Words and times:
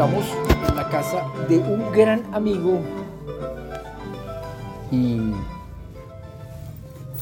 Estamos 0.00 0.24
en 0.66 0.76
la 0.76 0.88
casa 0.88 1.30
de 1.46 1.58
un 1.58 1.92
gran 1.92 2.22
amigo 2.32 2.80
y 4.90 5.20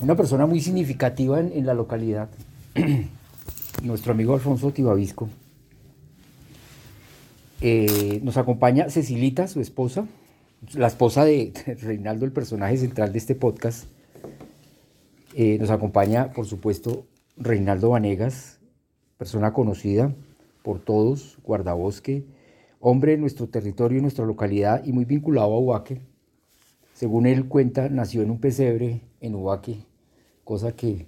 una 0.00 0.14
persona 0.14 0.46
muy 0.46 0.60
significativa 0.60 1.40
en, 1.40 1.50
en 1.54 1.66
la 1.66 1.74
localidad, 1.74 2.28
nuestro 3.82 4.12
amigo 4.12 4.32
Alfonso 4.32 4.70
Tibavisco. 4.70 5.28
Eh, 7.62 8.20
nos 8.22 8.36
acompaña 8.36 8.88
Cecilita, 8.90 9.48
su 9.48 9.60
esposa, 9.60 10.06
la 10.74 10.86
esposa 10.86 11.24
de 11.24 11.52
Reinaldo, 11.82 12.26
el 12.26 12.32
personaje 12.32 12.76
central 12.76 13.12
de 13.12 13.18
este 13.18 13.34
podcast. 13.34 13.86
Eh, 15.34 15.58
nos 15.58 15.70
acompaña, 15.70 16.32
por 16.32 16.46
supuesto, 16.46 17.06
Reinaldo 17.36 17.88
Vanegas, 17.88 18.60
persona 19.16 19.52
conocida 19.52 20.14
por 20.62 20.78
todos, 20.78 21.38
guardabosque, 21.42 22.37
hombre 22.80 23.12
de 23.12 23.18
nuestro 23.18 23.48
territorio, 23.48 24.00
nuestra 24.00 24.24
localidad 24.24 24.84
y 24.84 24.92
muy 24.92 25.04
vinculado 25.04 25.52
a 25.52 25.58
Ubaque. 25.58 26.00
Según 26.94 27.26
él 27.26 27.46
cuenta, 27.46 27.88
nació 27.88 28.22
en 28.22 28.30
un 28.30 28.40
pesebre 28.40 29.02
en 29.20 29.34
Ubaque, 29.34 29.84
cosa 30.44 30.72
que 30.72 31.06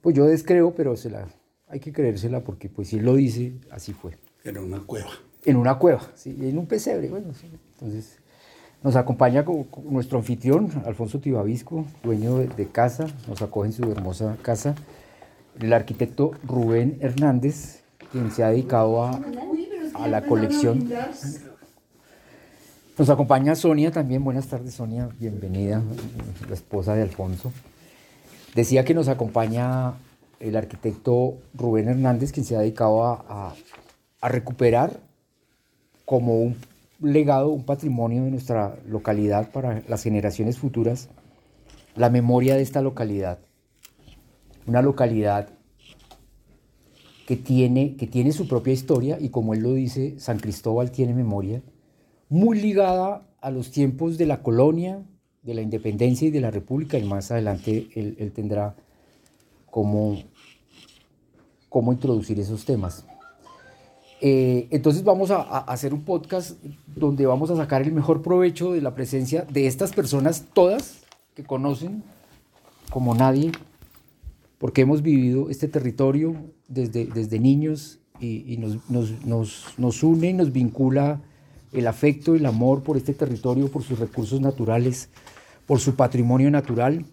pues 0.00 0.16
yo 0.16 0.26
descreo, 0.26 0.74
pero 0.74 0.96
se 0.96 1.10
la, 1.10 1.28
hay 1.68 1.80
que 1.80 1.92
creérsela 1.92 2.42
porque 2.42 2.68
pues 2.68 2.88
si 2.88 2.98
él 2.98 3.04
lo 3.04 3.14
dice, 3.14 3.54
así 3.70 3.92
fue. 3.92 4.18
Era 4.44 4.60
una 4.60 4.80
cueva. 4.80 5.10
En 5.44 5.56
una 5.56 5.78
cueva, 5.78 6.02
sí, 6.14 6.36
en 6.40 6.58
un 6.58 6.66
pesebre, 6.66 7.08
bueno, 7.08 7.34
sí. 7.34 7.50
Entonces, 7.72 8.18
nos 8.82 8.96
acompaña 8.96 9.44
con, 9.44 9.64
con 9.64 9.92
nuestro 9.92 10.18
anfitrión, 10.18 10.70
Alfonso 10.84 11.20
Tibavisco, 11.20 11.84
dueño 12.02 12.38
de, 12.38 12.48
de, 12.48 12.66
casa, 12.66 13.06
nos 13.28 13.42
acoge 13.42 13.68
en 13.68 13.72
su 13.72 13.90
hermosa 13.90 14.36
casa, 14.42 14.74
el 15.60 15.72
arquitecto 15.72 16.32
Rubén 16.44 16.98
Hernández, 17.00 17.82
quien 18.10 18.30
se 18.30 18.44
ha 18.44 18.50
dedicado 18.50 19.04
a, 19.04 19.20
a 19.94 20.08
la 20.08 20.22
colección. 20.22 20.88
Nos 22.98 23.08
acompaña 23.08 23.54
Sonia 23.54 23.90
también, 23.90 24.22
buenas 24.22 24.46
tardes 24.46 24.74
Sonia, 24.74 25.08
bienvenida, 25.18 25.82
la 26.48 26.54
esposa 26.54 26.94
de 26.94 27.02
Alfonso. 27.02 27.52
Decía 28.54 28.84
que 28.84 28.94
nos 28.94 29.08
acompaña 29.08 29.94
el 30.40 30.56
arquitecto 30.56 31.38
Rubén 31.54 31.88
Hernández, 31.88 32.32
quien 32.32 32.44
se 32.44 32.56
ha 32.56 32.60
dedicado 32.60 33.04
a, 33.04 33.24
a, 33.28 33.54
a 34.20 34.28
recuperar 34.28 35.00
como 36.04 36.40
un 36.42 36.56
legado, 37.00 37.48
un 37.48 37.64
patrimonio 37.64 38.24
de 38.24 38.30
nuestra 38.30 38.76
localidad 38.86 39.50
para 39.50 39.82
las 39.88 40.02
generaciones 40.02 40.58
futuras, 40.58 41.08
la 41.96 42.10
memoria 42.10 42.56
de 42.56 42.62
esta 42.62 42.82
localidad. 42.82 43.38
Una 44.66 44.82
localidad 44.82 45.48
que 47.32 47.38
tiene, 47.38 47.96
que 47.96 48.06
tiene 48.06 48.30
su 48.30 48.46
propia 48.46 48.74
historia 48.74 49.16
y 49.18 49.30
como 49.30 49.54
él 49.54 49.60
lo 49.60 49.72
dice, 49.72 50.16
San 50.18 50.38
Cristóbal 50.38 50.90
tiene 50.90 51.14
memoria, 51.14 51.62
muy 52.28 52.60
ligada 52.60 53.26
a 53.40 53.50
los 53.50 53.70
tiempos 53.70 54.18
de 54.18 54.26
la 54.26 54.42
colonia, 54.42 55.02
de 55.42 55.54
la 55.54 55.62
independencia 55.62 56.28
y 56.28 56.30
de 56.30 56.42
la 56.42 56.50
república 56.50 56.98
y 56.98 57.04
más 57.04 57.30
adelante 57.30 57.88
él, 57.94 58.16
él 58.18 58.32
tendrá 58.32 58.76
cómo, 59.70 60.22
cómo 61.70 61.94
introducir 61.94 62.38
esos 62.38 62.66
temas. 62.66 63.06
Eh, 64.20 64.68
entonces 64.70 65.02
vamos 65.02 65.30
a, 65.30 65.36
a, 65.36 65.60
hacer 65.60 65.94
un 65.94 66.02
podcast 66.02 66.62
donde 66.94 67.24
vamos 67.24 67.50
a 67.50 67.56
sacar 67.56 67.80
el 67.80 67.92
mejor 67.92 68.20
provecho 68.20 68.72
de 68.72 68.82
la 68.82 68.94
presencia 68.94 69.46
de 69.50 69.66
estas 69.66 69.92
personas, 69.92 70.44
todas 70.52 70.98
que 71.34 71.44
conocen 71.44 72.02
como 72.90 73.14
nadie, 73.14 73.52
porque 74.62 74.82
hemos 74.82 75.02
vivido 75.02 75.50
este 75.50 75.66
territorio 75.66 76.36
desde, 76.68 77.06
desde 77.06 77.40
niños 77.40 77.98
y, 78.20 78.56
nos, 78.58 78.88
nos, 78.88 79.26
nos, 79.26 79.64
nos, 79.76 80.02
une 80.04 80.30
y 80.30 80.32
nos 80.34 80.52
vincula 80.52 81.20
el 81.72 81.88
afecto, 81.88 82.36
el 82.36 82.46
amor 82.46 82.84
por 82.84 82.96
este 82.96 83.12
territorio, 83.12 83.66
por 83.72 83.82
sus 83.82 83.98
recursos 83.98 84.40
naturales, 84.40 85.08
por 85.66 85.80
su 85.80 85.96
patrimonio 85.96 86.48
natural 86.48 87.04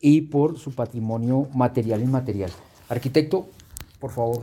y 0.00 0.20
por 0.20 0.56
su 0.56 0.70
patrimonio 0.70 1.48
material 1.52 2.00
e 2.00 2.04
inmaterial. 2.04 2.52
Arquitecto, 2.88 3.48
por 3.98 4.12
favor. 4.12 4.42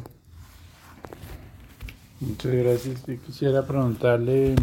Muchas 2.19 2.51
gracias. 2.51 3.05
Yo 3.07 3.21
quisiera 3.21 3.65
preguntarle 3.65 4.55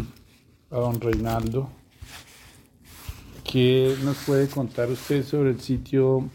a 0.69 0.77
don 0.77 1.01
Reinaldo, 1.01 1.71
¿qué 3.43 3.95
nos 4.03 4.17
puede 4.27 4.47
contar 4.47 4.91
usted 4.91 5.25
sobre 5.25 5.49
el 5.49 5.59
sitio 5.59 6.29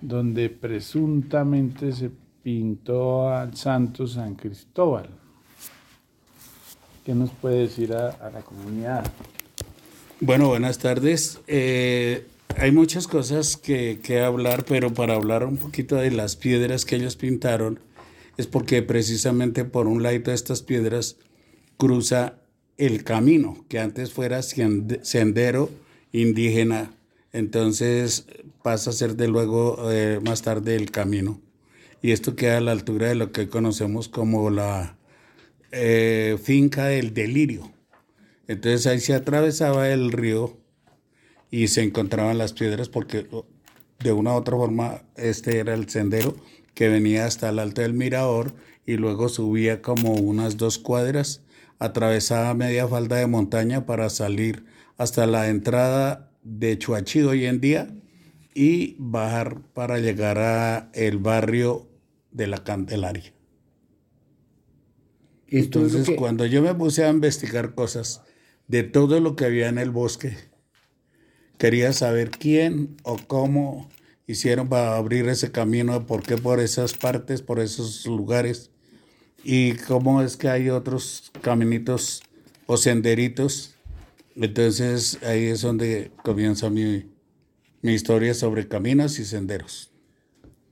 donde 0.00 0.48
presuntamente 0.50 1.92
se 1.92 2.10
pintó 2.42 3.28
al 3.28 3.56
santo 3.56 4.06
San 4.06 4.34
Cristóbal? 4.34 5.08
¿Qué 7.04 7.14
nos 7.14 7.30
puede 7.30 7.60
decir 7.60 7.92
a, 7.94 8.30
la 8.30 8.42
comunidad? 8.42 9.10
Bueno, 10.20 10.48
buenas 10.48 10.78
tardes. 10.78 11.40
Eh, 11.46 12.26
hay 12.56 12.72
muchas 12.72 13.06
cosas 13.06 13.56
que, 13.56 14.00
que 14.02 14.20
hablar, 14.20 14.64
pero 14.64 14.92
para 14.92 15.14
hablar 15.14 15.44
un 15.44 15.56
poquito 15.56 15.96
de 15.96 16.10
las 16.10 16.36
piedras 16.36 16.84
que 16.84 16.96
ellos 16.96 17.16
pintaron, 17.16 17.80
es 18.36 18.46
porque 18.46 18.82
precisamente 18.82 19.64
por 19.64 19.86
un 19.86 20.02
lado 20.02 20.18
de 20.18 20.34
estas 20.34 20.62
piedras 20.62 21.16
cruza 21.76 22.34
el 22.76 23.04
camino, 23.04 23.64
que 23.68 23.80
antes 23.80 24.12
fuera 24.12 24.42
sendero 24.42 25.70
indígena, 26.12 26.92
entonces 27.32 28.26
pasa 28.62 28.90
a 28.90 28.92
ser 28.92 29.16
de 29.16 29.28
luego 29.28 29.90
eh, 29.90 30.20
más 30.24 30.42
tarde 30.42 30.76
el 30.76 30.90
camino. 30.90 31.40
Y 32.02 32.12
esto 32.12 32.36
queda 32.36 32.58
a 32.58 32.60
la 32.60 32.72
altura 32.72 33.08
de 33.08 33.14
lo 33.14 33.32
que 33.32 33.48
conocemos 33.48 34.08
como 34.08 34.50
la 34.50 34.96
eh, 35.72 36.38
finca 36.42 36.86
del 36.86 37.12
delirio. 37.12 37.70
Entonces 38.46 38.86
ahí 38.86 39.00
se 39.00 39.14
atravesaba 39.14 39.88
el 39.90 40.12
río 40.12 40.56
y 41.50 41.68
se 41.68 41.82
encontraban 41.82 42.38
las 42.38 42.52
piedras 42.52 42.88
porque 42.88 43.26
de 44.00 44.12
una 44.12 44.32
u 44.32 44.36
otra 44.36 44.56
forma 44.56 45.02
este 45.16 45.58
era 45.58 45.74
el 45.74 45.88
sendero 45.88 46.36
que 46.74 46.88
venía 46.88 47.26
hasta 47.26 47.48
el 47.48 47.58
alto 47.58 47.82
del 47.82 47.94
mirador 47.94 48.54
y 48.86 48.96
luego 48.96 49.28
subía 49.28 49.82
como 49.82 50.14
unas 50.14 50.56
dos 50.56 50.78
cuadras, 50.78 51.42
atravesaba 51.78 52.54
media 52.54 52.88
falda 52.88 53.16
de 53.16 53.26
montaña 53.26 53.84
para 53.84 54.08
salir 54.08 54.64
hasta 54.96 55.26
la 55.26 55.48
entrada 55.48 56.30
de 56.42 56.78
Chuachi 56.78 57.22
hoy 57.22 57.44
en 57.44 57.60
día 57.60 57.90
y 58.60 58.96
bajar 58.98 59.62
para 59.72 60.00
llegar 60.00 60.36
a 60.38 60.90
el 60.92 61.18
barrio 61.18 61.88
de 62.32 62.48
la 62.48 62.64
Candelaria. 62.64 63.32
Entonces, 65.46 66.08
que... 66.08 66.16
cuando 66.16 66.44
yo 66.44 66.60
me 66.60 66.74
puse 66.74 67.04
a 67.04 67.10
investigar 67.10 67.76
cosas 67.76 68.20
de 68.66 68.82
todo 68.82 69.20
lo 69.20 69.36
que 69.36 69.44
había 69.44 69.68
en 69.68 69.78
el 69.78 69.90
bosque, 69.90 70.36
quería 71.56 71.92
saber 71.92 72.32
quién 72.32 72.96
o 73.04 73.16
cómo 73.28 73.88
hicieron 74.26 74.68
para 74.68 74.96
abrir 74.96 75.28
ese 75.28 75.52
camino, 75.52 76.04
por 76.04 76.24
qué 76.24 76.36
por 76.36 76.58
esas 76.58 76.94
partes, 76.94 77.42
por 77.42 77.60
esos 77.60 78.06
lugares, 78.06 78.72
y 79.44 79.74
cómo 79.74 80.20
es 80.20 80.36
que 80.36 80.48
hay 80.48 80.68
otros 80.68 81.30
caminitos 81.42 82.24
o 82.66 82.76
senderitos. 82.76 83.76
Entonces 84.34 85.22
ahí 85.22 85.44
es 85.44 85.62
donde 85.62 86.10
comienza 86.24 86.68
mi, 86.70 87.04
mi 87.82 87.92
historia 87.92 88.34
sobre 88.34 88.66
caminos 88.66 89.18
y 89.18 89.24
senderos. 89.24 89.90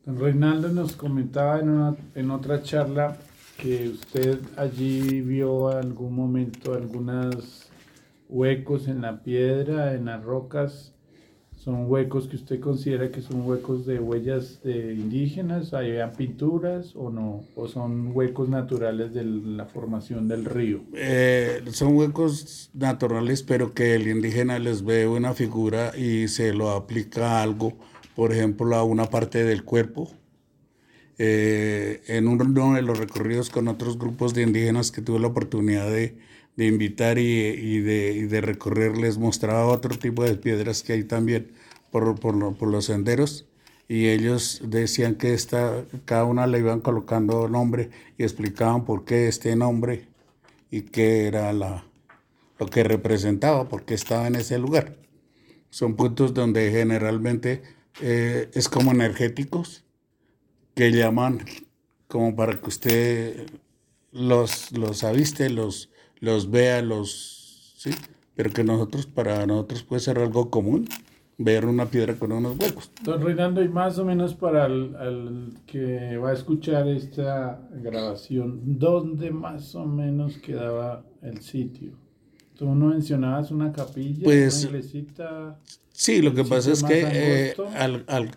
Don 0.05 0.19
Reinaldo 0.19 0.69
nos 0.69 0.94
comentaba 0.97 1.58
en, 1.61 1.69
una, 1.69 1.97
en 2.14 2.31
otra 2.31 2.62
charla 2.62 3.17
que 3.56 3.88
usted 3.88 4.38
allí 4.56 5.20
vio 5.20 5.69
algún 5.69 6.14
momento 6.14 6.75
algunos 6.75 7.69
huecos 8.29 8.88
en 8.88 9.03
la 9.03 9.23
piedra, 9.23 9.94
en 9.94 10.06
las 10.06 10.23
rocas, 10.23 10.93
son 11.66 11.90
huecos 11.90 12.28
que 12.28 12.36
usted 12.36 12.60
considera 12.60 13.10
que 13.10 13.20
son 13.20 13.44
huecos 13.44 13.86
de 13.86 13.98
huellas 13.98 14.62
de 14.62 14.94
indígenas, 14.94 15.74
¿hay 15.74 15.98
pinturas 16.16 16.94
o 16.94 17.10
no? 17.10 17.44
¿O 17.56 17.66
son 17.66 18.12
huecos 18.14 18.48
naturales 18.48 19.12
de 19.12 19.24
la 19.24 19.64
formación 19.64 20.28
del 20.28 20.44
río? 20.44 20.82
Eh, 20.94 21.64
son 21.72 21.96
huecos 21.96 22.70
naturales, 22.72 23.42
pero 23.42 23.74
que 23.74 23.96
el 23.96 24.06
indígena 24.06 24.60
les 24.60 24.84
ve 24.84 25.08
una 25.08 25.34
figura 25.34 25.90
y 25.98 26.28
se 26.28 26.54
lo 26.54 26.70
aplica 26.70 27.40
a 27.40 27.42
algo, 27.42 27.76
por 28.14 28.32
ejemplo, 28.32 28.76
a 28.76 28.84
una 28.84 29.06
parte 29.06 29.42
del 29.42 29.64
cuerpo. 29.64 30.08
Eh, 31.18 32.00
en 32.06 32.28
uno 32.28 32.74
de 32.74 32.82
los 32.82 32.96
recorridos 32.96 33.50
con 33.50 33.66
otros 33.66 33.98
grupos 33.98 34.34
de 34.34 34.42
indígenas 34.42 34.92
que 34.92 35.02
tuve 35.02 35.18
la 35.18 35.26
oportunidad 35.26 35.90
de, 35.90 36.16
de 36.56 36.67
invitar 36.67 37.19
y, 37.19 37.81
de, 37.81 38.12
y, 38.12 38.23
de, 38.23 38.41
recorrer, 38.41 38.97
les 38.97 39.19
mostraba 39.19 39.67
otro 39.67 39.99
tipo 39.99 40.25
de 40.25 40.37
piedras 40.37 40.82
que 40.82 40.94
hay 40.94 41.05
también 41.05 41.53
por, 41.91 42.19
por, 42.19 42.56
por, 42.56 42.69
los 42.69 42.87
senderos 42.87 43.47
y 43.88 44.08
ellos 44.08 44.62
decían 44.64 45.17
que 45.17 45.35
esta, 45.35 45.85
cada 46.06 46.25
una 46.25 46.47
le 46.47 46.58
iban 46.58 46.81
colocando 46.81 47.49
nombre 47.49 47.91
y 48.19 48.25
explicaban 48.25 48.85
por 48.85 49.05
qué 49.05 49.29
este 49.29 49.55
nombre 49.55 50.08
y 50.70 50.82
qué 50.82 51.26
era 51.26 51.53
la, 51.53 51.85
lo 52.59 52.67
que 52.67 52.82
representaba, 52.85 53.69
por 53.69 53.85
qué 53.85 53.94
estaba 53.94 54.26
en 54.26 54.37
ese 54.37 54.59
lugar. 54.59 54.97
Son 55.70 55.94
puntos 55.94 56.32
donde 56.32 56.70
generalmente 56.70 57.62
eh, 58.00 58.50
es 58.55 58.69
como 58.69 58.93
energéticos 58.93 59.85
que 60.75 60.91
llaman 60.91 61.44
como 62.09 62.35
para 62.35 62.61
que 62.61 62.69
usted 62.69 63.47
los, 64.12 64.73
los 64.73 65.05
aviste, 65.05 65.50
los, 65.50 65.91
los 66.20 66.50
vea, 66.50 66.82
los, 66.82 67.74
¿sí? 67.76 67.90
Pero 68.34 68.50
que 68.50 68.64
nosotros, 68.64 69.06
para 69.06 69.46
nosotros 69.46 69.82
puede 69.82 70.00
ser 70.00 70.18
algo 70.18 70.50
común 70.50 70.88
ver 71.38 71.66
una 71.66 71.86
piedra 71.86 72.14
con 72.14 72.32
unos 72.32 72.58
huecos. 72.58 72.90
Don 73.02 73.20
Reinaldo, 73.20 73.62
y 73.62 73.68
más 73.68 73.98
o 73.98 74.04
menos 74.04 74.34
para 74.34 74.66
el, 74.66 75.54
que 75.66 76.16
va 76.16 76.30
a 76.30 76.32
escuchar 76.32 76.88
esta 76.88 77.60
grabación, 77.72 78.60
¿dónde 78.78 79.30
más 79.30 79.74
o 79.74 79.84
menos 79.84 80.38
quedaba 80.38 81.04
el 81.22 81.42
sitio? 81.42 81.92
Tú 82.54 82.74
no 82.74 82.86
mencionabas 82.86 83.50
una 83.50 83.70
capilla, 83.70 84.24
pues, 84.24 84.64
una 84.64 84.78
iglesita. 84.78 85.60
Sí, 85.92 86.22
lo 86.22 86.32
que 86.32 86.44
pasa 86.44 86.72
es 86.72 86.82
que 86.82 87.04
eh, 87.06 87.54
al, 87.76 88.04
al, 88.08 88.30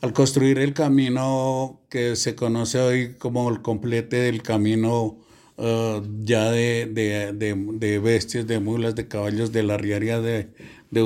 al, 0.00 0.12
construir 0.14 0.58
el 0.58 0.72
camino 0.72 1.80
que 1.90 2.16
se 2.16 2.34
conoce 2.34 2.78
hoy 2.80 3.14
como 3.18 3.50
el 3.50 3.60
complete 3.60 4.16
del 4.16 4.42
camino 4.42 5.18
uh, 5.56 6.02
ya 6.22 6.50
de, 6.50 6.86
de, 6.86 7.32
de, 7.32 7.54
de, 7.54 7.98
bestias, 7.98 8.46
de 8.46 8.60
mulas, 8.60 8.94
de 8.94 9.08
caballos 9.08 9.52
de 9.52 9.62
la 9.62 9.76
riaria 9.76 10.20
de, 10.20 10.48
de 10.90 11.02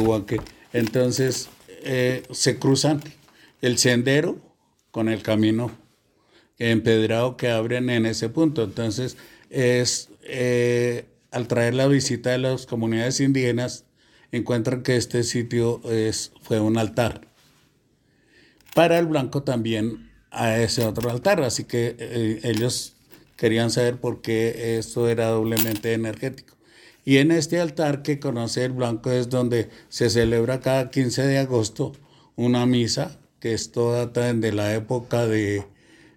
entonces 0.72 1.48
eh, 1.82 2.22
se 2.30 2.58
cruzan 2.58 3.02
el 3.60 3.78
sendero 3.78 4.38
con 4.90 5.08
el 5.08 5.22
camino 5.22 5.70
empedrado 6.58 7.36
que 7.36 7.50
abren 7.50 7.90
en 7.90 8.06
ese 8.06 8.28
punto. 8.28 8.62
Entonces 8.62 9.16
es 9.48 10.10
eh, 10.22 11.06
al 11.30 11.48
traer 11.48 11.74
la 11.74 11.86
visita 11.86 12.30
de 12.30 12.38
las 12.38 12.66
comunidades 12.66 13.20
indígenas 13.20 13.84
encuentran 14.32 14.82
que 14.82 14.96
este 14.96 15.24
sitio 15.24 15.80
es, 15.90 16.32
fue 16.42 16.60
un 16.60 16.78
altar. 16.78 17.22
Para 18.74 18.98
el 18.98 19.06
blanco 19.06 19.42
también 19.42 20.10
a 20.30 20.58
ese 20.58 20.84
otro 20.84 21.10
altar, 21.10 21.42
así 21.42 21.64
que 21.64 21.96
eh, 21.98 22.40
ellos 22.44 22.94
querían 23.40 23.70
saber 23.70 23.96
por 23.96 24.20
qué 24.20 24.76
esto 24.76 25.08
era 25.08 25.28
doblemente 25.28 25.94
energético. 25.94 26.58
Y 27.06 27.16
en 27.16 27.30
este 27.30 27.58
altar 27.58 28.02
que 28.02 28.20
conoce 28.20 28.66
el 28.66 28.72
blanco 28.72 29.10
es 29.10 29.30
donde 29.30 29.70
se 29.88 30.10
celebra 30.10 30.60
cada 30.60 30.90
15 30.90 31.22
de 31.22 31.38
agosto 31.38 31.92
una 32.36 32.66
misa, 32.66 33.18
que 33.40 33.54
esto 33.54 33.92
data 33.92 34.30
de 34.34 34.52
la 34.52 34.74
época 34.74 35.26
de 35.26 35.64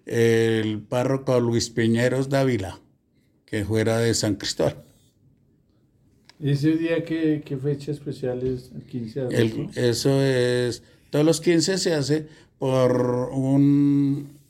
el 0.04 0.82
párroco 0.82 1.40
Luis 1.40 1.70
Piñeros 1.70 2.28
Dávila, 2.28 2.78
que 3.46 3.64
fuera 3.64 3.96
de 4.00 4.12
San 4.12 4.34
Cristóbal. 4.34 4.84
¿Ese 6.42 6.72
día 6.72 7.04
qué, 7.06 7.42
qué 7.42 7.56
fecha 7.56 7.90
especial 7.90 8.46
es 8.46 8.70
el 8.74 8.82
15 8.82 9.20
de 9.20 9.36
agosto? 9.38 9.80
eso 9.80 10.22
es, 10.22 10.82
todos 11.08 11.24
los 11.24 11.40
15 11.40 11.78
se 11.78 11.94
hace 11.94 12.26
por 12.58 13.30
un, 13.32 14.43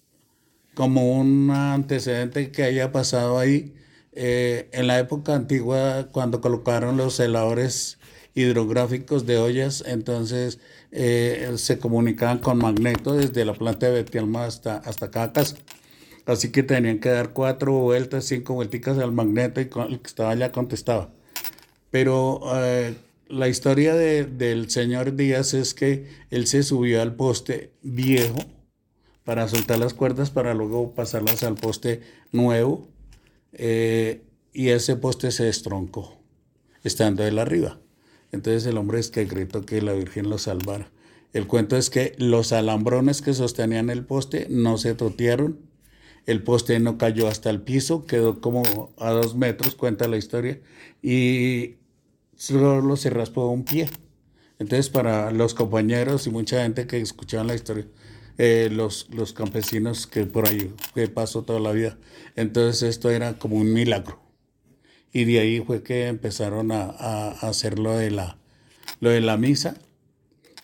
como 0.75 1.19
un 1.19 1.51
antecedente 1.51 2.51
que 2.51 2.65
haya 2.65 2.93
pasado 2.93 3.39
ahí 3.39 3.75
eh, 4.13 4.69
en 4.73 4.87
la 4.87 4.99
época 4.99 5.35
antigua, 5.35 6.09
cuando 6.13 6.41
colocaron 6.41 6.97
los 6.97 7.17
celadores 7.17 7.99
hidrográficos 8.35 9.27
de 9.27 9.39
ollas, 9.39 9.85
entonces 9.87 10.59
eh, 10.93 11.53
se 11.57 11.79
comunicaban 11.79 12.39
con 12.39 12.59
magneto 12.59 13.15
desde 13.15 13.45
la 13.45 13.55
planta 13.55 13.87
de 13.87 13.93
Betialma 13.93 14.45
hasta, 14.45 14.77
hasta 14.79 15.11
cada 15.11 15.33
casa. 15.33 15.57
Así 16.27 16.51
que 16.51 16.63
tenían 16.63 17.01
que 17.01 17.11
dar 17.11 17.33
cuatro 17.33 17.73
vueltas, 17.73 18.25
cinco 18.25 18.55
vuelticas 18.55 18.99
al 18.99 19.13
magneto 19.13 19.61
y 19.61 19.65
el 19.65 20.01
que 20.01 20.07
estaba 20.07 20.31
allá 20.31 20.53
contestaba. 20.53 21.11
Pero 21.91 22.41
eh, 22.57 22.95
la 23.29 23.49
historia 23.49 23.95
de, 23.95 24.25
del 24.25 24.71
señor 24.71 25.17
Díaz 25.17 25.55
es 25.55 25.75
que 25.75 26.07
él 26.31 26.47
se 26.47 26.63
subió 26.63 27.03
al 27.03 27.15
poste 27.15 27.73
viejo 27.83 28.39
para 29.25 29.49
soltar 29.49 29.79
las 29.79 29.95
cuerdas 29.95 30.31
para 30.31 30.55
luego 30.55 30.93
pasarlas 30.93 31.43
al 31.43 31.55
poste 31.55 32.03
nuevo 32.33 32.89
eh, 33.53 34.23
y 34.53 34.69
ese 34.69 34.97
poste 34.97 35.31
se 35.31 35.45
destroncó, 35.45 36.19
estando 36.83 37.25
él 37.25 37.39
arriba. 37.39 37.81
Entonces 38.33 38.67
el 38.67 38.77
hombre 38.79 39.01
es 39.01 39.11
que 39.11 39.25
gritó 39.25 39.65
que 39.65 39.81
la 39.81 39.93
Virgen 39.93 40.29
lo 40.29 40.39
salvara. 40.39 40.91
El 41.33 41.47
cuento 41.47 41.77
es 41.77 41.91
que 41.91 42.15
los 42.19 42.53
alambrones 42.53 43.23
que 43.23 43.35
sostenían 43.35 43.91
el 43.91 44.05
poste 44.05 44.47
no 44.51 44.79
se 44.79 44.95
totearon, 44.95 45.59
el 46.27 46.43
poste 46.43 46.79
no 46.79 46.97
cayó 46.97 47.29
hasta 47.29 47.51
el 47.51 47.61
piso, 47.61 48.07
quedó 48.07 48.41
como 48.41 48.93
a 48.99 49.11
dos 49.11 49.35
metros, 49.35 49.75
cuenta 49.75 50.09
la 50.09 50.17
historia, 50.17 50.61
y 51.03 51.75
solo 52.37 52.97
se 52.97 53.11
raspó 53.11 53.49
un 53.49 53.65
pie. 53.65 53.89
Entonces 54.59 54.89
para 54.91 55.31
los 55.33 55.55
compañeros 55.55 56.27
y 56.27 56.31
mucha 56.31 56.63
gente 56.63 56.87
que 56.87 57.01
escuchaban 57.01 57.49
la 57.49 57.55
historia, 57.55 57.87
eh, 58.37 58.69
los, 58.73 59.09
los 59.11 59.33
campesinos 59.33 60.09
que 60.09 60.27
por 60.27 60.49
ahí 60.49 60.73
que 60.95 61.07
pasó 61.09 61.43
toda 61.43 61.61
la 61.61 61.73
vida. 61.73 61.97
Entonces 62.35 62.83
esto 62.83 63.11
era 63.11 63.39
como 63.39 63.57
un 63.57 63.73
milagro. 63.73 64.21
Y 65.13 65.25
de 65.25 65.39
ahí 65.39 65.61
fue 65.61 65.85
que 65.85 66.09
empezaron 66.09 66.73
a, 66.73 67.29
hacer 67.41 67.79
lo 67.79 67.97
de, 67.97 68.11
la, 68.11 68.37
lo 69.01 69.11
de 69.11 69.21
la 69.21 69.37
misa. 69.37 69.77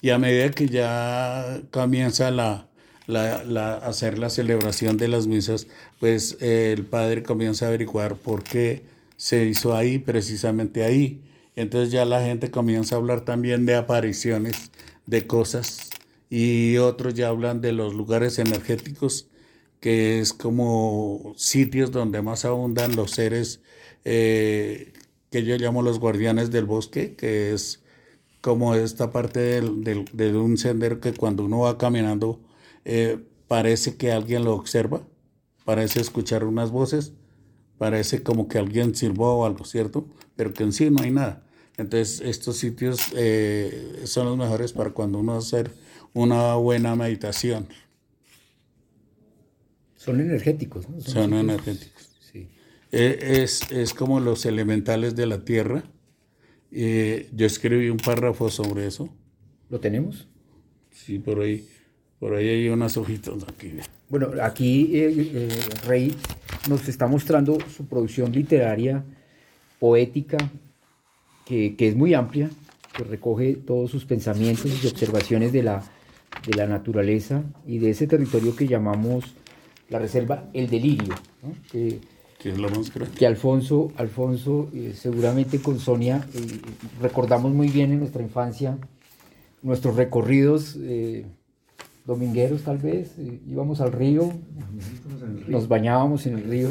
Y 0.02 0.11
a 0.11 0.19
medida 0.19 0.50
que 0.50 0.69
ya 0.69 1.61
comienza 1.70 2.32
la, 2.32 2.67
la, 3.06 3.44
la, 3.44 3.75
hacer 3.76 4.19
la 4.19 4.31
celebración 4.31 4.96
de 4.96 5.06
las 5.06 5.28
misas, 5.28 5.69
pues 6.00 6.37
eh, 6.40 6.75
el 6.76 6.84
padre 6.84 7.22
comienza 7.22 7.67
a 7.67 7.69
averiguar 7.69 8.17
por 8.17 8.43
qué 8.43 8.82
se 9.17 9.44
hizo 9.44 9.76
ahí, 9.76 10.00
precisamente 10.00 10.82
ahí. 10.82 11.22
Entonces 11.55 11.93
ya 11.93 12.05
la 12.05 12.20
gente 12.22 12.50
comienza 12.50 12.96
a 12.96 12.99
hablar 12.99 13.20
también 13.20 13.67
de 13.67 13.76
apariciones, 13.76 14.72
de 15.06 15.28
cosas 15.28 15.89
y 16.31 16.79
otros 16.79 17.15
ya 17.15 17.29
hablan 17.29 17.61
de 17.61 17.73
los 17.73 17.94
lugares 17.94 18.38
energéticos, 18.38 19.29
que 19.81 20.21
es 20.21 20.32
como 20.32 21.35
sitios 21.37 21.91
donde 21.91 22.23
más 22.23 22.44
abundan 22.44 22.97
los 22.97 23.12
seres 23.12 23.61
eh, 24.05 24.93
que 25.31 25.44
yo 25.44 25.56
llamo 25.56 25.82
los 25.82 25.99
guardianes 25.99 26.51
del 26.51 26.65
bosque, 26.67 27.15
que 27.17 27.53
es 27.53 27.82
como 28.41 28.75
esta 28.75 29.10
parte 29.13 29.60
de 29.60 30.37
un 30.37 30.56
sendero 30.56 31.01
que 31.01 31.13
cuando 31.13 31.44
uno 31.44 31.60
va 31.60 31.79
caminando 31.79 32.41
eh, 32.84 33.19
parece 33.49 33.96
que 33.96 34.13
alguien 34.13 34.44
lo 34.44 34.55
observa, 34.55 35.03
parece 35.65 36.01
escuchar 36.01 36.44
unas 36.44 36.70
voces, 36.70 37.13
parece 37.79 38.22
como 38.22 38.49
que 38.49 38.58
alguien 38.58 38.94
sirvó 38.94 39.39
o 39.39 39.46
algo, 39.46 39.65
¿cierto? 39.65 40.06
Pero 40.37 40.53
que 40.55 40.63
en 40.65 40.72
sí 40.72 40.91
no 40.91 41.03
hay 41.03 41.10
nada. 41.10 41.43
Entonces 41.77 42.20
estos 42.20 42.56
sitios 42.56 43.00
eh, 43.17 44.03
son 44.05 44.27
los 44.27 44.36
mejores 44.36 44.72
para 44.72 44.91
cuando 44.91 45.19
uno 45.19 45.32
va 45.32 45.39
a 45.39 45.41
hacer 45.41 45.70
una 46.12 46.55
buena 46.56 46.94
meditación. 46.96 47.67
Son 49.96 50.20
energéticos, 50.20 50.89
¿no? 50.89 51.00
Son, 51.00 51.34
energéticos. 51.34 52.08
Sí. 52.32 52.48
Eh, 52.91 53.43
es, 53.43 53.70
es, 53.70 53.93
como 53.93 54.19
los 54.19 54.46
elementales 54.46 55.15
de 55.15 55.27
la 55.27 55.44
tierra. 55.44 55.84
Eh, 56.72 57.29
yo 57.34 57.46
escribí 57.46 57.91
un 57.91 57.98
párrafo 57.98 58.48
sobre 58.50 58.86
eso. 58.86 59.08
¿Lo 59.69 59.79
tenemos? 59.79 60.27
Sí, 60.91 61.19
por 61.19 61.41
ahí. 61.41 61.69
Por 62.19 62.34
ahí 62.34 62.48
hay 62.48 62.69
unas 62.69 62.96
hojitas 62.96 63.43
aquí. 63.48 63.72
Bueno, 64.08 64.31
aquí 64.43 64.91
eh, 64.93 65.48
Rey 65.86 66.15
nos 66.69 66.89
está 66.89 67.06
mostrando 67.06 67.58
su 67.74 67.86
producción 67.86 68.32
literaria, 68.32 69.05
poética, 69.79 70.36
que, 71.50 71.74
que, 71.74 71.88
es 71.88 71.96
muy 71.96 72.14
amplia, 72.14 72.48
que 72.96 73.02
recoge 73.02 73.54
todos 73.54 73.90
sus 73.90 74.04
pensamientos 74.04 74.70
y 74.84 74.86
observaciones 74.86 75.52
de 75.52 75.64
la, 75.64 75.82
de 76.46 76.54
la 76.54 76.69
naturaleza 76.69 77.42
y 77.66 77.78
de 77.78 77.90
ese 77.90 78.06
territorio 78.06 78.54
que 78.54 78.69
llamamos 78.69 79.34
la 79.88 79.98
reserva 79.98 80.48
El 80.52 80.70
Delirio, 80.70 81.12
que, 81.72 81.98
es 82.44 82.56
la 82.56 82.69
más 82.69 82.92
que 83.19 83.26
Alfonso, 83.26 83.92
Alfonso 83.96 84.70
eh, 84.72 84.92
seguramente 84.94 85.60
con 85.60 85.80
Sonia 85.80 86.24
eh, 86.32 86.60
recordamos 87.02 87.52
muy 87.52 87.69
bien 87.69 87.90
en 87.90 87.98
nuestra 87.98 88.22
infancia 88.22 88.78
nuestros 89.62 89.96
recorridos 89.96 90.76
eh, 90.80 91.26
domingueros 92.06 92.62
tal 92.62 92.78
vez, 92.78 93.16
íbamos 93.46 93.80
al 93.80 93.92
río, 93.92 94.32
nos 95.48 95.69
bañábamos 95.69 96.26
en 96.26 96.38
el 96.38 96.44
río 96.44 96.69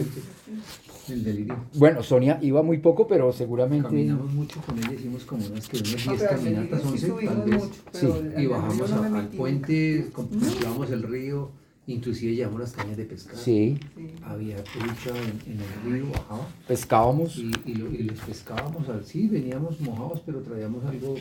el 1.10 1.24
delirio. 1.24 1.56
Bueno, 1.76 2.04
Sonia 2.04 2.40
iba 2.42 2.62
muy 2.64 2.78
poco, 2.80 3.08
pero 3.08 3.32
seguramente. 3.32 3.88
Caminamos 3.88 4.32
mucho 4.34 4.62
con 4.62 4.78
ella, 4.78 4.94
hicimos 4.94 5.24
como 5.26 5.46
unas, 5.46 5.68
que 5.68 5.78
unas 5.78 6.06
10 6.06 6.24
caminatas, 6.24 6.86
11 6.86 7.10
tal 7.26 7.42
vez. 7.44 7.64
Mucho, 7.64 7.84
sí. 7.92 8.08
Y 8.38 8.46
bajamos 8.46 8.90
no 8.90 9.18
al 9.18 9.28
puente, 9.30 10.10
contemplábamos 10.12 10.92
el 10.92 11.04
río, 11.04 11.52
inclusive 11.88 12.36
llevamos 12.36 12.62
las 12.62 12.72
cañas 12.74 12.98
de 12.98 13.06
pescado. 13.06 13.40
Sí. 13.40 13.80
Había 14.24 14.64
trucha 14.64 15.10
en, 15.10 15.54
en, 15.54 15.60
el 15.60 15.92
río, 15.92 16.12
bajaba. 16.12 16.48
Pescábamos. 16.68 17.38
Y, 17.38 17.52
y, 17.66 17.76
lo, 17.76 17.92
y, 17.92 18.04
los 18.04 18.20
pescábamos, 18.20 18.86
sí, 19.06 19.28
veníamos 19.28 19.80
mojados, 19.82 20.22
pero 20.26 20.42
traíamos 20.42 20.84
algo 20.86 21.16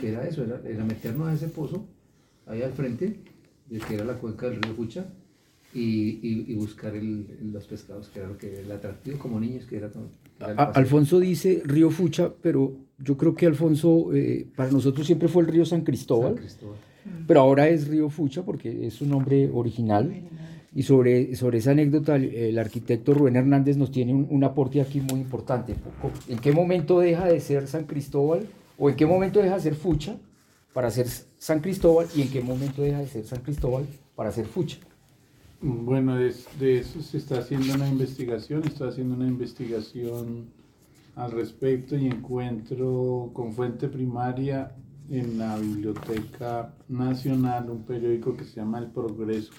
que 0.00 0.10
era 0.10 0.26
eso, 0.26 0.44
era, 0.44 0.60
era 0.66 0.84
meternos 0.84 1.28
a 1.28 1.34
ese 1.34 1.48
pozo, 1.48 1.84
ahí 2.46 2.62
al 2.62 2.72
frente, 2.72 3.20
de 3.68 3.78
que 3.78 3.94
era 3.94 4.04
la 4.04 4.14
cuenca 4.14 4.48
del 4.48 4.62
río 4.62 4.74
Fucha 4.74 5.06
y, 5.74 6.50
y, 6.52 6.54
buscar 6.54 6.94
el, 6.94 7.26
los 7.52 7.66
pescados, 7.66 8.08
que 8.08 8.18
era 8.18 8.28
lo 8.28 8.36
que 8.36 8.60
el 8.60 8.70
atractivo 8.70 9.18
como 9.18 9.40
niños, 9.40 9.64
que 9.64 9.76
era, 9.76 9.90
Alfonso 10.74 11.20
dice 11.20 11.62
río 11.64 11.90
Fucha, 11.90 12.30
pero 12.42 12.74
yo 12.98 13.16
creo 13.16 13.34
que 13.34 13.46
Alfonso, 13.46 14.12
eh, 14.14 14.46
para 14.54 14.70
nosotros 14.70 15.06
siempre 15.06 15.28
fue 15.28 15.42
el 15.42 15.48
río 15.48 15.64
San 15.64 15.82
Cristóbal, 15.82 16.36
pero 17.26 17.40
ahora 17.40 17.68
es 17.68 17.88
río 17.88 18.10
Fucha 18.10 18.42
porque 18.42 18.86
es 18.86 18.94
su 18.94 19.06
nombre 19.06 19.50
original. 19.52 20.12
Y 20.74 20.84
sobre, 20.84 21.36
sobre 21.36 21.58
esa 21.58 21.72
anécdota, 21.72 22.16
el, 22.16 22.34
el 22.34 22.58
arquitecto 22.58 23.12
Rubén 23.12 23.36
Hernández 23.36 23.76
nos 23.76 23.92
tiene 23.92 24.14
un, 24.14 24.26
un, 24.30 24.42
aporte 24.42 24.80
aquí 24.80 25.02
muy 25.02 25.20
importante. 25.20 25.74
¿En 26.28 26.38
qué 26.38 26.52
momento 26.52 26.98
deja 26.98 27.26
de 27.26 27.40
ser 27.40 27.66
San 27.66 27.84
Cristóbal 27.84 28.46
o 28.78 28.88
en 28.88 28.96
qué 28.96 29.04
momento 29.04 29.42
deja 29.42 29.56
de 29.56 29.60
ser 29.60 29.74
Fucha 29.74 30.16
para 30.72 30.90
ser 30.90 31.08
San 31.36 31.60
Cristóbal 31.60 32.06
y 32.16 32.22
en 32.22 32.30
qué 32.30 32.40
momento 32.40 32.80
deja 32.80 33.00
de 33.00 33.06
ser 33.06 33.26
San 33.26 33.40
Cristóbal 33.40 33.84
para 34.16 34.32
ser 34.32 34.46
Fucha? 34.46 34.78
Bueno, 35.64 36.16
de, 36.16 36.26
eso 36.80 37.00
se 37.02 37.18
está 37.18 37.38
haciendo 37.38 37.72
una 37.74 37.86
investigación, 37.86 38.64
está 38.64 38.88
haciendo 38.88 39.14
una 39.14 39.28
investigación 39.28 40.46
al 41.14 41.30
respecto 41.30 41.96
y 41.96 42.08
encuentro 42.08 43.30
con 43.32 43.52
fuente 43.52 43.86
primaria 43.86 44.74
en 45.08 45.38
la 45.38 45.56
Biblioteca 45.56 46.74
Nacional 46.88 47.70
un 47.70 47.84
periódico 47.84 48.36
que 48.36 48.42
se 48.42 48.56
llama 48.56 48.80
El 48.80 48.88
Progreso. 48.88 49.52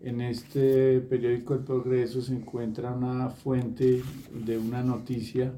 En 0.00 0.22
este 0.22 1.00
periódico 1.00 1.52
El 1.52 1.60
Progreso 1.60 2.22
se 2.22 2.32
encuentra 2.32 2.90
una 2.90 3.28
fuente 3.28 4.02
de 4.32 4.56
una 4.56 4.82
noticia, 4.82 5.52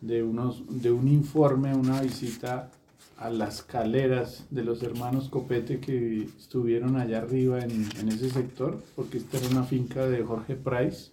de, 0.00 0.22
unos, 0.22 0.64
de 0.70 0.90
un 0.90 1.08
informe, 1.08 1.74
una 1.74 2.00
visita 2.00 2.70
a 3.16 3.30
las 3.30 3.62
caleras 3.62 4.46
de 4.50 4.64
los 4.64 4.82
hermanos 4.82 5.28
Copete 5.28 5.80
que 5.80 6.28
estuvieron 6.38 6.96
allá 6.96 7.18
arriba 7.18 7.60
en, 7.60 8.08
ese 8.08 8.30
sector, 8.30 8.82
porque 8.96 9.18
esta 9.18 9.38
era 9.38 9.48
una 9.48 9.64
finca 9.64 10.06
de 10.06 10.22
Jorge 10.22 10.56
Price, 10.56 11.12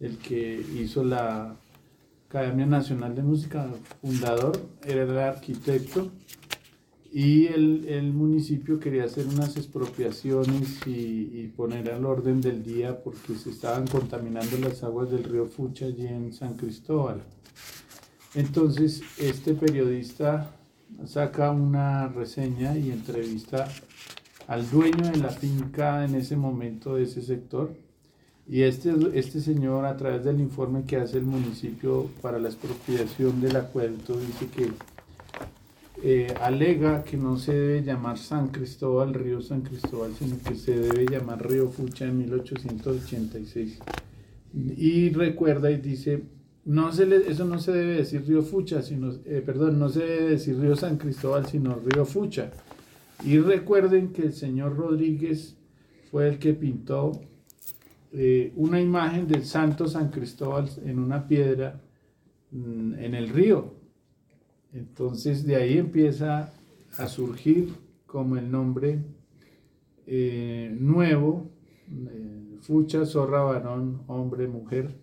el 0.00 0.18
que 0.18 0.64
hizo 0.76 1.02
la 1.04 1.56
Academia 2.28 2.66
Nacional 2.66 3.14
de 3.14 3.22
Música, 3.22 3.68
fundador, 4.00 4.60
era 4.84 5.02
el 5.02 5.18
arquitecto 5.18 6.10
y 7.10 7.46
el, 7.46 7.86
el 7.88 8.12
municipio 8.12 8.78
quería 8.78 9.04
hacer 9.04 9.26
unas 9.26 9.56
expropiaciones 9.56 10.86
y, 10.86 11.30
y, 11.32 11.52
poner 11.56 11.90
al 11.90 12.04
orden 12.04 12.42
del 12.42 12.62
día 12.62 13.02
porque 13.02 13.34
se 13.34 13.48
estaban 13.50 13.86
contaminando 13.86 14.58
las 14.58 14.82
aguas 14.84 15.10
del 15.10 15.24
río 15.24 15.46
Fucha 15.46 15.86
allí 15.86 16.06
en 16.06 16.34
San 16.34 16.54
Cristóbal. 16.54 17.22
Entonces 18.34 19.00
este 19.18 19.54
periodista 19.54 20.57
saca 21.06 21.50
una 21.50 22.08
reseña 22.08 22.76
y 22.76 22.90
entrevista 22.90 23.68
al 24.46 24.68
dueño 24.70 25.10
de 25.10 25.18
la 25.18 25.30
finca 25.30 26.04
en 26.04 26.14
ese 26.14 26.36
momento 26.36 26.96
de 26.96 27.04
ese 27.04 27.22
sector 27.22 27.70
y 28.48 28.62
este, 28.62 28.94
este 29.12 29.40
señor, 29.40 29.84
a 29.84 29.96
través 29.98 30.24
del 30.24 30.40
informe 30.40 30.84
que 30.84 30.96
hace 30.96 31.18
el 31.18 31.26
municipio 31.26 32.08
para 32.22 32.38
la 32.38 32.48
expropiación 32.48 33.42
del 33.42 33.56
acueducto, 33.56 34.18
dice 34.18 34.46
que 34.46 34.70
eh, 36.02 36.34
alega 36.40 37.04
que 37.04 37.18
no 37.18 37.36
se 37.36 37.52
debe 37.52 37.82
llamar 37.82 38.16
San 38.16 38.48
Cristóbal, 38.48 39.12
río 39.12 39.42
San 39.42 39.60
Cristóbal, 39.60 40.14
sino 40.18 40.38
que 40.38 40.54
se 40.54 40.78
debe 40.78 41.04
llamar 41.04 41.46
río 41.46 41.68
Fucha 41.68 42.06
en 42.06 42.18
1886. 42.18 43.80
Y 44.54 45.10
recuerda 45.10 45.70
y 45.70 45.76
dice, 45.76 46.22
no 46.68 46.92
se 46.92 47.06
le, 47.06 47.30
eso 47.30 47.46
no 47.46 47.58
se 47.58 47.72
debe 47.72 47.96
decir 47.96 48.26
río 48.26 48.42
Fucha, 48.42 48.82
sino, 48.82 49.10
eh, 49.24 49.42
perdón, 49.44 49.78
no 49.78 49.88
se 49.88 50.00
debe 50.00 50.30
decir 50.32 50.60
río 50.60 50.76
San 50.76 50.98
Cristóbal, 50.98 51.46
sino 51.46 51.76
río 51.76 52.04
Fucha. 52.04 52.50
Y 53.24 53.38
recuerden 53.38 54.12
que 54.12 54.20
el 54.20 54.34
señor 54.34 54.76
Rodríguez 54.76 55.56
fue 56.10 56.28
el 56.28 56.38
que 56.38 56.52
pintó 56.52 57.12
eh, 58.12 58.52
una 58.54 58.82
imagen 58.82 59.26
del 59.26 59.46
santo 59.46 59.88
San 59.88 60.10
Cristóbal 60.10 60.68
en 60.84 60.98
una 60.98 61.26
piedra 61.26 61.80
mm, 62.50 62.98
en 62.98 63.14
el 63.14 63.30
río. 63.30 63.72
Entonces 64.74 65.46
de 65.46 65.56
ahí 65.56 65.78
empieza 65.78 66.52
a 66.98 67.06
surgir 67.08 67.72
como 68.04 68.36
el 68.36 68.50
nombre 68.50 68.98
eh, 70.06 70.76
nuevo, 70.78 71.50
Fucha, 72.60 73.06
zorra, 73.06 73.40
varón, 73.40 74.02
hombre, 74.06 74.46
mujer, 74.48 74.94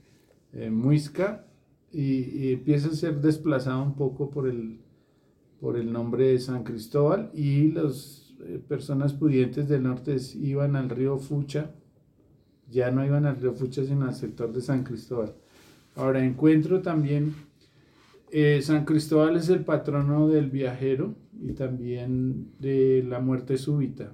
muisca, 0.69 1.44
y, 1.95 2.47
y, 2.47 2.53
empieza 2.53 2.89
a 2.89 2.93
ser 2.93 3.21
desplazado 3.21 3.81
un 3.83 3.95
poco 3.95 4.29
por 4.29 4.47
el, 4.47 4.79
por 5.59 5.77
el 5.77 5.91
nombre 5.91 6.27
de 6.27 6.39
San 6.39 6.63
Cristóbal 6.63 7.31
y 7.33 7.71
las 7.71 8.33
eh, 8.41 8.61
personas 8.67 9.13
pudientes 9.13 9.69
del 9.69 9.83
norte 9.83 10.17
iban 10.35 10.75
al 10.75 10.89
río 10.89 11.17
Fucha 11.17 11.71
ya 12.69 12.91
no 12.91 13.05
iban 13.05 13.25
al 13.25 13.37
río 13.37 13.53
Fucha, 13.53 13.83
sino 13.83 14.05
al 14.05 14.15
sector 14.15 14.51
de 14.51 14.61
San 14.61 14.83
Cristóbal. 14.83 15.33
Ahora 15.95 16.23
encuentro 16.23 16.81
también, 16.81 17.35
eh, 18.31 18.59
San 18.61 18.85
Cristóbal 18.85 19.37
es 19.37 19.49
el 19.49 19.63
patrono 19.63 20.27
del 20.27 20.49
viajero 20.49 21.15
y 21.41 21.53
también 21.53 22.51
de 22.59 23.03
la 23.07 23.19
muerte 23.19 23.57
súbita, 23.57 24.11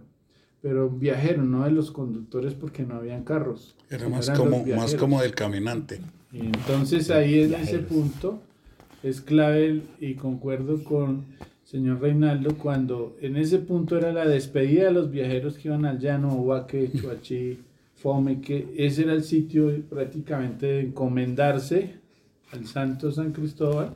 pero 0.61 0.89
viajero, 0.89 1.43
no 1.43 1.63
de 1.63 1.71
los 1.71 1.91
conductores 1.91 2.53
porque 2.53 2.83
no 2.83 2.95
habían 2.95 3.23
carros. 3.23 3.75
Era 3.89 4.09
más, 4.09 4.29
como, 4.29 4.63
más 4.65 4.95
como 4.95 5.21
del 5.21 5.33
caminante. 5.33 6.01
Y 6.33 6.39
entonces 6.39 7.09
ahí 7.11 7.41
en 7.41 7.53
ese 7.55 7.79
punto 7.79 8.41
es 9.03 9.21
clave 9.21 9.81
y 9.99 10.13
concuerdo 10.13 10.83
con 10.83 11.25
señor 11.63 12.01
Reinaldo 12.01 12.57
cuando 12.57 13.15
en 13.21 13.37
ese 13.37 13.59
punto 13.59 13.97
era 13.97 14.11
la 14.11 14.27
despedida 14.27 14.85
de 14.85 14.91
los 14.91 15.09
viajeros 15.09 15.57
que 15.57 15.69
iban 15.69 15.85
al 15.85 15.99
llano, 15.99 16.33
Huaque, 16.35 16.91
Chuachi, 16.95 17.59
Fome, 17.95 18.41
que 18.41 18.73
ese 18.77 19.03
era 19.03 19.13
el 19.13 19.23
sitio 19.23 19.71
prácticamente 19.89 20.65
de 20.65 20.79
encomendarse 20.81 21.95
al 22.51 22.65
Santo 22.65 23.11
San 23.11 23.31
Cristóbal, 23.31 23.93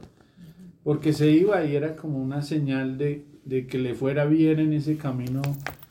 porque 0.83 1.11
se 1.11 1.31
iba 1.31 1.65
y 1.65 1.75
era 1.75 1.95
como 1.95 2.21
una 2.21 2.41
señal 2.41 2.97
de, 2.97 3.25
de, 3.43 3.67
que 3.67 3.77
le 3.77 3.95
fuera 3.95 4.25
bien 4.25 4.59
en 4.59 4.73
ese 4.73 4.95
camino 4.95 5.41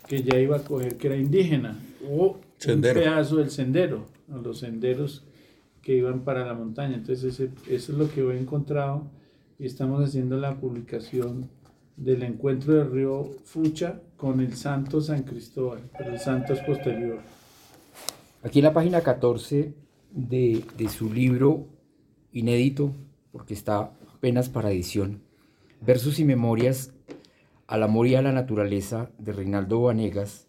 que 0.06 0.22
ya 0.22 0.38
iba 0.38 0.56
a 0.56 0.64
coger, 0.64 0.96
que 0.96 1.08
era 1.08 1.16
indígena, 1.16 1.76
o 2.08 2.38
Sendero. 2.56 3.00
un 3.00 3.04
pedazo 3.04 3.36
del 3.36 3.50
sendero, 3.50 4.06
o 4.32 4.38
los 4.38 4.60
senderos 4.60 5.24
que 5.84 5.96
iban 5.96 6.20
para 6.20 6.44
la 6.44 6.54
montaña. 6.54 6.96
Entonces, 6.96 7.34
ese, 7.34 7.50
eso 7.68 7.92
es 7.92 7.98
lo 7.98 8.10
que 8.10 8.22
he 8.22 8.40
encontrado 8.40 9.04
y 9.58 9.66
estamos 9.66 10.02
haciendo 10.02 10.36
la 10.36 10.56
publicación 10.56 11.48
del 11.96 12.22
encuentro 12.22 12.74
del 12.74 12.90
río 12.90 13.30
Fucha 13.44 14.00
con 14.16 14.40
el 14.40 14.54
Santo 14.56 15.00
San 15.00 15.22
Cristóbal, 15.22 15.80
pero 15.96 16.12
el 16.12 16.18
Santo 16.18 16.54
es 16.54 16.60
posterior. 16.60 17.18
Aquí 18.42 18.58
en 18.58 18.64
la 18.64 18.72
página 18.72 19.00
14 19.00 19.74
de, 20.10 20.64
de, 20.76 20.88
su 20.88 21.12
libro 21.12 21.66
inédito, 22.32 22.92
porque 23.30 23.54
está 23.54 23.92
apenas 24.14 24.48
para 24.48 24.70
edición, 24.70 25.22
Versos 25.80 26.18
y 26.18 26.24
Memorias 26.24 26.92
al 27.66 27.82
Amor 27.82 28.06
y 28.06 28.14
a 28.14 28.22
la 28.22 28.32
Naturaleza 28.32 29.10
de 29.18 29.32
Reinaldo 29.32 29.82
Vanegas, 29.82 30.46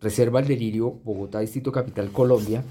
Reserva 0.00 0.40
el 0.40 0.48
Delirio, 0.48 0.90
Bogotá, 1.04 1.38
Distrito 1.40 1.70
Capital, 1.70 2.10
Colombia. 2.10 2.64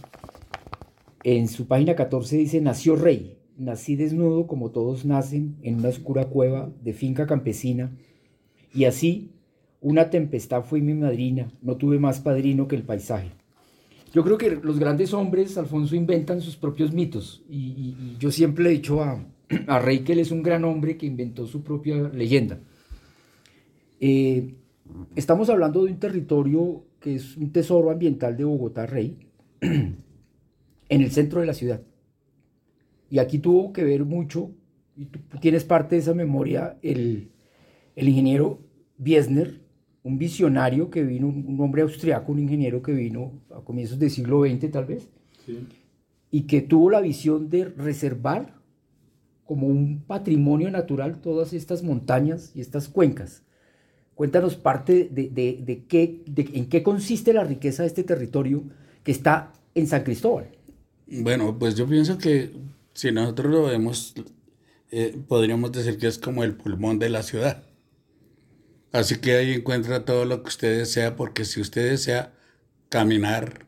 En 1.23 1.47
su 1.47 1.67
página 1.67 1.95
14 1.95 2.37
dice, 2.37 2.61
nació 2.61 2.95
rey, 2.95 3.37
nací 3.57 3.95
desnudo 3.95 4.47
como 4.47 4.71
todos 4.71 5.05
nacen 5.05 5.57
en 5.61 5.75
una 5.75 5.89
oscura 5.89 6.25
cueva 6.25 6.71
de 6.83 6.93
finca 6.93 7.27
campesina, 7.27 7.95
y 8.73 8.85
así 8.85 9.31
una 9.81 10.09
tempestad 10.09 10.63
fue 10.63 10.81
mi 10.81 10.93
madrina, 10.93 11.51
no 11.61 11.75
tuve 11.77 11.99
más 11.99 12.19
padrino 12.19 12.67
que 12.67 12.75
el 12.75 12.83
paisaje. 12.83 13.31
Yo 14.13 14.23
creo 14.23 14.37
que 14.37 14.59
los 14.61 14.77
grandes 14.77 15.13
hombres, 15.13 15.57
Alfonso, 15.57 15.95
inventan 15.95 16.41
sus 16.41 16.57
propios 16.57 16.93
mitos. 16.93 17.43
Y, 17.49 17.95
yo 18.19 18.29
siempre 18.29 18.65
he 18.65 18.71
dicho 18.73 19.01
a, 19.01 19.25
a, 19.67 19.79
Rey 19.79 19.99
que 19.99 20.13
él 20.13 20.19
es 20.19 20.31
un 20.31 20.43
gran 20.43 20.65
hombre 20.65 20.97
que 20.97 21.05
inventó 21.05 21.47
su 21.47 21.63
propia 21.63 22.09
leyenda. 22.09 22.59
Eh, 24.01 24.55
estamos 25.15 25.49
hablando 25.49 25.85
de 25.85 25.91
un 25.91 25.99
territorio 25.99 26.83
que 26.99 27.15
es 27.15 27.37
un 27.37 27.51
tesoro 27.51 27.89
ambiental 27.89 28.35
de 28.35 28.43
Bogotá, 28.43 28.85
Rey, 28.85 29.17
en 30.91 31.01
el 31.01 31.11
centro 31.11 31.39
de 31.39 31.47
la 31.47 31.53
ciudad. 31.53 31.81
Y 33.09 33.19
aquí 33.19 33.39
tuvo 33.39 33.73
que 33.73 33.83
ver 33.83 34.05
mucho, 34.05 34.51
y 34.95 35.05
tú 35.05 35.19
tienes 35.39 35.63
parte 35.63 35.95
de 35.95 36.01
esa 36.01 36.13
memoria, 36.13 36.77
el, 36.81 37.29
el 37.95 38.09
ingeniero 38.09 38.59
Biesner, 38.97 39.61
un 40.03 40.17
visionario 40.17 40.89
que 40.89 41.03
vino, 41.03 41.27
un 41.27 41.57
hombre 41.61 41.81
austriaco, 41.83 42.31
un 42.31 42.39
ingeniero 42.39 42.81
que 42.81 42.91
vino 42.93 43.31
a 43.55 43.61
comienzos 43.61 43.99
del 43.99 44.09
siglo 44.11 44.43
XX 44.45 44.69
tal 44.71 44.85
vez, 44.85 45.09
Sí. 45.45 45.57
y 46.29 46.41
que 46.43 46.61
tuvo 46.61 46.91
la 46.91 47.01
visión 47.01 47.49
de 47.49 47.65
reservar 47.65 48.53
como 49.45 49.67
un 49.67 50.01
patrimonio 50.05 50.69
natural 50.69 51.19
todas 51.21 51.53
estas 51.53 51.83
montañas 51.83 52.51
y 52.55 52.61
estas 52.61 52.87
cuencas. 52.89 53.43
Cuéntanos 54.15 54.55
parte 54.55 55.09
de, 55.11 55.29
de, 55.29 55.59
de 55.65 55.85
qué, 55.85 56.21
de, 56.27 56.47
en 56.53 56.67
qué 56.69 56.83
consiste 56.83 57.33
la 57.33 57.43
riqueza 57.43 57.83
de 57.83 57.87
este 57.87 58.03
territorio 58.03 58.63
que 59.03 59.11
está 59.11 59.51
en 59.73 59.87
San 59.87 60.03
Cristóbal. 60.03 60.45
Bueno, 61.13 61.59
pues 61.59 61.75
yo 61.75 61.87
pienso 61.87 62.17
que 62.17 62.53
si 62.93 63.11
nosotros 63.11 63.51
lo 63.51 63.63
vemos, 63.63 64.13
eh, 64.91 65.19
podríamos 65.27 65.73
decir 65.73 65.97
que 65.97 66.07
es 66.07 66.17
como 66.17 66.41
el 66.45 66.55
pulmón 66.55 66.99
de 66.99 67.09
la 67.09 67.21
ciudad. 67.21 67.65
Así 68.93 69.17
que 69.19 69.35
ahí 69.35 69.51
encuentra 69.51 70.05
todo 70.05 70.23
lo 70.23 70.41
que 70.41 70.47
usted 70.47 70.77
desea, 70.77 71.17
porque 71.17 71.43
si 71.43 71.59
usted 71.59 71.89
desea 71.89 72.33
caminar, 72.87 73.67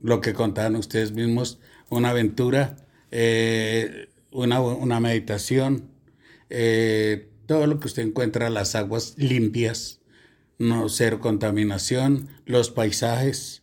lo 0.00 0.20
que 0.20 0.32
contaban 0.32 0.76
ustedes 0.76 1.10
mismos, 1.10 1.58
una 1.88 2.10
aventura, 2.10 2.76
eh, 3.10 4.08
una, 4.30 4.60
una, 4.60 5.00
meditación, 5.00 5.90
eh, 6.50 7.30
todo 7.46 7.66
lo 7.66 7.80
que 7.80 7.88
usted 7.88 8.04
encuentra, 8.04 8.48
las 8.48 8.76
aguas 8.76 9.14
limpias, 9.16 10.00
no 10.58 10.88
cero 10.88 11.18
contaminación, 11.18 12.28
los 12.46 12.70
paisajes, 12.70 13.61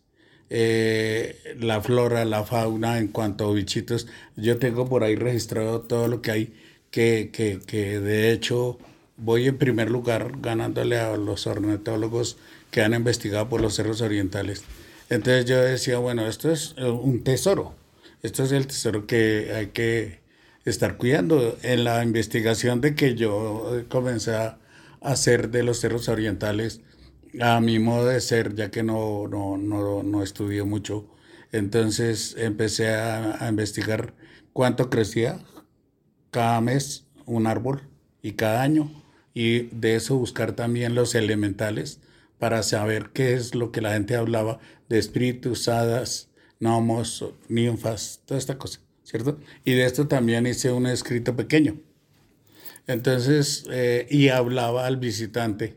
eh, 0.50 1.56
la 1.60 1.80
flora, 1.80 2.24
la 2.24 2.44
fauna 2.44 2.98
en 2.98 3.08
cuanto 3.08 3.48
a 3.48 3.52
bichitos. 3.54 4.08
Yo 4.36 4.58
tengo 4.58 4.88
por 4.88 5.04
ahí 5.04 5.14
registrado 5.14 5.82
todo 5.82 6.08
lo 6.08 6.22
que 6.22 6.30
hay, 6.32 6.54
que, 6.90 7.30
que, 7.32 7.60
que 7.64 8.00
de 8.00 8.32
hecho 8.32 8.78
voy 9.16 9.46
en 9.46 9.58
primer 9.58 9.90
lugar 9.90 10.32
ganándole 10.40 10.98
a 10.98 11.16
los 11.16 11.46
ornitólogos 11.46 12.36
que 12.70 12.82
han 12.82 12.94
investigado 12.94 13.48
por 13.48 13.60
los 13.60 13.74
cerros 13.74 14.00
orientales. 14.00 14.64
Entonces 15.08 15.44
yo 15.44 15.60
decía, 15.60 15.98
bueno, 15.98 16.26
esto 16.26 16.50
es 16.50 16.74
eh, 16.78 16.84
un 16.84 17.22
tesoro, 17.22 17.74
esto 18.22 18.44
es 18.44 18.52
el 18.52 18.66
tesoro 18.66 19.06
que 19.06 19.52
hay 19.54 19.68
que 19.68 20.20
estar 20.64 20.96
cuidando. 20.96 21.56
En 21.62 21.84
la 21.84 22.02
investigación 22.02 22.80
de 22.80 22.94
que 22.94 23.14
yo 23.14 23.84
comencé 23.88 24.34
a 24.34 24.58
hacer 25.00 25.50
de 25.50 25.62
los 25.62 25.80
cerros 25.80 26.08
orientales, 26.08 26.80
a 27.40 27.60
mi 27.60 27.78
modo 27.78 28.06
de 28.06 28.20
ser, 28.20 28.54
ya 28.54 28.70
que 28.70 28.82
no, 28.82 29.28
no, 29.28 29.56
no, 29.56 30.02
no 30.02 30.22
estudié 30.22 30.64
mucho, 30.64 31.06
entonces 31.52 32.34
empecé 32.38 32.94
a, 32.94 33.44
a 33.44 33.48
investigar 33.48 34.14
cuánto 34.52 34.90
crecía 34.90 35.40
cada 36.30 36.60
mes 36.60 37.06
un 37.26 37.46
árbol 37.46 37.82
y 38.22 38.32
cada 38.32 38.62
año, 38.62 38.90
y 39.34 39.62
de 39.68 39.96
eso 39.96 40.16
buscar 40.16 40.52
también 40.52 40.94
los 40.94 41.14
elementales 41.14 42.00
para 42.38 42.62
saber 42.62 43.10
qué 43.12 43.34
es 43.34 43.54
lo 43.54 43.70
que 43.72 43.80
la 43.80 43.92
gente 43.92 44.16
hablaba 44.16 44.58
de 44.88 44.98
espíritus, 44.98 45.68
hadas, 45.68 46.30
gnomos, 46.58 47.24
ninfas, 47.48 48.22
toda 48.24 48.38
esta 48.38 48.58
cosa, 48.58 48.80
¿cierto? 49.04 49.38
Y 49.64 49.72
de 49.72 49.84
esto 49.84 50.08
también 50.08 50.46
hice 50.46 50.72
un 50.72 50.86
escrito 50.86 51.36
pequeño. 51.36 51.78
Entonces, 52.86 53.64
eh, 53.70 54.06
y 54.10 54.28
hablaba 54.28 54.86
al 54.86 54.96
visitante, 54.96 55.76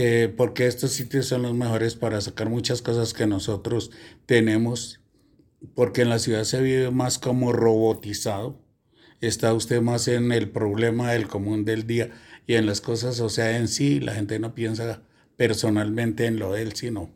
eh, 0.00 0.32
porque 0.36 0.68
estos 0.68 0.92
sitios 0.92 1.26
son 1.26 1.42
los 1.42 1.54
mejores 1.54 1.96
para 1.96 2.20
sacar 2.20 2.48
muchas 2.48 2.82
cosas 2.82 3.14
que 3.14 3.26
nosotros 3.26 3.90
tenemos, 4.26 5.00
porque 5.74 6.02
en 6.02 6.08
la 6.08 6.20
ciudad 6.20 6.44
se 6.44 6.62
vive 6.62 6.92
más 6.92 7.18
como 7.18 7.52
robotizado, 7.52 8.60
está 9.20 9.52
usted 9.52 9.80
más 9.80 10.06
en 10.06 10.30
el 10.30 10.50
problema 10.50 11.10
del 11.10 11.26
común 11.26 11.64
del 11.64 11.84
día 11.88 12.10
y 12.46 12.54
en 12.54 12.66
las 12.66 12.80
cosas, 12.80 13.18
o 13.18 13.28
sea, 13.28 13.56
en 13.56 13.66
sí, 13.66 13.98
la 13.98 14.14
gente 14.14 14.38
no 14.38 14.54
piensa 14.54 15.02
personalmente 15.36 16.26
en 16.26 16.38
lo 16.38 16.52
de 16.52 16.62
él, 16.62 16.74
sino 16.74 17.10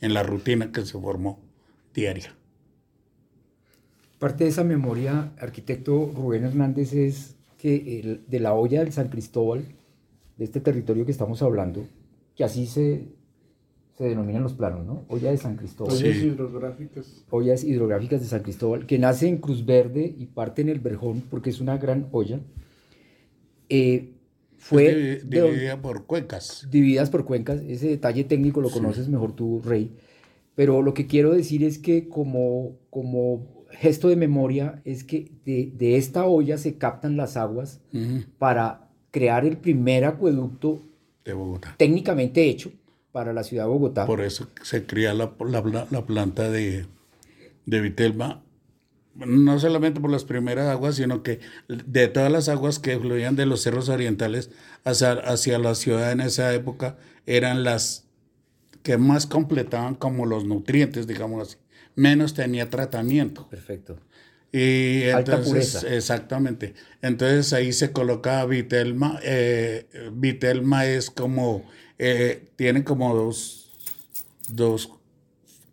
en 0.00 0.14
la 0.14 0.22
rutina 0.22 0.70
que 0.70 0.86
se 0.86 0.92
formó 0.92 1.40
diaria. 1.92 2.36
Parte 4.20 4.44
de 4.44 4.50
esa 4.50 4.62
memoria, 4.62 5.32
arquitecto 5.40 6.12
Rubén 6.14 6.44
Hernández, 6.44 6.92
es 6.92 7.34
que 7.58 7.98
el, 7.98 8.22
de 8.28 8.38
la 8.38 8.54
olla 8.54 8.78
del 8.78 8.92
San 8.92 9.08
Cristóbal, 9.08 9.64
de 10.36 10.44
este 10.44 10.60
territorio 10.60 11.04
que 11.04 11.10
estamos 11.10 11.42
hablando, 11.42 11.84
que 12.36 12.44
así 12.44 12.66
se, 12.66 13.08
se 13.96 14.04
denominan 14.04 14.42
los 14.42 14.54
planos, 14.54 14.86
¿no? 14.86 15.04
Olla 15.08 15.30
de 15.30 15.36
San 15.36 15.56
Cristóbal. 15.56 15.94
Ollas 15.94 16.16
hidrográficas. 16.16 17.24
Ollas 17.30 17.64
hidrográficas 17.64 18.20
de 18.20 18.26
San 18.26 18.42
Cristóbal, 18.42 18.86
que 18.86 18.98
nace 18.98 19.28
en 19.28 19.38
Cruz 19.38 19.64
Verde 19.66 20.14
y 20.18 20.26
parte 20.26 20.62
en 20.62 20.68
el 20.68 20.80
Verjón, 20.80 21.22
porque 21.30 21.50
es 21.50 21.60
una 21.60 21.76
gran 21.78 22.08
olla. 22.12 22.40
Eh, 23.68 24.12
fue 24.58 25.14
Es 25.16 25.28
de 25.28 25.42
dividida 25.42 25.80
por 25.82 26.06
cuencas. 26.06 26.68
divididas 26.70 27.10
por 27.10 27.24
cuencas. 27.24 27.60
Ese 27.66 27.88
detalle 27.88 28.24
técnico 28.24 28.60
lo 28.60 28.70
conoces 28.70 29.08
mejor 29.08 29.32
tú, 29.32 29.60
Rey. 29.64 29.96
Pero 30.54 30.82
lo 30.82 30.94
que 30.94 31.06
quiero 31.06 31.32
decir 31.32 31.64
es 31.64 31.78
que 31.78 32.08
como, 32.08 32.76
como 32.90 33.64
gesto 33.70 34.08
de 34.08 34.16
memoria 34.16 34.80
es 34.84 35.02
que 35.02 35.32
de, 35.44 35.72
de 35.76 35.96
esta 35.96 36.26
olla 36.26 36.58
se 36.58 36.76
captan 36.76 37.16
las 37.16 37.36
aguas 37.36 37.80
para 38.38 38.90
crear 39.10 39.44
el 39.46 39.56
primer 39.56 40.04
acueducto 40.04 40.80
de 41.24 41.32
Bogotá. 41.32 41.74
técnicamente 41.78 42.48
hecho 42.48 42.72
para 43.12 43.32
la 43.32 43.44
ciudad 43.44 43.64
de 43.64 43.70
Bogotá. 43.70 44.06
Por 44.06 44.20
eso 44.20 44.48
se 44.62 44.86
cría 44.86 45.14
la, 45.14 45.32
la, 45.46 45.86
la 45.90 46.06
planta 46.06 46.50
de, 46.50 46.86
de 47.66 47.80
Vitelma, 47.80 48.42
no 49.14 49.58
solamente 49.58 50.00
por 50.00 50.10
las 50.10 50.24
primeras 50.24 50.68
aguas, 50.68 50.96
sino 50.96 51.22
que 51.22 51.40
de 51.68 52.08
todas 52.08 52.32
las 52.32 52.48
aguas 52.48 52.78
que 52.78 52.98
fluían 52.98 53.36
de 53.36 53.44
los 53.44 53.60
cerros 53.62 53.90
orientales 53.90 54.50
hacia, 54.84 55.12
hacia 55.12 55.58
la 55.58 55.74
ciudad 55.74 56.12
en 56.12 56.22
esa 56.22 56.54
época, 56.54 56.96
eran 57.26 57.62
las 57.64 58.06
que 58.82 58.96
más 58.96 59.26
completaban 59.26 59.94
como 59.94 60.24
los 60.26 60.44
nutrientes, 60.44 61.06
digamos 61.06 61.48
así. 61.48 61.58
Menos 61.94 62.32
tenía 62.32 62.70
tratamiento. 62.70 63.46
Perfecto. 63.50 63.98
Y 64.52 65.08
Alta 65.10 65.36
entonces, 65.36 65.42
pureza. 65.42 65.86
exactamente. 65.86 66.74
Entonces 67.00 67.52
ahí 67.54 67.72
se 67.72 67.92
coloca 67.92 68.44
Vitelma. 68.46 69.18
eh, 69.22 69.86
Vitelma 70.12 70.86
es 70.86 71.10
como, 71.10 71.64
eh, 71.98 72.48
tiene 72.56 72.84
como 72.84 73.14
dos, 73.14 73.70
dos, 74.48 74.90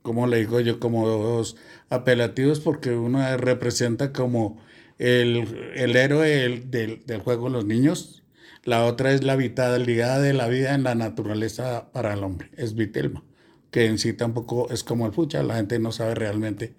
¿cómo 0.02 0.28
le 0.28 0.38
digo 0.38 0.60
yo? 0.62 0.80
Como 0.80 1.08
dos 1.08 1.56
apelativos 1.90 2.60
porque 2.60 2.92
uno 2.96 3.38
representa 3.38 4.14
como 4.14 4.60
el, 4.98 5.72
el 5.76 5.96
héroe 5.96 6.30
del, 6.30 6.72
del, 6.72 7.06
del 7.06 7.22
juego 7.22 7.46
de 7.46 7.52
los 7.52 7.66
niños. 7.66 8.24
La 8.66 8.86
otra 8.86 9.14
es 9.14 9.24
la 9.24 9.36
vitalidad 9.36 10.22
de 10.22 10.34
la 10.34 10.48
vida 10.48 10.76
en 10.76 10.84
la 10.84 10.96
naturaleza 10.96 11.92
para 11.94 12.14
el 12.14 12.24
hombre. 12.24 12.50
Es 12.58 12.76
Vitelma, 12.76 13.24
que 13.72 13.86
en 13.86 13.98
sí 13.98 14.14
tampoco 14.14 14.70
es 14.72 14.84
como 14.84 15.06
el 15.08 15.14
fucha. 15.14 15.44
La 15.44 15.56
gente 15.56 15.80
no 15.80 15.92
sabe 15.92 16.16
realmente 16.16 16.76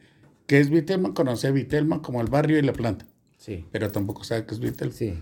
qué 0.51 0.59
es 0.59 0.69
Vitelma. 0.69 1.15
Conoce 1.15 1.53
Vitelma 1.53 2.03
como 2.03 2.21
el 2.21 2.27
barrio 2.29 2.59
y 2.59 2.63
la 2.63 2.73
planta, 2.73 3.07
Sí, 3.39 3.65
pero 3.71 3.91
tampoco 3.93 4.25
sabe 4.25 4.45
qué 4.47 4.55
es 4.55 4.59
Vitelma. 4.61 4.93
sí. 4.93 5.15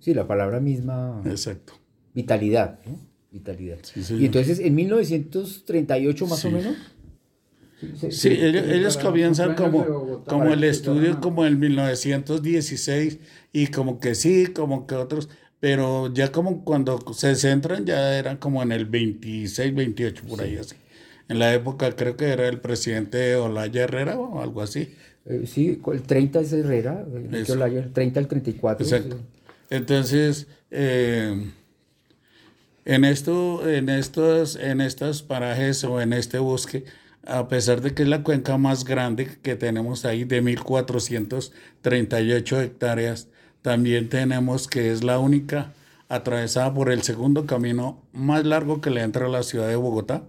Sí, 0.00 0.12
la 0.12 0.26
palabra 0.26 0.58
misma, 0.60 1.22
Exacto. 1.24 1.74
vitalidad, 2.12 2.80
¿no? 2.84 2.98
Vitalidad. 3.30 3.78
Sí, 3.82 4.02
y 4.20 4.26
entonces 4.26 4.58
en 4.58 4.74
1938 4.74 6.26
más 6.26 6.44
o 6.44 6.50
menos. 6.50 6.74
Sí, 8.10 8.28
ellos, 8.30 8.64
ellos 8.68 8.96
comienzan 8.96 9.54
como, 9.54 9.84
Bogotá, 9.84 10.30
como 10.30 10.52
el 10.52 10.60
que 10.60 10.68
estudio 10.68 11.12
a- 11.14 11.20
como 11.20 11.46
en 11.46 11.58
1916 11.60 13.18
y 13.52 13.68
como 13.68 14.00
que 14.00 14.14
sí, 14.14 14.46
como 14.48 14.86
que 14.86 14.94
otros, 14.96 15.28
pero 15.60 16.12
ya 16.12 16.32
como 16.32 16.64
cuando 16.64 16.98
se 17.14 17.34
centran 17.36 17.84
ya 17.86 18.18
eran 18.18 18.36
como 18.38 18.62
en 18.62 18.72
el 18.72 18.86
26, 18.86 19.74
28 19.74 20.24
por 20.28 20.40
ahí 20.42 20.56
así. 20.56 20.74
En 21.28 21.38
la 21.38 21.54
época 21.54 21.94
creo 21.96 22.16
que 22.16 22.26
era 22.26 22.46
el 22.48 22.60
presidente 22.60 23.36
Olaya 23.36 23.84
Herrera 23.84 24.18
o 24.18 24.42
algo 24.42 24.60
así. 24.62 24.94
eh, 25.26 25.44
sí, 25.46 25.80
el 25.92 26.02
30 26.02 26.40
es 26.40 26.52
Herrera, 26.52 27.04
eh. 27.32 27.44
Olaya, 27.50 27.80
el 27.80 27.92
30 27.92 28.20
al 28.20 28.28
34. 28.28 28.86
Exacto. 28.86 29.16
Entonces, 29.70 30.46
eh, 30.70 31.50
en 32.84 33.04
esto, 33.04 33.66
en 33.68 33.88
estos, 33.88 34.56
en 34.56 34.80
estos 34.82 35.22
parajes 35.22 35.82
o 35.84 36.00
en 36.00 36.12
este 36.12 36.38
bosque, 36.38 36.84
a 37.26 37.48
pesar 37.48 37.80
de 37.80 37.94
que 37.94 38.02
es 38.02 38.08
la 38.08 38.22
cuenca 38.22 38.58
más 38.58 38.84
grande 38.84 39.38
que 39.42 39.56
tenemos 39.56 40.04
ahí 40.04 40.24
de 40.24 40.42
1438 40.42 42.60
hectáreas, 42.60 43.28
también 43.62 44.10
tenemos 44.10 44.68
que 44.68 44.92
es 44.92 45.02
la 45.02 45.18
única 45.18 45.72
atravesada 46.08 46.74
por 46.74 46.90
el 46.90 47.00
segundo 47.02 47.46
camino 47.46 48.02
más 48.12 48.44
largo 48.44 48.82
que 48.82 48.90
le 48.90 49.00
entra 49.00 49.24
a 49.26 49.30
la 49.30 49.42
ciudad 49.42 49.68
de 49.68 49.76
Bogotá, 49.76 50.24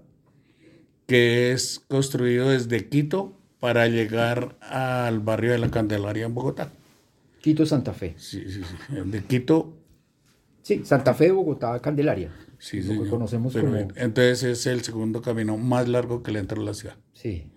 que 1.07 1.51
es 1.51 1.79
construido 1.87 2.49
desde 2.49 2.87
Quito 2.89 3.37
para 3.59 3.87
llegar 3.87 4.57
al 4.61 5.19
barrio 5.19 5.51
de 5.51 5.59
la 5.59 5.71
Candelaria 5.71 6.25
en 6.25 6.33
Bogotá. 6.33 6.71
Quito, 7.41 7.65
Santa 7.65 7.93
Fe. 7.93 8.15
Sí, 8.17 8.43
sí, 8.49 8.63
sí. 8.63 8.75
De 9.05 9.23
Quito 9.25 9.85
Sí, 10.65 10.83
Santa 10.83 11.13
Fe 11.13 11.25
de 11.25 11.31
Bogotá, 11.31 11.79
Candelaria. 11.79 12.31
Sí, 12.57 12.81
lo 12.81 12.95
que 13.03 13.07
conocemos 13.07 13.53
Pero, 13.53 13.67
como... 13.67 13.77
Entonces 13.95 14.41
es 14.43 14.65
el 14.65 14.81
segundo 14.81 15.21
camino 15.21 15.57
más 15.57 15.87
largo 15.87 16.23
que 16.23 16.31
le 16.31 16.39
entra 16.39 16.59
a 16.59 16.63
la 16.63 16.73
ciudad. 16.73 16.97
Sí, 17.13 17.51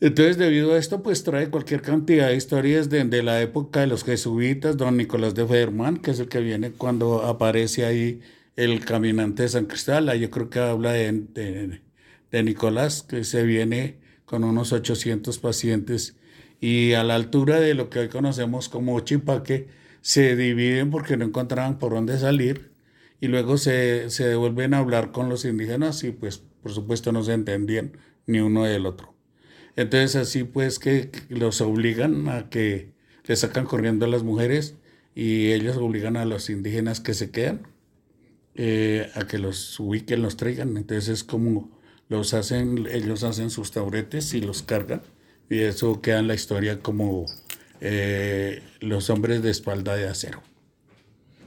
Entonces, 0.00 0.38
debido 0.38 0.72
a 0.72 0.78
esto, 0.78 1.02
pues 1.02 1.22
trae 1.24 1.50
cualquier 1.50 1.82
cantidad 1.82 2.28
de 2.28 2.36
historias 2.36 2.88
de, 2.88 3.04
de 3.04 3.22
la 3.22 3.42
época 3.42 3.80
de 3.80 3.86
los 3.86 4.02
jesuitas, 4.04 4.78
don 4.78 4.96
Nicolás 4.96 5.34
de 5.34 5.46
Federman, 5.46 5.98
que 5.98 6.12
es 6.12 6.20
el 6.20 6.28
que 6.28 6.40
viene 6.40 6.72
cuando 6.72 7.22
aparece 7.22 7.84
ahí 7.84 8.20
el 8.56 8.82
caminante 8.84 9.42
de 9.42 9.50
San 9.50 9.66
Cristóbal. 9.66 10.08
Ahí 10.08 10.20
Yo 10.20 10.30
creo 10.30 10.48
que 10.48 10.58
habla 10.58 10.92
de, 10.92 11.12
de, 11.12 11.82
de 12.30 12.42
Nicolás, 12.42 13.02
que 13.02 13.24
se 13.24 13.42
viene 13.44 13.98
con 14.24 14.44
unos 14.44 14.72
800 14.72 15.38
pacientes 15.38 16.16
y 16.60 16.92
a 16.92 17.04
la 17.04 17.14
altura 17.14 17.58
de 17.58 17.74
lo 17.74 17.90
que 17.90 18.00
hoy 18.00 18.08
conocemos 18.08 18.68
como 18.68 19.00
Chipaque, 19.00 19.68
se 20.02 20.36
dividen 20.36 20.90
porque 20.90 21.16
no 21.16 21.24
encontraban 21.24 21.78
por 21.78 21.92
dónde 21.92 22.18
salir 22.18 22.70
y 23.20 23.28
luego 23.28 23.58
se, 23.58 24.08
se 24.10 24.26
devuelven 24.26 24.74
a 24.74 24.78
hablar 24.78 25.12
con 25.12 25.28
los 25.28 25.44
indígenas 25.44 26.04
y 26.04 26.10
pues 26.12 26.42
por 26.62 26.72
supuesto 26.72 27.12
no 27.12 27.22
se 27.22 27.32
entendían 27.32 27.96
ni 28.26 28.40
uno 28.40 28.64
del 28.64 28.86
otro. 28.86 29.14
Entonces 29.76 30.16
así 30.16 30.44
pues 30.44 30.78
que 30.78 31.10
los 31.28 31.60
obligan 31.60 32.28
a 32.28 32.48
que 32.50 32.92
le 33.26 33.36
sacan 33.36 33.66
corriendo 33.66 34.06
a 34.06 34.08
las 34.08 34.22
mujeres 34.22 34.76
y 35.14 35.52
ellos 35.52 35.76
obligan 35.76 36.16
a 36.16 36.24
los 36.24 36.50
indígenas 36.50 37.00
que 37.00 37.14
se 37.14 37.30
quedan 37.30 37.66
eh, 38.54 39.10
a 39.14 39.26
que 39.26 39.38
los 39.38 39.78
ubiquen, 39.80 40.22
los 40.22 40.36
traigan. 40.36 40.76
Entonces 40.76 41.08
es 41.08 41.24
como 41.24 41.70
los 42.10 42.34
hacen, 42.34 42.86
ellos 42.90 43.22
hacen 43.24 43.48
sus 43.48 43.70
tauretes 43.70 44.34
y 44.34 44.42
los 44.42 44.62
cargan 44.62 45.00
y 45.48 45.60
eso 45.60 46.02
queda 46.02 46.18
en 46.18 46.26
la 46.28 46.34
historia 46.34 46.80
como 46.80 47.24
eh, 47.80 48.62
los 48.80 49.08
hombres 49.08 49.42
de 49.42 49.50
espalda 49.50 49.96
de 49.96 50.08
acero. 50.08 50.42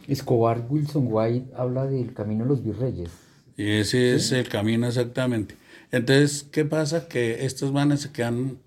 Escobar 0.08 0.65
Wilson 0.67 1.08
White 1.10 1.52
habla 1.56 1.86
del 1.86 2.13
camino 2.13 2.45
de 2.45 2.49
los 2.49 2.63
virreyes. 2.63 3.10
Y 3.56 3.69
ese 3.71 4.15
es 4.15 4.32
el 4.32 4.49
camino 4.49 4.88
exactamente. 4.88 5.56
Entonces, 5.91 6.43
¿qué 6.52 6.65
pasa? 6.65 7.08
Que 7.08 7.45
estos 7.45 7.71
manes 7.71 8.02
se 8.02 8.12
quedan 8.12 8.58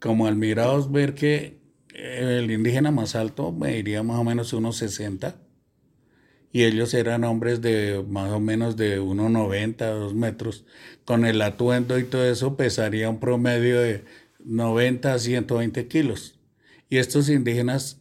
como 0.00 0.26
admirados 0.26 0.90
ver 0.90 1.14
que 1.14 1.58
el 1.94 2.50
indígena 2.50 2.90
más 2.90 3.14
alto 3.14 3.52
mediría 3.52 4.02
más 4.02 4.18
o 4.18 4.24
menos 4.24 4.52
unos 4.52 4.76
60 4.78 5.36
y 6.52 6.64
ellos 6.64 6.94
eran 6.94 7.24
hombres 7.24 7.60
de 7.60 8.04
más 8.08 8.32
o 8.32 8.40
menos 8.40 8.76
de 8.76 9.00
1,90, 9.00 9.76
2 9.76 10.14
metros. 10.14 10.64
Con 11.04 11.24
el 11.24 11.42
atuendo 11.42 11.98
y 11.98 12.04
todo 12.04 12.24
eso 12.24 12.56
pesaría 12.56 13.10
un 13.10 13.20
promedio 13.20 13.80
de 13.80 14.04
90 14.44 15.12
a 15.12 15.18
120 15.18 15.88
kilos. 15.88 16.38
Y 16.88 16.98
estos 16.98 17.28
indígenas, 17.28 18.00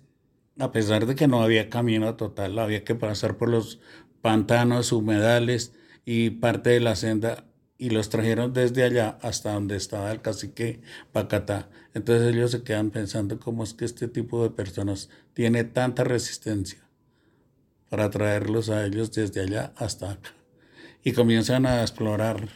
a 0.60 0.72
pesar 0.72 1.06
de 1.06 1.16
que 1.16 1.28
no 1.28 1.42
había 1.42 1.70
camino 1.70 2.16
total, 2.16 2.58
había 2.60 2.84
que 2.84 2.96
pasar 2.96 3.38
por 3.38 3.50
los 3.50 3.80
pantanos, 4.22 4.92
humedales 4.92 5.74
y 6.06 6.30
parte 6.30 6.70
de 6.70 6.80
la 6.80 6.96
senda, 6.96 7.46
y 7.78 7.90
los 7.90 8.10
trajeron 8.10 8.54
desde 8.54 8.84
allá 8.84 9.18
hasta 9.22 9.52
donde 9.54 9.76
estaba 9.76 10.12
el 10.12 10.22
cacique 10.22 10.80
Pacatá. 11.12 11.70
Entonces 11.94 12.34
ellos 12.34 12.52
se 12.52 12.64
quedan 12.64 12.90
pensando 12.90 13.38
cómo 13.38 13.64
es 13.66 13.74
que 13.74 13.84
este 13.84 14.08
tipo 14.08 14.42
de 14.44 14.50
personas 14.50 15.10
tiene 15.34 15.66
tanta 15.66 16.06
resistencia 16.06 16.85
para 17.90 18.10
traerlos 18.10 18.70
a 18.70 18.86
ellos 18.86 19.12
desde 19.12 19.42
allá 19.42 19.74
hasta 19.76 20.12
acá. 20.12 20.32
Y 21.04 21.14
comienzan 21.14 21.66
a 21.66 21.82
explorar 21.82 22.50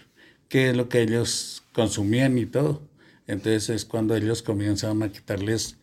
qué 0.47 0.71
es 0.71 0.77
lo 0.77 0.89
que 0.89 1.01
ellos 1.01 1.63
consumían 1.73 2.37
y 2.37 2.45
todo. 2.45 2.81
Entonces 3.27 3.69
es 3.69 3.85
cuando 3.85 4.15
ellos 4.15 4.41
comienzan 4.41 5.03
a 5.03 5.11
quitarles 5.11 5.77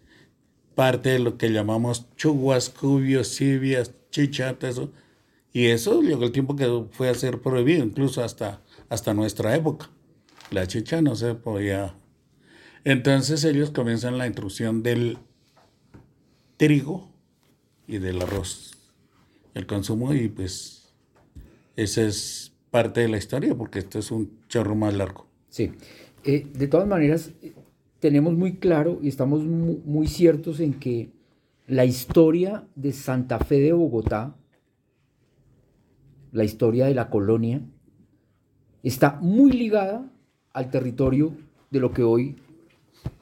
parte 0.75 1.11
de 1.11 1.19
lo 1.21 1.39
que 1.39 1.51
llamamos 1.51 2.07
chuguas, 2.17 2.69
cubios, 2.71 3.29
cibias, 3.29 3.93
chicha, 4.11 4.57
eso. 4.61 4.93
Y 5.53 5.67
eso 5.67 6.03
llegó 6.03 6.25
el 6.25 6.33
tiempo 6.33 6.55
que 6.55 6.85
fue 6.91 7.09
a 7.09 7.15
ser 7.15 7.41
prohibido, 7.41 7.85
incluso 7.85 8.23
hasta, 8.23 8.61
hasta 8.89 9.15
nuestra 9.15 9.57
época. 9.57 9.89
La 10.51 10.67
chicha 10.67 11.01
no 11.01 11.17
se 11.17 11.35
podía. 11.35 11.95
Entonces 12.85 13.43
ellos 13.45 13.71
comienzan 13.71 14.19
la 14.19 14.27
intrusión 14.27 14.83
del 14.83 15.19
trigo 16.57 17.11
y 17.87 17.99
del 17.99 18.21
arroz, 18.23 18.76
el 19.57 19.67
consumo, 19.67 20.13
y 20.13 20.29
pues 20.29 20.95
esa 21.77 22.03
es 22.03 22.53
parte 22.71 23.01
de 23.01 23.09
la 23.09 23.17
historia, 23.17 23.55
porque 23.55 23.79
esto 23.79 23.99
es 23.99 24.11
un 24.11 24.31
chorro 24.49 24.75
más 24.75 24.95
largo. 24.95 25.27
Sí. 25.49 25.73
Eh, 26.25 26.47
de 26.53 26.69
todas 26.69 26.87
maneras, 26.87 27.31
tenemos 28.01 28.35
muy 28.35 28.57
claro 28.57 28.99
y 29.03 29.09
estamos 29.09 29.43
mu- 29.45 29.81
muy 29.85 30.09
ciertos 30.09 30.61
en 30.61 30.75
que 30.75 31.11
la 31.67 31.87
historia 31.87 32.67
de 32.75 32.93
Santa 32.93 33.39
Fe 33.39 33.61
de 33.61 33.73
Bogotá, 33.73 34.37
la 36.33 36.45
historia 36.45 36.87
de 36.87 36.95
la 36.95 37.09
colonia, 37.09 37.63
está 38.83 39.19
muy 39.23 39.53
ligada 39.53 40.07
al 40.53 40.71
territorio 40.71 41.33
de 41.71 41.81
lo 41.81 41.93
que 41.93 42.03
hoy 42.03 42.37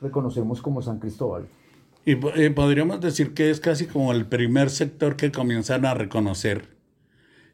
reconocemos 0.01 0.61
como 0.61 0.83
San 0.83 0.99
Cristóbal. 0.99 1.47
Y 2.05 2.13
eh, 2.13 2.51
podríamos 2.51 3.01
decir 3.01 3.35
que 3.35 3.51
es 3.51 3.61
casi 3.61 3.87
como 3.87 4.13
el 4.13 4.27
primer 4.27 4.71
sector 4.71 5.17
que 5.17 5.33
comienzan 5.33 5.87
a 5.87 5.95
reconocer 5.95 6.75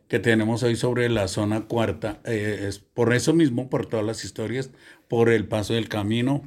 que 0.08 0.18
tenemos 0.18 0.64
hoy 0.64 0.74
sobre 0.76 1.08
la 1.08 1.28
zona 1.28 1.66
cuarta. 1.66 2.20
Eh, 2.24 2.66
es 2.68 2.80
por 2.80 3.14
eso 3.14 3.32
mismo, 3.32 3.70
por 3.70 3.86
todas 3.86 4.04
las 4.04 4.24
historias, 4.24 4.70
por 5.08 5.28
el 5.30 5.46
paso 5.46 5.74
del 5.74 5.88
camino, 5.88 6.42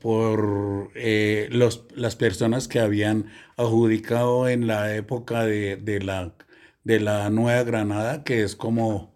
por 0.00 0.90
eh, 0.94 1.48
los, 1.50 1.86
las 1.94 2.16
personas 2.16 2.68
que 2.68 2.80
habían 2.80 3.26
adjudicado 3.56 4.48
en 4.48 4.66
la 4.66 4.94
época 4.94 5.44
de, 5.44 5.76
de 5.76 6.00
la, 6.00 6.34
de 6.84 7.00
la 7.00 7.28
Nueva 7.30 7.62
Granada, 7.64 8.24
que 8.24 8.42
es 8.42 8.56
como 8.56 9.14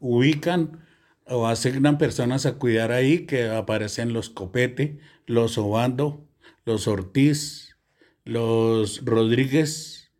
ubican 0.00 0.84
o 1.26 1.46
asignan 1.46 1.96
personas 1.96 2.44
a 2.46 2.58
cuidar 2.58 2.92
ahí, 2.92 3.26
que 3.26 3.48
aparecen 3.48 4.12
los 4.12 4.28
Copete, 4.28 4.98
los 5.26 5.58
Obando, 5.58 6.26
los 6.64 6.88
Ortiz, 6.88 7.76
los 8.24 9.04
Rodríguez. 9.04 10.12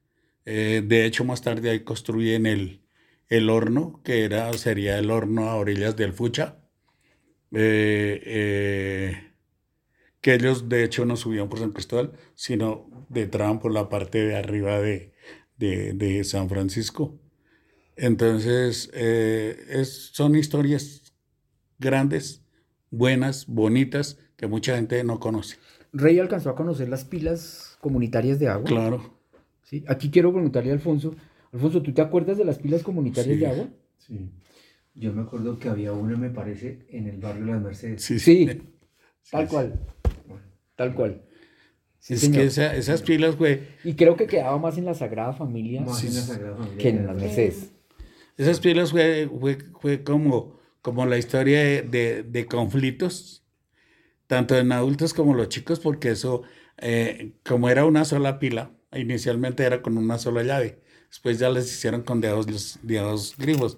Eh, 0.45 0.83
de 0.85 1.07
hecho, 1.07 1.25
más 1.25 1.43
tarde 1.43 1.71
ahí 1.71 1.81
construyen 1.81 2.47
el, 2.47 2.83
el 3.29 3.51
horno, 3.51 4.01
que 4.05 4.25
era, 4.25 4.53
sería 4.55 4.99
el 4.99 5.11
horno 5.11 5.49
a 5.49 5.57
orillas 5.57 5.97
del 5.97 6.13
Fucha. 6.13 6.59
Eh, 7.53 8.21
eh, 8.25 9.31
que 10.21 10.35
ellos 10.35 10.69
de 10.69 10.85
hecho 10.85 11.05
no 11.05 11.17
subían 11.17 11.49
por 11.49 11.59
San 11.59 11.71
Cristóbal, 11.71 12.13
sino 12.35 12.89
entraban 13.15 13.61
por 13.61 13.73
la 13.73 13.89
parte 13.89 14.27
de 14.27 14.37
arriba 14.37 14.81
de, 14.81 15.13
de, 15.57 16.25
San 16.25 16.49
Francisco. 16.49 17.21
Entonces, 17.97 18.91
es, 18.95 20.11
son 20.13 20.35
historias 20.35 21.15
grandes, 21.79 22.44
buenas, 22.91 23.47
bonitas, 23.47 24.19
que 24.37 24.47
mucha 24.47 24.77
gente 24.77 25.03
no 25.05 25.19
conoce. 25.21 25.57
Rey 25.93 26.19
alcanzó 26.19 26.51
a 26.51 26.55
conocer 26.57 26.89
las 26.89 27.05
pilas 27.05 27.77
comunitarias 27.81 28.39
de 28.39 28.49
agua. 28.49 28.65
Claro. 28.67 29.15
¿sí? 29.63 29.85
Aquí 29.89 30.11
quiero 30.11 30.33
preguntarle 30.33 30.71
a 30.71 30.75
Alfonso. 30.75 31.15
Alfonso, 31.53 31.83
¿tú 31.83 31.93
te 31.93 32.03
acuerdas 32.03 32.37
de 32.37 32.45
las 32.45 32.59
pilas 32.59 32.83
comunitarias 32.83 33.35
Sí. 33.37 33.41
de 33.41 33.47
agua? 33.47 33.69
Sí. 33.99 34.31
Yo 34.95 35.13
me 35.13 35.23
acuerdo 35.23 35.59
que 35.59 35.69
había 35.69 35.93
una, 35.93 36.17
me 36.17 36.31
parece, 36.31 36.87
en 36.91 37.09
el 37.09 37.19
barrio 37.19 37.47
Las 37.47 37.63
Mercedes. 37.63 38.03
Sí, 38.03 38.19
Sí, 38.19 38.47
sí. 38.49 38.63
tal 39.31 39.45
sí. 39.49 39.51
cual. 39.55 39.81
Tal 40.77 40.95
cual. 40.95 41.23
Sí, 41.99 42.15
es 42.15 42.21
señor. 42.21 42.41
que 42.43 42.47
esa- 42.47 42.75
esas 42.77 43.03
pilas, 43.03 43.37
güey, 43.37 43.61
Y 43.83 43.95
creo 43.95 44.17
que 44.17 44.27
quedaba 44.27 44.59
más 44.59 44.77
en 44.77 44.85
la 44.85 44.95
Sagrada 44.95 45.33
Familia 45.33 45.81
Más 45.83 45.99
Sí, 45.99 46.09
en 46.09 46.15
la. 46.17 46.21
Sagrada 46.21 46.57
Familia. 46.57 46.79
que 46.79 46.89
en 46.91 47.07
las 47.07 47.17
Mercedes. 47.17 47.73
esas 48.37 48.61
pilas 48.61 48.91
fue, 48.91 49.29
fue, 49.41 49.59
fue 49.81 50.03
como, 50.05 50.59
como 50.85 51.07
la 51.07 51.19
historia 51.19 51.61
de, 51.65 51.83
de- 51.83 52.25
de 52.25 52.47
conflictos, 52.47 53.45
tanto 54.27 54.57
en 54.59 54.73
adultos 54.73 55.15
como 55.15 55.35
los 55.35 55.49
chicos, 55.49 55.81
porque 55.81 56.11
eso, 56.11 56.43
eh, 56.79 57.35
como 57.45 57.69
era 57.71 57.85
una 57.87 58.05
sola 58.05 58.39
pila, 58.39 58.73
inicialmente 58.95 59.65
era 59.65 59.83
con 59.83 59.99
una 59.99 60.19
sola 60.19 60.43
llave, 60.45 60.81
después 61.09 61.39
ya 61.41 61.51
les 61.51 61.67
hicieron 61.73 62.03
con 62.03 62.21
de 62.21 62.29
a 62.29 62.33
dos, 62.33 62.79
de 62.83 62.99
a 62.99 63.03
dos 63.03 63.37
grifos. 63.39 63.77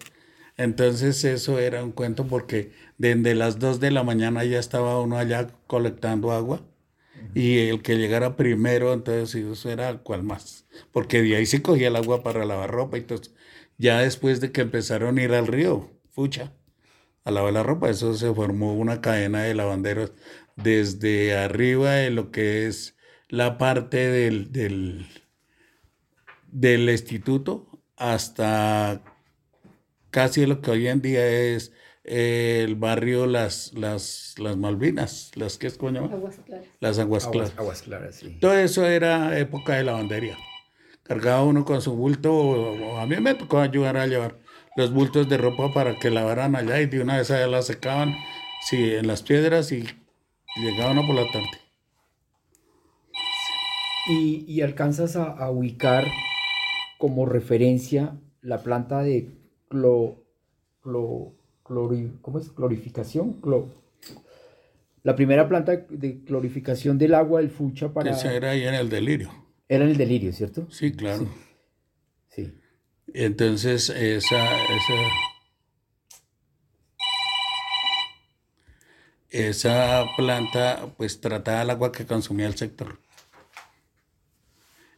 Entonces 0.59 1.25
eso 1.25 1.59
era 1.59 1.85
un 1.85 1.93
cuento 1.93 2.27
porque 2.27 2.73
desde 2.99 3.35
las 3.35 3.59
2 3.59 3.81
de 3.81 3.91
la 3.91 4.03
mañana 4.05 4.45
ya 4.45 4.59
estaba 4.59 5.01
uno 5.01 5.19
allá 5.19 5.49
colectando 5.67 6.33
agua 6.33 6.63
y 7.35 7.59
el 7.69 7.83
que 7.83 7.97
llegara 7.99 8.37
primero, 8.37 8.93
entonces 8.95 9.35
eso 9.45 9.71
era 9.71 9.99
cual 9.99 10.23
más, 10.23 10.67
porque 10.93 11.23
de 11.23 11.37
ahí 11.37 11.47
se 11.47 11.63
cogía 11.63 11.89
el 11.89 11.97
agua 11.97 12.23
para 12.23 12.45
lavar 12.45 12.71
ropa 12.71 12.99
y 12.99 13.03
todo. 13.03 13.21
Ya 13.79 14.01
después 14.01 14.41
de 14.41 14.53
que 14.53 14.63
empezaron 14.63 15.19
a 15.19 15.23
ir 15.23 15.33
al 15.35 15.47
río, 15.47 15.91
fucha, 16.11 16.53
a 17.27 17.31
lavar 17.33 17.53
la 17.53 17.63
ropa, 17.65 17.91
eso 17.91 18.15
se 18.15 18.33
formó 18.33 18.75
una 18.75 19.01
cadena 19.01 19.43
de 19.43 19.55
lavanderos 19.55 20.13
desde 20.57 21.37
arriba 21.37 21.93
de 21.95 22.11
lo 22.11 22.31
que 22.31 22.67
es 22.67 22.97
la 23.29 23.59
parte 23.59 23.97
del, 24.09 24.53
del, 24.53 25.07
del 26.47 26.89
instituto 26.89 27.69
hasta 27.97 29.03
casi 30.11 30.47
lo 30.47 30.61
que 30.61 30.71
hoy 30.71 30.87
en 30.89 31.03
día 31.03 31.27
es 31.27 31.73
el 32.05 32.77
barrio 32.77 33.27
Las, 33.27 33.73
las, 33.75 34.35
las 34.39 34.57
Malvinas, 34.57 35.33
las 35.35 35.59
que 35.59 35.67
es 35.67 35.77
coño, 35.77 36.05
Aguas 36.05 36.37
claras. 36.47 36.67
las 36.81 36.99
aguas 37.01 37.27
claras. 37.27 37.51
Aguas, 37.51 37.59
aguas 37.59 37.83
claras, 37.83 38.15
sí. 38.15 38.39
Todo 38.41 38.55
eso 38.55 38.87
era 38.87 39.37
época 39.39 39.75
de 39.75 39.83
lavandería. 39.85 40.37
Cargaba 41.03 41.43
uno 41.43 41.65
con 41.65 41.83
su 41.83 41.93
bulto, 41.95 42.33
o- 42.33 42.93
o 42.95 42.99
a 42.99 43.07
mí 43.07 43.17
me 43.21 43.35
tocó 43.35 43.59
ayudar 43.59 43.97
a 43.97 44.07
llevar 44.07 44.39
los 44.77 44.93
bultos 44.93 45.29
de 45.29 45.37
ropa 45.39 45.73
para 45.73 45.99
que 45.99 46.11
lavaran 46.11 46.55
allá 46.57 46.81
y 46.81 46.87
de 46.87 47.01
una 47.01 47.17
vez 47.17 47.31
allá 47.31 47.47
la 47.47 47.63
secaban 47.63 48.17
sí, 48.69 48.95
en 48.95 49.07
las 49.07 49.23
piedras 49.23 49.73
y 49.73 49.85
llegaba 50.57 50.93
uno 50.93 51.07
por 51.07 51.15
la 51.17 51.31
tarde. 51.31 51.49
Y, 54.09 54.45
y 54.47 54.61
alcanzas 54.61 55.17
a, 55.17 55.25
a 55.33 55.51
ubicar 55.51 56.07
como 56.99 57.27
referencia 57.27 58.17
la 58.41 58.63
planta 58.63 59.03
de 59.03 59.31
clo, 59.69 60.23
clo- 60.83 61.33
clori- 61.65 62.21
¿cómo 62.23 62.39
es? 62.39 62.51
clorificación. 62.51 63.41
Clo- 63.41 63.69
la 65.03 65.17
primera 65.17 65.49
planta 65.49 65.77
de 65.89 66.23
clorificación 66.25 66.99
del 66.99 67.15
agua 67.15 67.41
del 67.41 67.51
Fucha 67.51 67.93
para... 67.93 68.11
Ese 68.13 68.35
era 68.37 68.51
ahí 68.51 68.63
en 68.65 68.75
el 68.75 68.89
delirio. 68.89 69.31
Era 69.69 69.85
en 69.85 69.91
el 69.91 69.97
delirio, 69.97 70.33
¿cierto? 70.33 70.67
Sí, 70.71 70.93
claro. 70.93 71.29
Sí. 72.29 72.53
Entonces, 73.19 73.89
esa, 73.89 74.63
esa, 74.63 74.95
esa 79.31 80.05
planta, 80.19 80.89
pues 80.99 81.23
trataba 81.23 81.63
el 81.63 81.71
agua 81.71 81.93
que 81.93 82.05
consumía 82.05 82.47
el 82.47 82.57
sector. 82.57 82.99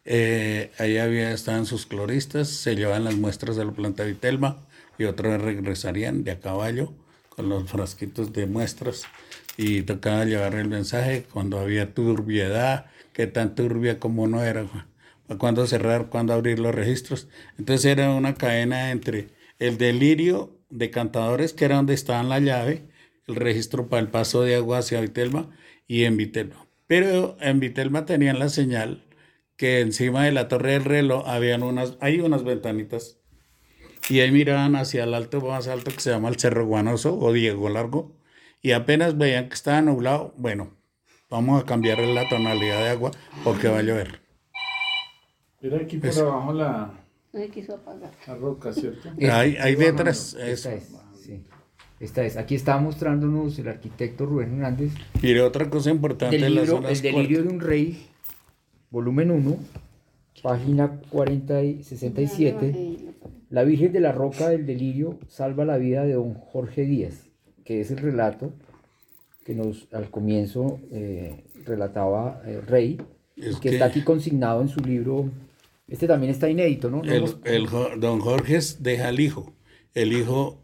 Eh, 0.05 0.73
ahí 0.79 0.99
había, 0.99 1.31
estaban 1.31 1.65
sus 1.65 1.87
cloristas, 1.87 2.49
se 2.49 2.75
llevaban 2.75 3.05
las 3.05 3.15
muestras 3.15 3.55
de 3.55 3.65
la 3.65 3.71
planta 3.71 4.03
Vitelma 4.03 4.67
y 4.99 5.05
otros 5.05 5.41
regresarían 5.41 6.25
de 6.25 6.33
a 6.33 6.41
caballo 6.41 6.93
con 7.29 7.49
los 7.49 7.71
frasquitos 7.71 8.33
de 8.33 8.47
muestras 8.47 9.05
y 9.57 9.83
tocaba 9.83 10.25
llevar 10.25 10.57
el 10.57 10.67
mensaje 10.67 11.25
cuando 11.33 11.61
había 11.61 11.95
turbiedad, 11.95 12.87
que 13.13 13.29
tan 13.29 13.55
turbia 13.55 14.01
como 14.01 14.27
no 14.27 14.43
era, 14.43 14.67
cuándo 15.37 15.67
cerrar, 15.67 16.09
cuándo 16.09 16.33
abrir 16.33 16.59
los 16.59 16.75
registros. 16.75 17.29
Entonces 17.59 17.85
era 17.85 18.11
una 18.15 18.35
cadena 18.35 18.91
entre, 18.91 19.29
el 19.59 19.77
delirio 19.77 20.57
de 20.71 20.91
cantadores, 20.91 21.53
que 21.53 21.65
era 21.65 21.77
donde 21.77 21.95
estaba 21.95 22.23
la 22.23 22.41
llave, 22.41 22.85
el 23.27 23.37
registro 23.37 23.89
para 23.89 24.01
el 24.01 24.09
paso 24.09 24.43
de 24.43 24.57
agua 24.57 24.79
hacia 24.79 25.01
Vitelma 25.01 25.51
y 25.87 26.05
en 26.05 26.17
Vitelma. 26.17 26.67
Pero 26.87 27.37
en 27.41 27.61
Vitelma 27.61 28.07
tenían 28.07 28.39
la 28.39 28.49
señal 28.49 29.05
que 29.57 29.81
encima 29.81 30.25
de 30.25 30.33
la 30.33 30.49
torre 30.49 30.73
del 30.73 30.85
reloj 30.85 31.25
habían 31.27 31.63
unas, 31.63 31.97
hay 32.01 32.21
unas 32.21 32.45
ventanitas 32.45 33.19
y 34.09 34.21
ahí 34.21 34.31
miraban 34.31 34.77
hacia 34.77 35.05
el 35.05 35.15
alto 35.15 35.41
más 35.41 35.67
alto 35.69 35.91
que 35.91 36.01
se 36.01 36.11
llama 36.11 36.29
el 36.29 36.39
Cerro 36.39 36.65
Guanoso 36.65 37.19
o 37.19 37.33
Diego 37.33 37.69
Largo 37.69 38.17
y 38.63 38.73
apenas 38.73 39.19
veían 39.19 39.49
que 39.49 39.55
estaba 39.55 39.83
nublado, 39.83 40.33
bueno, 40.37 40.77
vamos 41.29 41.61
a 41.61 41.67
cambiar 41.67 41.99
la 41.99 42.29
tonalidad 42.29 42.79
de 42.83 42.89
agua 42.91 43.11
porque 43.45 43.69
va 43.69 43.79
a 43.79 43.83
llover. 43.83 44.28
Mira 45.61 45.79
aquí 45.79 45.99
por 45.99 46.09
Eso. 46.11 46.31
abajo 46.31 46.53
la, 46.53 46.93
No 47.33 47.41
se 47.41 47.49
quiso 47.49 47.75
apagar. 47.75 48.11
la 48.27 48.35
roca, 48.37 48.73
¿cierto? 48.73 49.09
Ahí, 49.33 49.57
ahí 49.61 49.75
detrás, 49.75 50.35
Esta 50.35 50.75
es, 50.75 50.91
sí. 51.21 51.43
Esta 52.01 52.25
es. 52.25 52.37
Aquí 52.37 52.55
está 52.55 52.79
mostrándonos 52.79 53.59
el 53.59 53.69
arquitecto 53.69 54.25
Rubén 54.25 54.53
Hernández 54.55 54.93
Mire, 55.21 55.43
otra 55.43 55.69
cosa 55.69 55.91
importante 55.91 56.37
del 56.37 56.45
en 56.45 56.55
las 56.55 56.65
libro 56.65 56.77
zonas 56.83 56.93
El 56.93 57.03
delirio 57.03 57.43
de 57.43 57.49
un 57.49 57.61
rey, 57.61 58.07
volumen 58.91 59.31
1, 59.33 59.57
página 60.43 61.01
40 61.11 61.63
y 61.65 61.83
67. 61.83 62.97
La 63.51 63.65
Virgen 63.65 63.93
de 63.93 64.01
la 64.01 64.13
Roca 64.13 64.49
del 64.51 64.65
Delirio 64.67 65.19
salva 65.27 65.65
la 65.65 65.77
vida 65.79 66.05
de 66.05 66.13
don 66.15 66.35
Jorge 66.35 66.83
Díaz, 66.83 67.25
que 67.65 67.81
es 67.81 67.91
el 67.91 67.99
relato 67.99 68.53
que 69.45 69.55
nos 69.55 69.89
al 69.93 70.11
comienzo 70.11 70.79
eh, 70.93 71.45
relataba 71.65 72.43
eh, 72.45 72.61
Rey, 72.61 73.01
Es 73.37 73.57
que, 73.57 73.71
que- 73.71 73.75
está 73.77 73.87
aquí 73.87 74.03
consignado 74.05 74.61
en 74.63 74.69
su 74.69 74.81
libro. 74.81 75.31
Este 75.89 76.07
también 76.07 76.31
está 76.33 76.49
inédito, 76.51 76.91
¿no? 76.91 76.99
No 77.03 77.11
El, 77.11 77.17
hemos- 77.19 77.37
el 77.45 77.67
Jo- 77.67 77.91
don 77.97 78.21
Jorge 78.21 78.59
deja 78.79 79.09
al 79.09 79.21
hijo. 79.21 79.55
El 79.95 80.13
hijo 80.13 80.63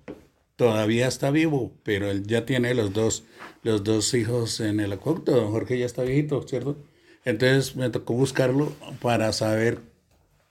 todavía 0.57 1.09
está 1.09 1.31
vivo, 1.31 1.73
pero 1.83 2.11
él 2.11 2.27
ya 2.27 2.45
tiene 2.45 2.75
los 2.75 2.93
dos, 2.93 3.25
los 3.63 3.83
dos 3.83 4.13
hijos 4.15 4.61
en 4.61 4.81
el 4.81 4.93
acueducto. 4.93 5.33
Don 5.33 5.51
Jorge 5.51 5.79
ya 5.79 5.87
está 5.87 6.03
viejito, 6.03 6.47
¿cierto? 6.47 6.77
Entonces 7.25 7.75
me 7.75 7.89
tocó 7.91 8.15
buscarlo 8.15 8.73
para 9.01 9.33
saber 9.33 9.81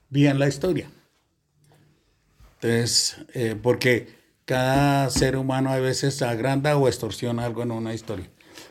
bien 0.10 0.40
la 0.40 0.48
historia. 0.48 0.90
Entonces, 2.62 3.18
eh, 3.34 3.56
porque 3.62 4.08
cada 4.46 5.10
ser 5.10 5.36
humano 5.38 5.72
a 5.72 5.80
veces 5.80 6.22
agranda 6.22 6.76
o 6.78 6.88
extorsiona 6.88 7.46
algo 7.46 7.64
en 7.64 7.72
una 7.72 7.94
historia. 7.94 8.30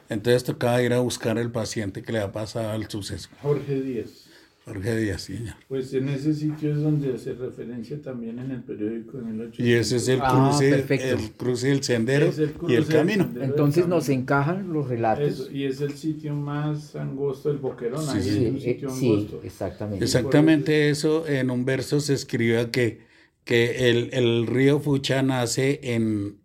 Entonces 0.08 0.44
tocaba 0.44 0.82
ir 0.82 0.92
a 0.92 1.00
buscar 1.00 1.38
el 1.38 1.50
paciente 1.50 2.02
que 2.02 2.12
le 2.12 2.18
ha 2.20 2.32
pasado 2.32 2.74
el 2.74 2.88
suceso. 2.88 3.28
Jorge 3.42 3.80
Díaz. 3.80 4.21
Jorge 4.64 4.96
Díaz, 4.96 5.22
sí, 5.22 5.36
señor. 5.36 5.56
Pues 5.68 5.92
en 5.94 6.08
ese 6.08 6.34
sitio 6.34 6.72
es 6.74 6.82
donde 6.82 7.14
hace 7.14 7.32
referencia 7.34 8.00
también 8.02 8.38
en 8.38 8.50
el 8.50 8.62
periódico 8.62 9.18
en 9.18 9.28
el 9.28 9.40
8. 9.48 9.62
Y 9.62 9.72
ese 9.72 9.96
es 9.96 10.08
el 10.08 10.20
Ah, 10.20 10.28
cruce, 10.28 10.70
perfecto. 10.70 11.16
el 11.16 11.32
cruce 11.32 11.68
del 11.68 11.82
sendero 11.82 12.26
Es 12.26 12.38
el 12.38 12.54
y 12.66 12.74
el 12.74 12.84
del 12.84 12.86
camino. 12.86 13.32
Entonces 13.40 13.88
nos 13.88 14.08
encajan 14.08 14.72
los 14.72 14.88
relatos. 14.88 15.24
Eso, 15.28 15.50
y 15.50 15.64
es 15.64 15.80
el 15.80 15.94
sitio 15.96 16.34
más 16.34 16.94
angosto 16.96 17.48
del 17.48 17.58
Boquerón. 17.58 18.06
Sí, 18.06 18.18
ahí 18.18 18.22
sí. 18.22 18.28
es 18.30 18.38
Sí, 18.38 18.46
un 18.46 18.56
eh, 18.56 18.60
sitio 18.60 18.88
sí, 18.88 19.06
angosto. 19.06 19.40
exactamente. 19.42 20.04
Exactamente 20.04 20.90
eso, 20.90 21.26
en 21.26 21.50
un 21.50 21.64
verso 21.64 22.00
se 22.00 22.14
escribe 22.14 22.70
que, 22.70 23.00
que 23.44 23.90
el, 23.90 24.10
el 24.12 24.46
río 24.46 24.80
Fucha 24.80 25.22
nace 25.22 25.80
en, 25.82 26.40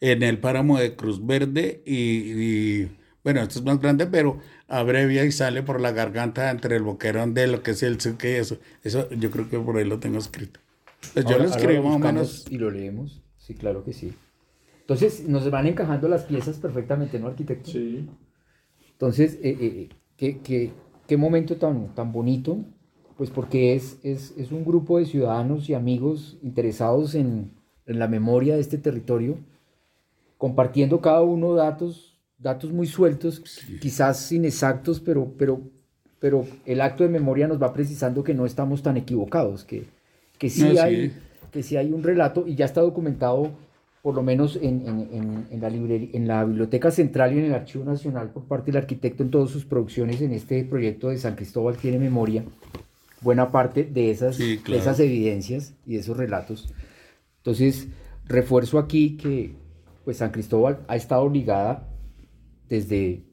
en 0.00 0.22
el 0.22 0.38
páramo 0.40 0.78
de 0.78 0.96
Cruz 0.96 1.24
Verde 1.24 1.82
y, 1.86 1.94
y, 2.84 2.96
bueno, 3.24 3.42
esto 3.42 3.58
es 3.58 3.64
más 3.64 3.80
grande, 3.80 4.06
pero 4.06 4.38
abrevia 4.70 5.24
y 5.26 5.32
sale 5.32 5.62
por 5.62 5.80
la 5.80 5.92
garganta 5.92 6.50
entre 6.50 6.76
el 6.76 6.82
boquerón 6.82 7.34
de 7.34 7.46
lo 7.46 7.62
que 7.62 7.72
es 7.72 7.82
el 7.82 8.00
suque 8.00 8.32
y 8.32 8.34
eso. 8.36 8.56
Eso 8.82 9.10
yo 9.10 9.30
creo 9.30 9.50
que 9.50 9.58
por 9.58 9.76
ahí 9.76 9.84
lo 9.84 9.98
tengo 10.00 10.18
escrito. 10.18 10.60
Pues 11.12 11.26
yo 11.26 11.32
Ahora- 11.32 11.44
lo 11.44 11.50
ahora 11.50 11.60
escribo 11.62 11.82
más 11.88 11.96
o 11.96 11.98
menos. 11.98 12.46
Y 12.48 12.56
lo 12.58 12.70
leemos. 12.70 13.22
Sí, 13.36 13.54
claro 13.54 13.84
que 13.84 13.92
sí. 13.92 14.12
Entonces 14.80 15.28
nos 15.28 15.50
van 15.50 15.66
encajando 15.66 16.08
las 16.08 16.24
piezas 16.24 16.56
perfectamente, 16.58 17.18
¿no, 17.20 17.26
arquitecto? 17.28 17.70
Sí. 17.70 18.08
Entonces, 18.92 19.34
eh, 19.42 19.56
eh, 19.60 19.88
¿qué, 20.16 20.40
qué, 20.40 20.72
qué 21.06 21.16
momento 21.16 21.56
tan, 21.56 21.94
tan 21.94 22.12
bonito, 22.12 22.58
pues 23.16 23.30
porque 23.30 23.74
es, 23.74 23.98
es, 24.02 24.34
es 24.36 24.50
un 24.52 24.64
grupo 24.64 24.98
de 24.98 25.06
ciudadanos 25.06 25.68
y 25.68 25.74
amigos 25.74 26.38
interesados 26.42 27.14
en, 27.14 27.50
en 27.86 27.98
la 27.98 28.08
memoria 28.08 28.54
de 28.54 28.60
este 28.60 28.78
territorio, 28.78 29.38
compartiendo 30.38 31.00
cada 31.00 31.22
uno 31.22 31.54
datos, 31.54 32.09
datos 32.40 32.72
muy 32.72 32.86
sueltos, 32.86 33.42
quizás 33.80 34.32
inexactos, 34.32 35.00
pero, 35.00 35.32
pero, 35.38 35.60
pero 36.18 36.46
el 36.66 36.80
acto 36.80 37.04
de 37.04 37.10
memoria 37.10 37.46
nos 37.46 37.60
va 37.62 37.72
precisando 37.72 38.24
que 38.24 38.34
no 38.34 38.46
estamos 38.46 38.82
tan 38.82 38.96
equivocados, 38.96 39.64
que, 39.64 39.84
que, 40.38 40.48
sí, 40.50 40.62
No, 40.62 40.70
sí. 40.72 40.78
hay, 40.78 41.12
que 41.52 41.62
sí 41.62 41.76
hay 41.76 41.92
un 41.92 42.02
relato 42.02 42.44
y 42.46 42.54
ya 42.54 42.64
está 42.64 42.80
documentado 42.80 43.50
por 44.02 44.14
lo 44.14 44.22
menos 44.22 44.56
en, 44.56 44.86
en- 44.88 45.08
en- 45.12 45.46
en 45.50 45.60
la 45.60 45.68
librería, 45.68 46.08
en 46.14 46.26
la 46.26 46.42
Biblioteca 46.44 46.90
Central 46.90 47.34
y 47.34 47.38
en 47.40 47.44
el 47.44 47.54
Archivo 47.54 47.84
Nacional 47.84 48.30
por 48.30 48.44
parte 48.44 48.72
del 48.72 48.80
arquitecto 48.80 49.22
en 49.22 49.30
todas 49.30 49.50
sus 49.50 49.66
producciones 49.66 50.22
en 50.22 50.32
este 50.32 50.64
proyecto 50.64 51.10
de 51.10 51.18
San 51.18 51.34
Cristóbal 51.36 51.76
tiene 51.76 51.98
memoria, 51.98 52.42
buena 53.20 53.52
parte 53.52 53.84
de 53.84 54.10
esas, 54.10 54.36
Sí, 54.36 54.56
de 54.56 54.62
claro. 54.62 54.80
esas 54.80 55.00
evidencias 55.00 55.74
y 55.84 55.94
de 55.94 56.00
esos 56.00 56.16
relatos. 56.16 56.72
Entonces, 57.38 57.88
refuerzo 58.26 58.78
aquí 58.78 59.18
que 59.18 59.52
pues 60.06 60.16
San 60.16 60.30
Cristóbal 60.30 60.78
ha 60.88 60.96
estado 60.96 61.28
ligada 61.28 61.86
desde, 62.70 63.24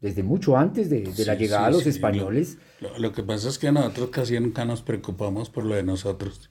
desde 0.00 0.22
mucho 0.22 0.56
antes 0.56 0.88
de, 0.88 1.02
de 1.02 1.24
la 1.26 1.34
llegada 1.34 1.66
sí, 1.66 1.66
de 1.66 1.72
los 1.72 1.82
sí, 1.82 1.88
españoles. 1.90 2.58
Lo, 2.80 2.98
lo 2.98 3.12
que 3.12 3.22
pasa 3.22 3.50
es 3.50 3.58
que 3.58 3.70
nosotros 3.72 4.08
casi 4.10 4.40
nunca 4.40 4.64
nos 4.64 4.80
preocupamos 4.80 5.50
por 5.50 5.64
lo 5.66 5.74
de 5.74 5.82
nosotros. 5.82 6.50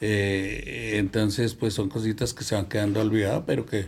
Eh, 0.00 0.92
entonces, 0.94 1.54
pues 1.54 1.74
son 1.74 1.88
cositas 1.88 2.34
que 2.34 2.44
se 2.44 2.54
van 2.54 2.68
quedando 2.68 3.00
olvidadas, 3.00 3.44
pero 3.46 3.66
que, 3.66 3.86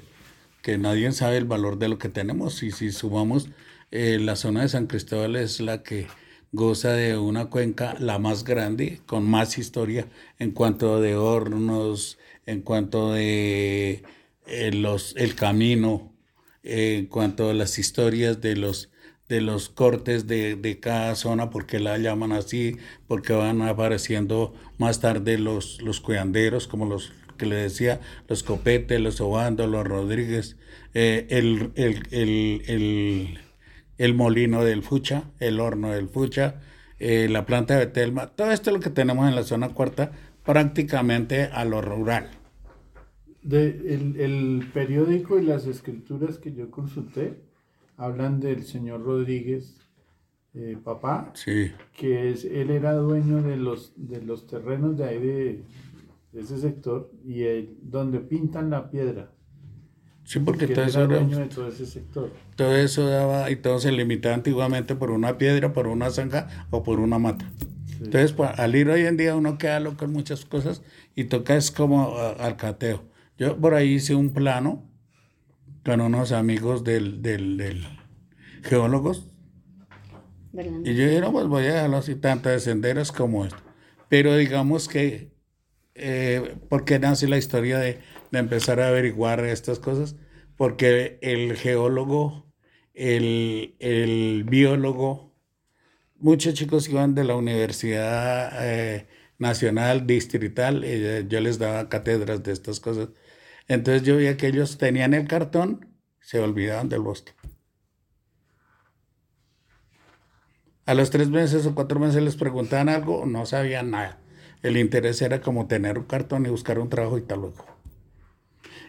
que 0.63 0.79
nadie 0.79 1.11
sabe 1.13 1.37
el 1.39 1.45
valor 1.45 1.79
de 1.79 1.89
lo 1.89 1.99
que 1.99 2.09
tenemos. 2.09 2.63
Y 2.63 2.71
si 2.71 2.93
sumamos, 2.93 3.49
eh, 3.91 4.19
la 4.21 4.37
zona 4.37 4.63
de 4.63 4.69
San 4.69 4.87
Cristóbal 4.87 5.37
es 5.37 5.61
la 5.61 5.83
que 5.83 6.07
goza 6.53 6.93
de 6.93 7.17
una 7.17 7.47
cuenca 7.47 7.97
la 8.01 8.19
más 8.19 8.45
grande, 8.45 9.01
con 9.07 9.25
más 9.25 9.59
historia 9.59 10.09
en 10.39 10.51
cuanto 10.53 11.01
de 11.01 11.15
hornos, 11.17 12.19
en 12.47 12.63
cuanto 12.63 13.13
de 13.13 14.03
eh, 14.47 14.73
los, 14.73 15.15
el 15.17 15.35
camino, 15.37 16.10
en 16.63 17.07
cuanto 17.07 17.51
a 17.51 17.55
las 17.55 17.79
historias 17.79 18.41
de 18.41 18.57
los 18.57 18.91
de 19.31 19.41
los 19.41 19.69
cortes 19.69 20.27
de, 20.27 20.57
de 20.57 20.81
cada 20.81 21.15
zona, 21.15 21.51
porque 21.51 21.79
la 21.79 21.97
llaman 21.99 22.33
así, 22.33 22.77
porque 23.07 23.33
van 23.33 23.63
apareciendo 23.63 24.53
más 24.77 25.01
tarde 25.01 25.39
los, 25.39 25.81
los 25.83 26.01
como 26.67 26.87
los 26.87 27.13
que 27.39 27.47
le 27.47 27.55
decía, 27.55 28.01
los 28.29 28.43
Copete, 28.43 28.99
los 28.99 29.21
Obando, 29.21 29.69
los 29.69 29.87
Rodríguez, 29.87 30.57
eh, 30.95 31.29
el, 31.31 31.71
el, 31.77 32.03
el, 32.11 33.39
el, 33.99 34.15
molino 34.15 34.65
del 34.65 34.83
Fucha, 34.83 35.23
el 35.39 35.61
horno 35.61 35.93
del 35.93 36.09
Fucha, 36.09 36.57
eh, 36.99 37.29
la 37.31 37.47
planta 37.47 37.75
de 37.75 37.87
Betelma, 37.87 38.27
todo 38.27 38.51
esto 38.51 38.71
es 38.71 38.75
lo 38.75 38.81
que 38.81 38.91
tenemos 38.91 39.29
en 39.29 39.37
la 39.37 39.45
zona 39.45 39.69
cuarta, 39.69 40.11
prácticamente 40.45 41.45
a 41.45 41.65
lo 41.65 41.81
rural. 41.81 42.40
De, 43.43 43.69
el, 43.95 44.17
el 44.21 44.71
periódico 44.75 45.39
y 45.39 45.43
las 45.45 45.67
escrituras 45.67 46.39
que 46.39 46.53
yo 46.53 46.71
consulté 46.71 47.41
hablan 47.97 48.39
del 48.41 48.65
señor 48.65 49.03
Rodríguez, 49.03 49.79
eh, 50.55 50.77
papá, 50.83 51.33
Sí, 51.35 51.71
que 51.97 52.31
es, 52.31 52.45
él 52.45 52.71
era 52.71 52.93
dueño 52.95 53.43
de 53.43 53.57
los, 53.57 53.93
de 53.97 54.21
los 54.23 54.47
terrenos 54.47 54.97
de 54.99 55.05
ahí 55.05 55.19
de, 55.19 55.63
de 56.33 56.41
ese 56.41 56.59
sector 56.59 57.11
y 57.25 57.43
donde 57.83 58.21
pintan 58.21 58.69
la 58.71 58.91
piedra. 58.91 59.31
sí 60.25 60.39
porque 60.41 60.67
todo 60.69 60.85
eso, 60.85 61.05
era- 61.05 61.21
de 61.25 61.47
todo 61.47 61.69
ese 61.69 61.87
sector. 61.87 62.31
todo 62.57 62.77
eso 62.77 63.07
daba 63.07 63.51
y 63.51 63.57
todo 63.57 63.79
se 63.79 63.91
limitaba 63.93 64.35
antiguamente 64.35 64.95
por 64.97 65.11
una 65.11 65.39
piedra, 65.39 65.73
por 65.73 65.87
una 65.87 66.11
zanja 66.11 66.67
o 66.71 66.83
por 66.83 67.01
una 67.01 67.19
mata. 67.19 67.51
Entonces, 68.03 68.33
pa- 68.33 68.51
al 68.51 68.75
ir 68.75 68.89
hoy 68.89 69.03
en 69.07 69.17
día 69.17 69.35
uno 69.37 69.57
queda 69.59 69.79
loco 69.81 70.05
en 70.05 70.13
muchas 70.13 70.45
cosas 70.45 70.83
y 71.15 71.25
toca 71.25 71.57
es 71.57 71.71
como 71.71 72.17
ah, 72.19 72.33
al 72.39 72.57
cateo. 72.57 73.03
Yo 73.41 73.59
por 73.59 73.73
ahí 73.73 73.95
hice 73.95 74.15
un 74.15 74.35
plano 74.35 74.87
con 75.83 76.03
unos 76.03 76.31
amigos 76.31 76.85
del, 76.85 77.23
del, 77.23 77.57
del 77.57 77.87
geólogos 78.63 79.31
¿verdad? 80.53 80.81
y 80.85 80.95
yo 80.95 81.05
dije, 81.07 81.21
no, 81.23 81.33
pues 81.33 81.47
voy 81.47 81.65
a 81.65 81.73
dejarlo 81.73 81.97
así 81.97 82.17
tanto 82.17 82.51
de 82.51 82.61
senderos 82.61 83.13
como 83.13 83.47
esto. 83.47 83.57
Pero 84.11 84.37
digamos 84.37 84.89
que, 84.89 85.33
eh, 85.95 86.55
¿por 86.69 86.85
qué 86.85 86.99
nace 86.99 87.29
la 87.29 87.39
historia 87.39 87.79
de, 87.79 88.01
de 88.31 88.39
empezar 88.39 88.79
a 88.79 88.89
averiguar 88.89 89.43
estas 89.47 89.79
cosas? 89.79 90.17
Porque 90.59 91.19
el 91.23 91.57
geólogo, 91.57 92.53
el, 92.93 93.75
el 93.79 94.45
biólogo, 94.45 95.35
muchos 96.19 96.53
chicos 96.53 96.91
iban 96.91 97.15
de 97.15 97.25
la 97.25 97.37
Universidad 97.37 98.53
eh, 98.61 99.07
Nacional 99.39 100.07
Distrital, 100.07 100.85
y 100.85 101.27
yo 101.27 101.41
les 101.41 101.59
daba 101.59 101.89
cátedras 101.89 102.43
de 102.43 102.53
estas 102.53 102.81
cosas. 102.81 103.09
Entonces 103.71 104.03
yo 104.03 104.17
veía 104.17 104.37
que 104.37 104.49
ellos 104.49 104.79
tenían 104.79 105.15
el 105.15 105.29
cartón, 105.29 105.87
se 106.19 106.41
olvidaban 106.41 106.89
del 106.89 107.03
bosque. 107.03 107.31
A 110.87 110.95
los 110.95 111.11
tres 111.11 111.31
meses 111.31 111.65
o 111.67 111.75
cuatro 111.77 112.01
meses 112.01 112.21
les 112.21 112.35
preguntaban 112.35 112.89
algo, 112.89 113.27
no 113.27 113.47
sabían 113.47 113.93
nada. 113.93 114.19
El 114.65 114.77
interés 114.77 115.23
era 115.23 115.41
como 115.41 115.69
tener 115.69 115.99
un 115.99 116.05
cartón 116.07 116.47
y 116.47 116.49
buscar 116.49 116.81
un 116.81 116.89
trabajo 116.89 117.17
y 117.17 117.21
tal 117.21 117.43
luego. 117.43 117.65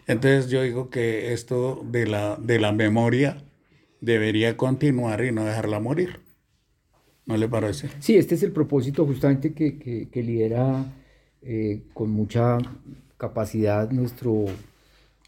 Entonces 0.08 0.50
yo 0.50 0.62
digo 0.62 0.90
que 0.90 1.32
esto 1.32 1.80
de 1.88 2.08
la, 2.08 2.34
de 2.34 2.58
la 2.58 2.72
memoria 2.72 3.44
debería 4.00 4.56
continuar 4.56 5.24
y 5.24 5.30
no 5.30 5.44
dejarla 5.44 5.78
morir. 5.78 6.18
¿No 7.24 7.36
le 7.36 7.48
parece? 7.48 7.88
Sí, 8.00 8.16
este 8.16 8.34
es 8.34 8.42
el 8.42 8.50
propósito 8.50 9.06
justamente 9.06 9.54
que, 9.54 9.78
que, 10.10 10.22
lidera 10.24 10.92
eh, 11.40 11.84
con 11.94 12.10
mucha 12.10 12.58
capacidad 13.16 13.88
nuestro 13.92 14.46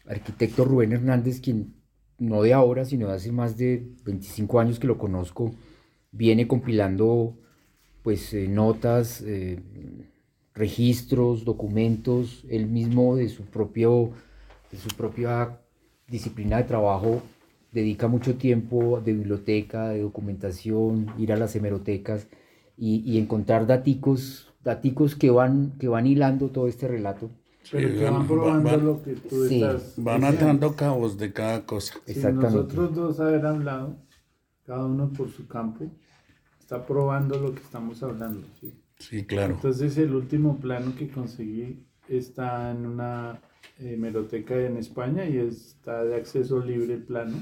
arquitecto 0.07 0.65
Rubén 0.65 0.93
Hernández, 0.93 1.41
quien 1.41 1.75
no 2.17 2.41
de 2.41 2.53
ahora, 2.53 2.85
sino 2.85 3.07
de 3.07 3.13
hace 3.13 3.31
más 3.31 3.57
de 3.57 3.87
25 4.05 4.59
años 4.59 4.79
que 4.79 4.87
lo 4.87 4.97
conozco, 4.97 5.51
viene 6.11 6.47
compilando 6.47 7.37
pues 8.03 8.33
eh, 8.33 8.47
notas, 8.47 9.21
eh, 9.25 9.59
registros, 10.53 11.43
documentos, 11.43 12.45
él 12.49 12.67
mismo 12.67 13.15
de 13.15 13.29
su, 13.29 13.43
propio, 13.43 14.11
de 14.71 14.77
su 14.77 14.89
propia 14.89 15.59
disciplina 16.07 16.57
de 16.57 16.63
trabajo 16.63 17.21
dedica 17.71 18.07
mucho 18.07 18.35
tiempo 18.35 19.01
de 19.01 19.11
biblioteca, 19.11 19.89
de 19.89 20.01
documentación, 20.01 21.13
ir 21.17 21.33
a 21.33 21.37
las 21.37 21.55
hemerotecas 21.57 22.27
y, 22.77 22.99
y 23.05 23.17
encontrar 23.17 23.67
daticos, 23.67 24.53
daticos 24.63 25.15
que 25.15 25.29
van, 25.29 25.73
que 25.77 25.89
van 25.89 26.07
hilando 26.07 26.49
todo 26.49 26.69
este 26.69 26.87
relato. 26.87 27.29
Pero 27.71 27.89
Sí, 27.89 27.95
que 27.95 28.03
van 28.09 28.27
probando 28.27 28.77
lo 28.77 29.01
que 29.01 29.13
tú 29.15 29.45
Sí. 29.47 29.63
estás 29.63 29.93
Van 29.97 30.21
diciendo. 30.21 30.45
atando 30.45 30.75
cabos 30.75 31.17
de 31.17 31.33
cada 31.33 31.65
cosa. 31.65 31.95
Exactamente. 32.05 32.57
nosotros 32.57 32.95
dos 32.95 33.19
haber 33.19 33.45
hablado, 33.45 33.97
cada 34.65 34.85
uno 34.85 35.11
por 35.11 35.29
su 35.31 35.47
campo, 35.47 35.85
está 36.59 36.85
probando 36.85 37.39
lo 37.39 37.53
que 37.53 37.61
estamos 37.61 38.01
hablando. 38.03 38.47
¿sí? 38.59 38.73
Sí, 38.99 39.25
claro. 39.25 39.55
Entonces 39.55 39.97
el 39.97 40.13
último 40.15 40.57
plano 40.59 40.93
que 40.97 41.07
conseguí 41.09 41.83
está 42.07 42.71
en 42.71 42.85
una 42.85 43.39
hemeroteca 43.79 44.55
en 44.61 44.77
España 44.77 45.25
y 45.25 45.37
está 45.37 46.03
de 46.03 46.15
acceso 46.15 46.59
libre 46.63 46.93
el 46.93 47.03
plano. 47.03 47.37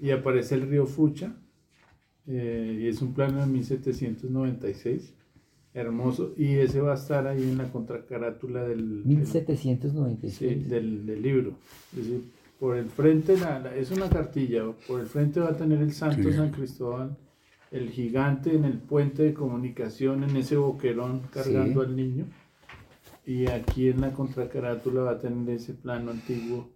Y 0.00 0.10
aparece 0.10 0.54
el 0.54 0.62
río 0.68 0.86
Fucha. 0.86 1.34
eh, 2.28 2.80
y 2.82 2.88
es 2.88 3.02
un 3.02 3.14
plano 3.14 3.40
de 3.40 3.46
1796. 3.46 5.14
Hermoso. 5.76 6.32
Y 6.36 6.54
ese 6.54 6.80
va 6.80 6.92
a 6.92 6.94
estar 6.96 7.26
ahí 7.26 7.42
en 7.42 7.58
la 7.58 7.70
contracarátula 7.70 8.64
del, 8.66 9.02
del- 9.04 9.06
1796. 9.06 10.34
Sí, 10.34 10.54
del, 10.68 11.04
del 11.06 11.22
libro. 11.22 11.50
Es 11.92 11.98
decir, 11.98 12.24
por 12.58 12.76
el 12.76 12.86
frente, 12.86 13.36
la- 13.36 13.58
la- 13.60 13.74
es 13.76 13.90
una 13.90 14.08
cartilla, 14.08 14.64
por 14.88 15.00
el 15.00 15.06
frente 15.06 15.40
va 15.40 15.50
a 15.50 15.56
tener 15.56 15.80
el 15.82 15.92
Santo 15.92 16.30
Sí. 16.30 16.36
San 16.36 16.50
Cristóbal, 16.50 17.16
el 17.70 17.90
gigante 17.90 18.54
en 18.54 18.64
el 18.64 18.78
puente 18.78 19.22
de 19.24 19.34
comunicación, 19.34 20.24
en 20.24 20.36
ese 20.36 20.56
boquerón 20.56 21.20
cargando 21.30 21.82
Sí. 21.82 21.86
al 21.90 21.96
niño. 21.96 22.24
Y 23.26 23.48
aquí 23.48 23.88
en 23.88 24.00
la 24.00 24.12
contracarátula 24.12 25.02
va 25.02 25.10
a 25.12 25.18
tener 25.18 25.54
ese 25.56 25.74
plano 25.74 26.10
antiguo 26.12 26.70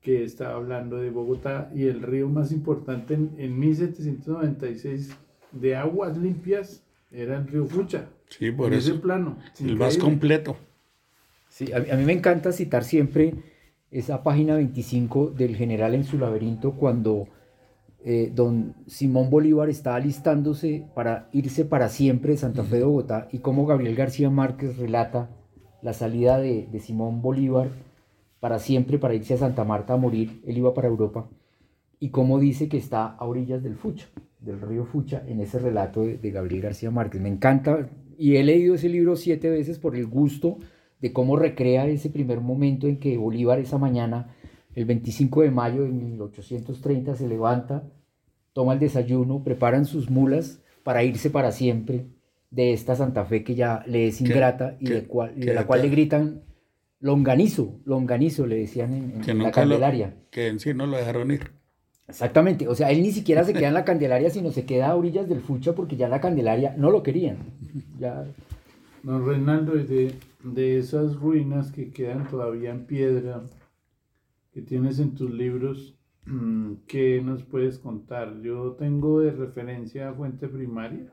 que 0.00 0.24
está 0.24 0.54
hablando 0.54 0.96
de 0.96 1.10
Bogotá 1.10 1.70
y 1.74 1.84
el 1.84 2.00
río 2.02 2.28
más 2.28 2.52
importante 2.52 3.12
en, 3.14 3.32
en 3.36 3.58
1796 3.58 5.10
de 5.52 5.76
aguas 5.76 6.16
limpias 6.16 6.82
era 7.10 7.36
el 7.38 7.46
río 7.46 7.66
Fucha. 7.66 8.08
Sí, 8.30 8.50
por 8.50 8.68
en 8.72 8.78
ese 8.78 8.92
eso. 8.92 9.00
plano. 9.00 9.36
El 9.60 9.76
más 9.76 9.98
completo. 9.98 10.56
Sí, 11.48 11.72
a, 11.72 11.80
mí- 11.80 11.90
a 11.90 11.96
mí 11.96 12.04
me 12.04 12.12
encanta 12.12 12.52
citar 12.52 12.84
siempre 12.84 13.34
esa 13.90 14.22
página 14.22 14.54
25 14.56 15.30
del 15.30 15.56
general 15.56 15.94
en 15.94 16.04
su 16.04 16.16
laberinto 16.18 16.72
cuando 16.72 17.26
eh, 18.04 18.30
don 18.34 18.74
Simón 18.86 19.28
Bolívar 19.30 19.68
está 19.68 19.94
alistándose 19.96 20.86
para 20.94 21.28
irse 21.32 21.64
para 21.64 21.88
siempre 21.88 22.32
de 22.32 22.38
Santa 22.38 22.62
Fe 22.64 22.76
de 22.78 22.84
Bogotá 22.84 23.28
y 23.32 23.38
cómo 23.40 23.66
Gabriel 23.66 23.96
García 23.96 24.30
Márquez 24.30 24.78
relata 24.78 25.28
la 25.82 25.92
salida 25.92 26.38
de, 26.38 26.66
de 26.70 26.80
Simón 26.80 27.20
Bolívar 27.20 27.68
para 28.38 28.58
siempre, 28.58 28.98
para 28.98 29.14
irse 29.14 29.34
a 29.34 29.38
Santa 29.38 29.64
Marta 29.64 29.94
a 29.94 29.96
morir, 29.98 30.40
él 30.46 30.56
iba 30.56 30.72
para 30.72 30.88
Europa, 30.88 31.28
y 31.98 32.08
cómo 32.08 32.38
dice 32.38 32.70
que 32.70 32.78
está 32.78 33.04
a 33.06 33.24
orillas 33.26 33.62
del 33.62 33.76
Fucha, 33.76 34.06
del 34.40 34.60
río 34.62 34.86
Fucha, 34.86 35.22
en 35.26 35.40
ese 35.40 35.58
relato 35.58 36.00
de, 36.02 36.16
de 36.16 36.30
Gabriel 36.30 36.62
García 36.62 36.90
Márquez. 36.90 37.20
Me 37.20 37.28
encanta, 37.28 37.90
y 38.20 38.36
he 38.36 38.44
leído 38.44 38.74
ese 38.74 38.88
libro 38.88 39.16
siete 39.16 39.48
veces 39.50 39.78
por 39.78 39.96
el 39.96 40.06
gusto 40.06 40.58
de 41.00 41.12
cómo 41.12 41.36
recrea 41.36 41.86
ese 41.86 42.10
primer 42.10 42.40
momento 42.40 42.86
en 42.86 42.98
que 42.98 43.16
Bolívar 43.16 43.58
esa 43.58 43.78
mañana, 43.78 44.28
el 44.74 44.84
25 44.84 45.42
de 45.42 45.50
mayo 45.50 45.82
de 45.82 45.88
1830, 45.90 47.16
se 47.16 47.26
levanta, 47.26 47.84
toma 48.52 48.74
el 48.74 48.78
desayuno, 48.78 49.42
preparan 49.42 49.86
sus 49.86 50.10
mulas 50.10 50.60
para 50.82 51.02
irse 51.02 51.30
para 51.30 51.52
siempre 51.52 52.06
de 52.50 52.72
esta 52.72 52.96
Santa 52.96 53.24
Fe 53.24 53.42
que 53.44 53.54
ya 53.54 53.82
le 53.86 54.06
es 54.08 54.20
ingrata 54.20 54.76
y, 54.80 54.88
de, 54.90 55.06
cual- 55.06 55.32
y 55.36 55.40
de 55.40 55.46
que 55.46 55.54
la 55.54 55.66
cual 55.66 55.82
le 55.82 55.88
gritan 55.88 56.42
longanizo, 57.00 57.80
longanizo 57.84 58.46
le 58.46 58.56
decían 58.56 58.92
en, 58.92 59.38
la 59.38 59.44
lo, 59.46 59.50
Candelaria. 59.52 60.16
que 60.30 60.48
en 60.48 60.58
sí 60.60 60.74
no 60.74 60.86
lo 60.86 60.96
dejaron 60.96 61.30
ir. 61.30 61.52
Exactamente, 62.10 62.68
o 62.68 62.74
sea, 62.74 62.90
él 62.90 63.02
ni 63.02 63.12
siquiera 63.12 63.44
se 63.44 63.52
queda 63.52 63.68
en 63.68 63.74
la 63.74 63.84
Candelaria, 63.84 64.30
sino 64.30 64.50
se 64.52 64.64
queda 64.64 64.90
a 64.90 64.96
orillas 64.96 65.28
del 65.28 65.40
Fucha 65.40 65.74
porque 65.74 65.96
ya 65.96 66.08
la 66.08 66.20
Candelaria 66.20 66.74
no 66.76 66.90
lo 66.90 67.02
querían. 67.02 67.38
Ya, 67.98 68.24
Don 69.02 69.26
Reinaldo, 69.26 69.72
de, 69.72 70.14
de 70.44 70.78
esas 70.78 71.16
ruinas 71.16 71.72
que 71.72 71.90
quedan 71.90 72.28
todavía 72.28 72.70
en 72.70 72.84
piedra, 72.84 73.42
que 74.52 74.60
tienes 74.60 74.98
en 74.98 75.14
tus 75.14 75.30
libros, 75.30 75.94
mm, 76.26 76.72
¿qué 76.86 77.22
nos 77.22 77.42
puedes 77.42 77.78
contar? 77.78 78.42
Yo 78.42 78.72
tengo 78.72 79.20
de 79.20 79.30
referencia 79.30 80.10
a 80.10 80.14
Fuente 80.14 80.48
Primaria, 80.48 81.10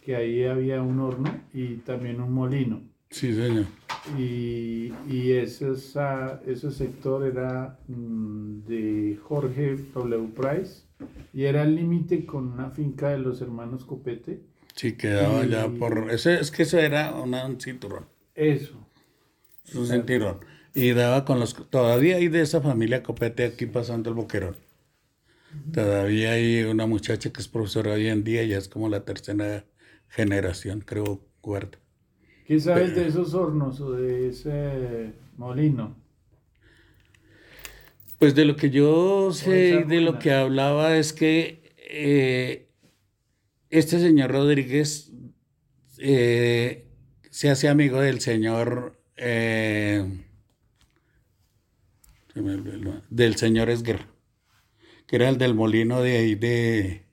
que 0.00 0.14
ahí 0.14 0.44
había 0.44 0.80
un 0.82 1.00
horno 1.00 1.30
y 1.52 1.76
también 1.78 2.20
un 2.20 2.32
molino. 2.32 2.82
Sí, 3.14 3.32
señor. 3.32 3.66
Y, 4.18 4.92
y 5.08 5.30
ese, 5.32 5.70
ese 5.72 6.70
sector 6.72 7.24
era 7.24 7.78
mm, 7.86 8.64
de 8.66 9.18
Jorge 9.22 9.76
W. 9.94 10.28
Price 10.34 10.82
y 11.32 11.44
era 11.44 11.62
el 11.62 11.76
límite 11.76 12.26
con 12.26 12.48
una 12.52 12.70
finca 12.70 13.10
de 13.10 13.18
los 13.18 13.40
hermanos 13.40 13.84
Copete. 13.84 14.40
Sí, 14.74 14.96
quedaba 14.96 15.44
ya 15.46 15.66
Y- 15.66 15.78
por... 15.78 16.10
Ese, 16.10 16.40
es 16.40 16.50
que 16.50 16.64
eso 16.64 16.78
era 16.78 17.14
una- 17.14 17.46
un 17.46 17.60
cinturón. 17.60 18.06
Eso. 18.34 18.74
Un 19.76 19.86
cinturón. 19.86 20.40
Y 20.74 20.90
daba 20.90 21.24
con 21.24 21.38
los... 21.38 21.54
Todavía 21.70 22.16
hay 22.16 22.26
de 22.26 22.40
esa 22.40 22.60
familia 22.60 23.04
Copete 23.04 23.44
aquí 23.44 23.66
pasando 23.66 24.10
el 24.10 24.16
boquerón. 24.16 24.56
Todavía 25.72 26.32
hay 26.32 26.64
una 26.64 26.86
muchacha 26.86 27.32
que 27.32 27.40
es 27.40 27.46
profesora 27.46 27.92
hoy 27.92 28.08
en 28.08 28.24
día, 28.24 28.42
ya 28.42 28.58
es 28.58 28.68
como 28.68 28.88
la 28.88 29.04
tercera 29.04 29.64
generación, 30.08 30.80
creo, 30.80 31.20
cuarta. 31.40 31.78
¿Qué 32.44 32.60
sabes 32.60 32.94
de 32.94 33.08
esos 33.08 33.32
hornos 33.32 33.80
o 33.80 33.92
de 33.92 34.28
ese 34.28 35.14
molino? 35.38 35.96
Pues 38.18 38.34
de 38.34 38.44
lo 38.44 38.54
que 38.54 38.70
yo 38.70 39.32
sé, 39.32 39.78
esa 39.78 39.86
de 39.86 40.00
lo 40.02 40.18
que 40.18 40.32
hablaba 40.32 40.96
es 40.96 41.14
que 41.14 41.74
eh, 41.78 42.68
este 43.70 43.98
señor 43.98 44.30
Rodríguez 44.30 45.10
eh, 45.98 46.86
se 47.30 47.50
hace 47.50 47.68
amigo 47.68 48.00
del 48.00 48.20
señor 48.20 49.00
eh, 49.16 50.22
del 53.10 53.36
señor 53.36 53.70
Esguer, 53.70 54.06
que 55.06 55.16
era 55.16 55.30
el 55.30 55.38
del 55.38 55.54
molino 55.54 56.02
de 56.02 56.16
ahí 56.18 56.34
de 56.34 57.06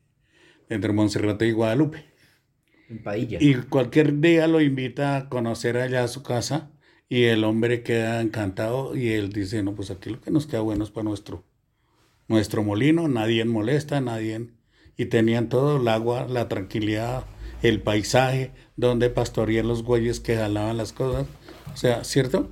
entre 0.67 0.91
Monserrate 0.91 1.47
y 1.47 1.51
Guadalupe. 1.51 2.10
Y 3.39 3.55
cualquier 3.55 4.19
día 4.19 4.47
lo 4.47 4.61
invita 4.61 5.15
a 5.15 5.29
conocer 5.29 5.77
allá 5.77 6.03
a 6.03 6.07
su 6.07 6.23
casa 6.23 6.71
y 7.09 7.23
el 7.25 7.43
hombre 7.43 7.83
queda 7.83 8.21
encantado 8.21 8.95
y 8.95 9.09
él 9.09 9.31
dice, 9.31 9.63
no, 9.63 9.75
pues 9.75 9.91
aquí 9.91 10.09
lo 10.09 10.21
que 10.21 10.31
nos 10.31 10.47
queda 10.47 10.61
bueno 10.61 10.83
es 10.83 10.91
para 10.91 11.03
nuestro, 11.03 11.43
nuestro 12.27 12.63
molino, 12.63 13.07
nadie 13.07 13.43
molesta, 13.45 14.01
nadie... 14.01 14.49
Y 14.97 15.05
tenían 15.05 15.49
todo, 15.49 15.81
el 15.81 15.87
agua, 15.87 16.27
la 16.27 16.47
tranquilidad, 16.47 17.25
el 17.63 17.81
paisaje, 17.81 18.51
donde 18.75 19.09
pastorear 19.09 19.65
los 19.65 19.83
güeyes 19.83 20.19
que 20.19 20.35
jalaban 20.35 20.77
las 20.77 20.93
cosas. 20.93 21.25
O 21.73 21.77
sea, 21.77 22.03
¿cierto? 22.03 22.51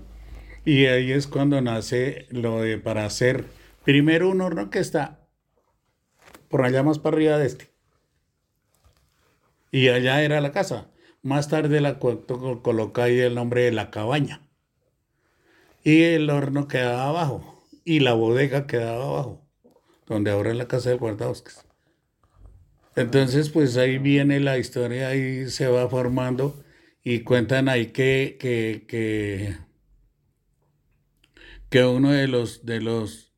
Y 0.65 0.85
ahí 0.85 1.11
es 1.11 1.27
cuando 1.27 1.61
nace 1.61 2.27
lo 2.31 2.61
de 2.61 2.77
para 2.77 3.05
hacer 3.05 3.45
primero 3.83 4.29
un 4.29 4.41
horno 4.41 4.69
que 4.69 4.79
está 4.79 5.27
por 6.47 6.63
allá 6.63 6.83
más 6.83 6.99
para 6.99 7.15
arriba 7.15 7.37
de 7.37 7.47
este. 7.47 7.68
Y 9.71 9.89
allá 9.89 10.23
era 10.23 10.41
la 10.41 10.51
casa. 10.51 10.91
Más 11.21 11.49
tarde 11.49 11.81
la 11.81 11.99
colocó 11.99 13.01
ahí 13.01 13.19
el 13.19 13.35
nombre 13.35 13.63
de 13.63 13.71
la 13.71 13.91
cabaña. 13.91 14.41
Y 15.83 16.03
el 16.03 16.29
horno 16.29 16.67
quedaba 16.67 17.07
abajo. 17.09 17.63
Y 17.83 17.99
la 17.99 18.13
bodega 18.13 18.67
quedaba 18.67 19.05
abajo. 19.05 19.47
Donde 20.07 20.31
ahora 20.31 20.51
es 20.51 20.57
la 20.57 20.67
casa 20.67 20.89
del 20.89 20.99
guardabosques. 20.99 21.65
Entonces, 22.95 23.49
pues 23.49 23.77
ahí 23.77 23.97
viene 23.97 24.39
la 24.39 24.57
historia, 24.57 25.09
ahí 25.09 25.49
se 25.49 25.67
va 25.67 25.89
formando. 25.89 26.63
Y 27.03 27.21
cuentan 27.21 27.69
ahí 27.69 27.87
que, 27.87 28.37
que, 28.39 28.85
que, 28.87 29.57
que 31.69 31.85
uno 31.85 32.11
de 32.11 32.27
los, 32.27 32.65
de 32.65 32.81
los, 32.81 33.28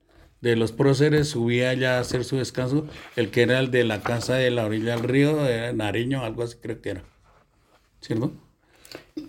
de 0.42 0.56
los 0.56 0.72
próceres 0.72 1.30
subía 1.30 1.70
allá 1.70 1.98
a 1.98 2.02
hacer 2.02 2.24
su 2.24 2.38
descanso, 2.38 2.88
el 3.16 3.30
que 3.30 3.44
era 3.44 3.60
el 3.60 3.72
de 3.72 3.84
la 3.84 4.02
casa 4.02 4.36
de 4.36 4.50
la 4.52 4.66
orilla 4.66 4.96
del 4.96 5.08
río, 5.08 5.48
era 5.48 5.72
Nariño, 5.72 6.24
algo 6.24 6.44
así 6.44 6.58
creo 6.60 6.82
que 6.82 6.89
era. 6.89 7.04
¿Cierto? 8.02 8.34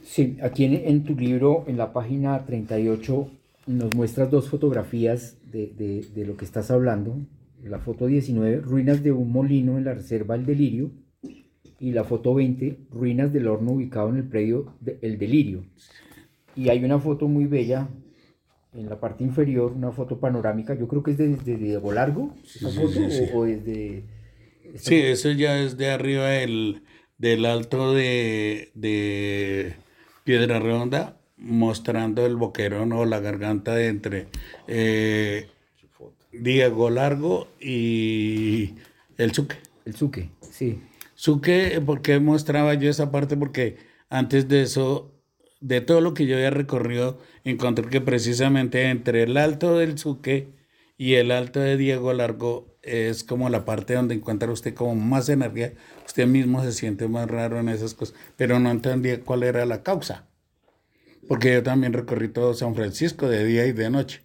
Sí, 0.05 0.39
aquí 0.43 0.65
en, 0.65 1.05
tu 1.05 1.15
libro, 1.15 1.65
en 1.67 1.77
la 1.77 1.93
página 1.93 2.45
38, 2.45 3.31
nos 3.67 3.95
muestras 3.95 4.31
dos 4.31 4.49
fotografías 4.49 5.37
de, 5.51 5.67
de, 5.69 6.07
de, 6.15 6.27
lo 6.27 6.37
que 6.37 6.45
estás 6.45 6.71
hablando. 6.71 7.19
La 7.63 7.79
foto 7.79 8.07
19, 8.07 8.57
ruinas 8.61 9.03
de 9.03 9.13
un 9.13 9.31
molino 9.31 9.77
en 9.79 9.85
la 9.85 9.95
reserva 9.95 10.35
El 10.35 10.47
Delirio. 10.47 10.91
Y 11.79 11.91
la 11.91 12.05
foto 12.05 12.33
20, 12.35 12.79
ruinas 12.91 13.33
del 13.33 13.49
horno 13.49 13.73
ubicado 13.73 14.09
en 14.09 14.17
el 14.17 14.25
predio 14.25 14.73
de 14.81 14.99
El 15.03 15.19
Delirio. 15.19 15.65
Y 16.55 16.69
hay 16.69 16.85
una 16.85 16.99
foto 16.99 17.29
muy 17.29 17.47
bella 17.47 17.89
en 18.75 18.89
la 18.89 18.99
parte 18.99 19.25
inferior, 19.25 19.73
una 19.73 19.93
foto 19.93 20.19
panorámica. 20.19 20.75
Yo 20.75 20.89
creo 20.89 21.03
que 21.03 21.13
es 21.13 21.19
desde 21.19 21.57
de, 21.57 21.79
de, 21.79 21.93
Largo, 21.93 22.35
esa 22.45 22.71
Sí, 22.71 22.77
foto, 22.77 22.93
sí, 22.93 23.11
sí. 23.11 23.25
O, 23.33 23.39
o 23.39 23.45
desde. 23.45 24.05
Sí, 24.77 24.97
eso 24.97 25.31
ya 25.31 25.59
es 25.59 25.77
de 25.77 25.91
arriba 25.91 26.29
del, 26.29 26.83
del 27.19 27.45
alto 27.45 27.93
de, 27.93 28.71
de 28.75 29.77
Piedra 30.25 30.59
Redonda, 30.61 31.19
mostrando 31.37 32.25
el 32.25 32.37
boquerón 32.37 32.93
o 32.93 33.05
la 33.05 33.21
garganta 33.21 33.75
de 33.75 33.89
entre 33.89 34.29
eh, 34.67 35.49
Diego 36.33 36.89
Largo 36.89 37.49
y 37.61 38.75
el 39.19 39.33
Suque. 39.33 39.57
El 39.85 39.95
Suque, 39.95 40.31
sí. 40.41 40.81
Suque, 41.15 41.81
¿por 41.85 42.01
qué 42.01 42.19
mostraba 42.19 42.75
yo 42.75 42.89
esa 42.89 43.11
parte? 43.11 43.37
Porque 43.37 43.77
antes 44.09 44.49
de 44.49 44.63
eso, 44.63 45.12
de 45.63 45.81
todo 45.81 46.01
lo 46.01 46.13
que 46.13 46.27
yo 46.27 46.37
había 46.37 46.51
recorrido, 46.51 47.19
encontré 47.45 47.89
que 47.89 48.01
precisamente 48.01 48.91
entre 48.91 49.23
el 49.23 49.37
alto 49.37 49.79
del 49.79 49.97
Suque 49.97 50.49
y 50.99 51.15
el 51.15 51.31
alto 51.31 51.61
de 51.61 51.77
Diego 51.77 52.13
Largo 52.13 52.77
es 52.83 53.23
como 53.23 53.49
la 53.49 53.65
parte 53.65 53.95
donde 53.95 54.17
encuentra 54.17 54.51
usted 54.51 54.75
como 54.75 54.97
más 54.97 55.29
energía. 55.29 55.73
Usted 56.05 56.27
mismo 56.27 56.63
se 56.65 56.73
siente 56.73 57.07
más 57.07 57.31
raro 57.31 57.61
en 57.61 57.69
esas 57.69 57.95
cosas, 57.95 58.17
pero 58.37 58.59
no 58.59 58.71
entendía 58.71 59.21
cuál 59.21 59.45
era 59.45 59.65
la 59.65 59.85
causa. 59.85 60.29
Porque 61.29 61.53
yo 61.55 61.63
también 61.63 61.93
recorrí 61.93 62.29
todo 62.29 62.55
San 62.55 62.75
Francisco 62.75 63.29
de 63.29 63.45
día 63.45 63.65
y 63.67 63.73
de 63.73 63.89
noche. 63.89 64.23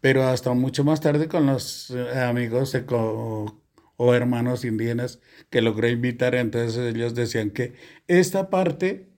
Pero 0.00 0.24
hasta 0.24 0.52
mucho 0.54 0.82
más 0.82 1.00
tarde 1.00 1.28
con 1.28 1.46
los 1.46 1.90
eh, 1.90 2.18
amigos 2.18 2.76
o 2.88 4.14
hermanos 4.14 4.64
indígenas 4.64 5.20
que 5.50 5.60
logré 5.60 5.90
invitar, 5.90 6.34
entonces 6.34 6.94
ellos 6.94 7.14
decían 7.14 7.50
que 7.50 7.74
esta 8.08 8.50
parte 8.50 9.09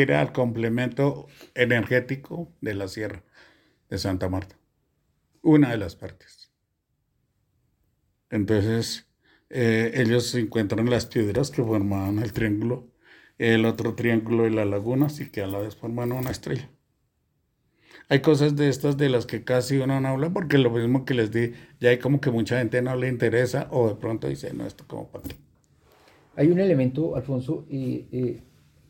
era 0.00 0.22
el 0.22 0.32
complemento 0.32 1.26
energético 1.54 2.52
de 2.60 2.74
la 2.74 2.88
sierra 2.88 3.22
de 3.90 3.98
Santa 3.98 4.28
Marta. 4.28 4.56
Una 5.42 5.70
de 5.70 5.76
las 5.76 5.96
partes. 5.96 6.50
Entonces, 8.30 9.06
eh, 9.50 9.92
ellos 9.96 10.34
encuentran 10.34 10.88
las 10.88 11.04
piedras 11.06 11.50
que 11.50 11.62
formaban 11.62 12.18
el 12.20 12.32
triángulo, 12.32 12.88
el 13.36 13.66
otro 13.66 13.94
triángulo 13.94 14.44
de 14.44 14.50
la 14.50 14.64
laguna, 14.64 15.06
así 15.06 15.30
que 15.30 15.42
a 15.42 15.46
la 15.46 15.58
vez 15.58 15.76
forman 15.76 16.12
una 16.12 16.30
estrella. 16.30 16.70
Hay 18.08 18.20
cosas 18.20 18.56
de 18.56 18.68
estas 18.68 18.96
de 18.96 19.08
las 19.10 19.26
que 19.26 19.44
casi 19.44 19.76
uno 19.78 20.00
no 20.00 20.08
habla, 20.08 20.30
porque 20.30 20.58
lo 20.58 20.70
mismo 20.70 21.04
que 21.04 21.14
les 21.14 21.30
di, 21.30 21.52
ya 21.80 21.90
hay 21.90 21.98
como 21.98 22.20
que 22.20 22.30
mucha 22.30 22.58
gente 22.58 22.80
no 22.80 22.96
le 22.96 23.08
interesa, 23.08 23.68
o 23.70 23.88
de 23.88 23.96
pronto 23.96 24.28
dice, 24.28 24.54
no, 24.54 24.66
esto 24.66 24.84
como 24.86 25.10
para 25.10 25.24
qué. 25.24 25.36
Hay 26.36 26.48
un 26.48 26.58
elemento, 26.58 27.14
Alfonso, 27.16 27.66
eh, 27.70 28.06
eh, 28.10 28.42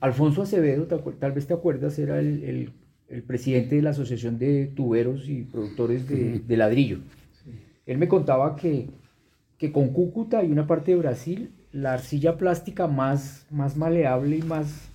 Alfonso 0.03 0.43
Acevedo, 0.43 0.87
tal 1.19 1.33
vez 1.33 1.47
te 1.47 1.55
acuerdas, 1.55 1.99
era 1.99 2.19
el, 2.19 2.43
el- 2.45 2.73
el 3.09 3.23
presidente 3.23 3.77
de 3.77 3.83
la 3.83 3.91
Asociación 3.91 4.39
de 4.39 4.67
Tuberos 4.75 5.29
y 5.29 5.43
Productores 5.43 6.09
de, 6.09 6.39
de 6.41 6.57
Ladrillo. 6.57 6.99
Él 7.87 7.99
me 7.99 8.09
contaba 8.09 8.57
que, 8.57 8.89
que 9.59 9.71
con 9.71 9.89
Cúcuta 9.91 10.43
y 10.43 10.51
una 10.51 10.67
parte 10.67 10.93
de 10.93 10.97
Brasil, 10.97 11.51
la 11.73 11.93
arcilla 11.95 12.39
plástica 12.39 12.87
más, 12.87 13.45
más 13.51 13.77
maleable 13.77 14.39
y 14.39 14.43
más, 14.43 14.89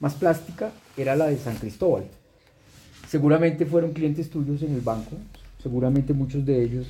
más 0.00 0.14
plástica 0.16 0.72
era 0.96 1.14
la 1.14 1.26
de 1.26 1.36
San 1.36 1.54
Cristóbal. 1.56 2.04
Seguramente 3.08 3.64
fueron 3.64 3.92
clientes 3.92 4.28
tuyos 4.28 4.62
en 4.62 4.74
el 4.74 4.80
banco, 4.80 5.16
seguramente 5.62 6.12
muchos 6.12 6.44
de 6.44 6.62
ellos 6.64 6.88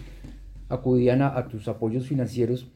acudían 0.71 1.21
a, 1.23 1.37
a 1.37 1.49
tus 1.49 1.69
apoyos 1.69 2.07
financieros. 2.07 2.67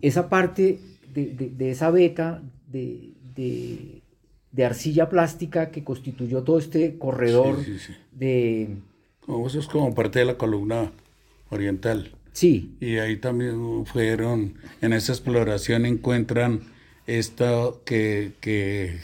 Esa 0.00 0.28
parte 0.28 0.78
de, 1.12 1.26
de- 1.34 1.50
de 1.50 1.70
esa 1.70 1.90
beta 1.90 2.40
de, 2.70 3.10
de- 3.34 4.02
de 4.56 4.64
arcilla 4.64 5.08
plástica 5.08 5.70
que 5.70 5.84
constituyó 5.84 6.42
todo 6.42 6.58
este 6.58 6.98
corredor 6.98 7.56
Sí, 7.64 7.78
sí, 7.78 7.78
sí. 7.78 7.96
de... 8.12 8.76
Como 9.20 9.46
eso 9.46 9.58
es 9.58 9.66
como 9.66 9.94
parte 9.94 10.20
de 10.20 10.24
la 10.24 10.38
columna 10.38 10.92
oriental. 11.50 12.12
Sí, 12.32 12.76
Y 12.80 12.98
ahí 12.98 13.16
también 13.16 13.86
fueron, 13.86 14.54
en 14.80 14.92
esa 14.92 15.12
exploración 15.12 15.86
encuentran 15.86 16.60
esto 17.06 17.82
que, 17.84 18.32
que, 18.40 18.98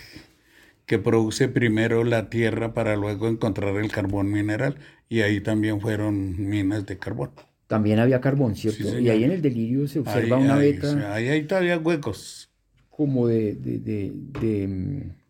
que 0.87 0.99
produce 0.99 1.49
primero 1.49 2.05
la 2.05 2.31
tierra 2.31 2.75
para 2.75 2.97
luego 2.97 3.29
encontrar 3.29 3.77
el 3.77 3.91
carbón 3.91 4.31
mineral. 4.31 4.77
Y 5.09 5.21
ahí 5.23 5.41
también 5.41 5.81
fueron 5.81 6.37
minas 6.49 6.87
de 6.87 6.99
carbón. 6.99 7.31
también 7.67 7.99
había 7.99 8.21
carbón, 8.21 8.55
¿cierto? 8.57 8.85
Sí, 8.85 8.99
y 9.05 9.09
ahí 9.11 9.25
en 9.25 9.33
el 9.33 9.43
delirio 9.43 9.87
se 9.89 9.99
observa 10.01 10.37
Ahí, 10.37 10.45
una 10.45 10.55
ahí, 10.57 10.81
sea, 10.81 11.15
ahí 11.15 11.29
hay 11.29 11.47
todavía 11.47 11.79
huecos. 11.79 12.51
como 12.91 13.27
de... 13.29 13.55
de- 13.55 13.79
de- 13.79 14.13
de, 14.15 15.22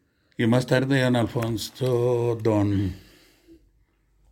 Y 0.43 0.47
más 0.49 0.67
tarde 0.67 1.03
don 1.03 1.15
Alfonso, 1.15 2.37
don, 2.43 2.93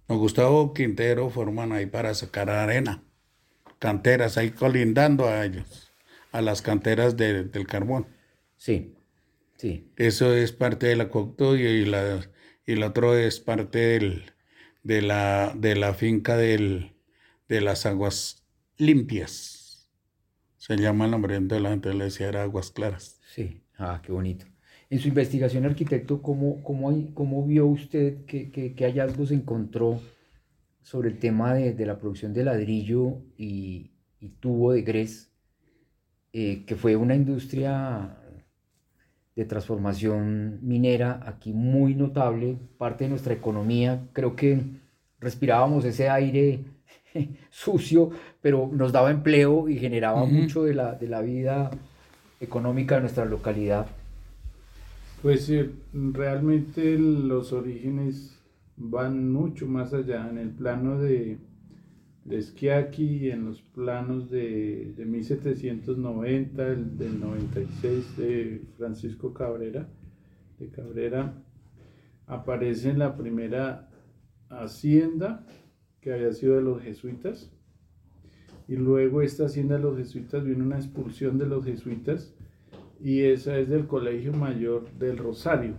don 0.09 0.19
Gustavo 0.19 0.75
Quintero 0.75 1.31
forman 1.31 1.71
ahí 1.71 1.87
para 1.87 2.15
sacar 2.15 2.51
arena, 2.51 3.05
canteras, 3.79 4.37
ahí 4.37 4.51
colindando 4.51 5.29
a 5.29 5.45
ellos, 5.45 5.93
a 6.33 6.41
las 6.41 6.63
canteras 6.63 7.17
de- 7.17 7.45
del 7.45 7.65
carbón. 7.69 8.09
sí, 8.57 8.97
sí. 9.57 9.93
Eso 9.97 10.35
es 10.35 10.51
parte 10.51 10.87
del 10.89 11.01
acueducto 11.03 11.57
y, 11.57 11.63
y 11.63 11.85
la, 11.85 12.29
y 12.67 12.75
lo 12.75 12.89
otro 12.89 13.17
es 13.17 13.39
parte 13.39 13.79
del, 13.79 14.33
de, 14.83 15.03
la, 15.03 15.53
de 15.57 15.77
la 15.77 15.95
finca 15.95 16.37
del, 16.37 16.97
de 17.49 17.61
las 17.61 17.87
aguas 17.87 18.43
limpias. 18.79 19.89
Se 20.57 20.77
llama 20.77 21.05
el 21.05 21.13
nombre 21.13 21.39
de 21.39 21.61
la 21.61 21.69
gente 21.71 21.95
le 21.95 22.07
decía 22.07 22.27
era 22.27 22.43
aguas 22.43 22.73
claras. 22.73 23.21
Sí, 23.33 23.63
ah, 23.79 24.01
qué 24.05 24.11
bonito. 24.11 24.50
En 24.91 24.99
su 24.99 25.07
investigación, 25.07 25.65
arquitecto, 25.65 26.21
¿cómo, 26.21 26.63
cómo, 26.65 26.93
cómo 27.15 27.47
vio 27.47 27.67
usted, 27.67 28.25
qué, 28.27 28.75
hallazgos 28.81 29.31
encontró 29.31 30.01
sobre 30.83 31.11
el 31.11 31.19
tema 31.21 31.55
de, 31.55 31.73
de 31.75 31.87
la 31.87 31.99
producción 31.99 32.35
de 32.35 32.43
ladrillo 32.43 33.19
y, 33.39 33.93
y 34.19 34.31
tubo 34.41 34.73
de 34.73 34.83
grés, 34.83 35.31
eh, 36.33 36.65
que 36.67 36.75
fue 36.75 36.97
una 36.97 37.15
industria 37.15 38.17
de 39.37 39.45
transformación 39.45 40.59
minera 40.63 41.21
aquí 41.25 41.53
muy 41.53 41.95
notable, 41.95 42.57
parte 42.77 43.05
de 43.05 43.11
nuestra 43.11 43.33
economía? 43.33 44.09
Creo 44.13 44.35
que 44.35 44.61
respirábamos 45.21 45.85
ese 45.85 46.09
aire 46.09 46.65
sucio, 47.51 48.11
pero 48.43 48.69
nos 48.73 48.91
daba 48.91 49.13
empleo 49.13 49.69
y 49.69 49.79
generaba 49.79 50.25
Ujú. 50.25 50.33
mucho 50.33 50.65
de 50.65 50.75
la, 50.75 50.95
de 50.95 51.07
la 51.07 51.21
vida 51.21 51.71
económica 52.41 52.97
de 52.97 53.03
nuestra 53.03 53.25
localidad. 53.25 53.87
Pues 55.23 55.53
realmente 55.93 56.99
los 56.99 57.53
orígenes 57.53 58.41
van 58.79 59.31
mucho 59.31 59.67
más 59.67 59.93
allá. 59.93 60.27
En 60.31 60.39
el 60.39 60.49
plano 60.49 60.99
de, 60.99 61.37
de 62.25 62.41
Schiacchi 62.41 63.31
en 63.31 63.45
los 63.45 63.61
planos 63.61 64.31
de, 64.31 64.95
de 64.97 65.05
1790, 65.05 66.67
el 66.67 66.97
del 66.97 67.21
96 67.21 68.17
de 68.17 68.63
Francisco 68.79 69.35
Cabrera, 69.35 69.91
de 70.59 70.71
Cabrera, 70.71 71.35
aparece 72.27 72.95
la 72.95 73.15
primera 73.15 73.91
hacienda 74.49 75.47
que 76.01 76.15
había 76.15 76.33
sido 76.33 76.57
de 76.57 76.63
los 76.63 76.81
jesuitas. 76.81 77.53
Y 78.69 78.77
luego 78.77 79.21
esta 79.21 79.45
hacienda 79.45 79.77
de 79.77 79.83
los 79.83 79.99
jesuitas 79.99 80.45
viene 80.45 80.63
una 80.63 80.77
expulsión 80.77 81.37
de 81.37 81.45
los 81.45 81.67
jesuitas 81.67 82.35
y 83.03 83.23
esa 83.23 83.59
es 83.59 83.69
del 83.69 83.87
Colegio 83.87 84.33
Mayor 84.33 84.91
del 84.99 85.19
Rosario. 85.19 85.75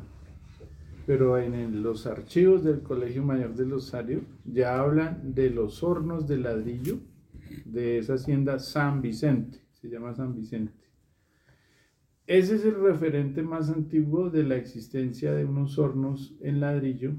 Pero 1.05 1.37
en 1.37 1.83
los 1.83 2.07
archivos 2.07 2.63
del 2.63 2.81
Colegio 2.81 3.23
Mayor 3.23 3.55
del 3.55 3.71
Rosario 3.71 4.21
ya 4.45 4.79
hablan 4.79 5.33
de 5.33 5.49
los 5.49 5.83
hornos 5.83 6.27
de 6.27 6.37
ladrillo 6.37 6.99
de 7.65 7.97
esa 7.97 8.15
hacienda 8.15 8.59
San 8.59 9.01
Vicente, 9.01 9.59
se 9.73 9.89
llama 9.89 10.13
San 10.13 10.35
Vicente. 10.35 10.73
Ese 12.27 12.55
es 12.55 12.65
el 12.65 12.75
referente 12.75 13.41
más 13.41 13.69
antiguo 13.69 14.29
de 14.29 14.43
la 14.43 14.55
existencia 14.55 15.33
de 15.33 15.43
unos 15.43 15.77
hornos 15.77 16.33
en 16.39 16.61
ladrillo, 16.61 17.13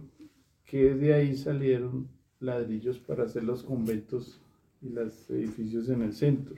que 0.64 0.94
de 0.94 1.12
ahí 1.12 1.36
salieron 1.36 2.08
ladrillos 2.40 2.98
para 2.98 3.24
hacer 3.24 3.44
los 3.44 3.62
conventos 3.62 4.40
y 4.80 4.88
los 4.88 5.28
edificios 5.28 5.88
en 5.90 6.02
el 6.02 6.12
centro. 6.14 6.54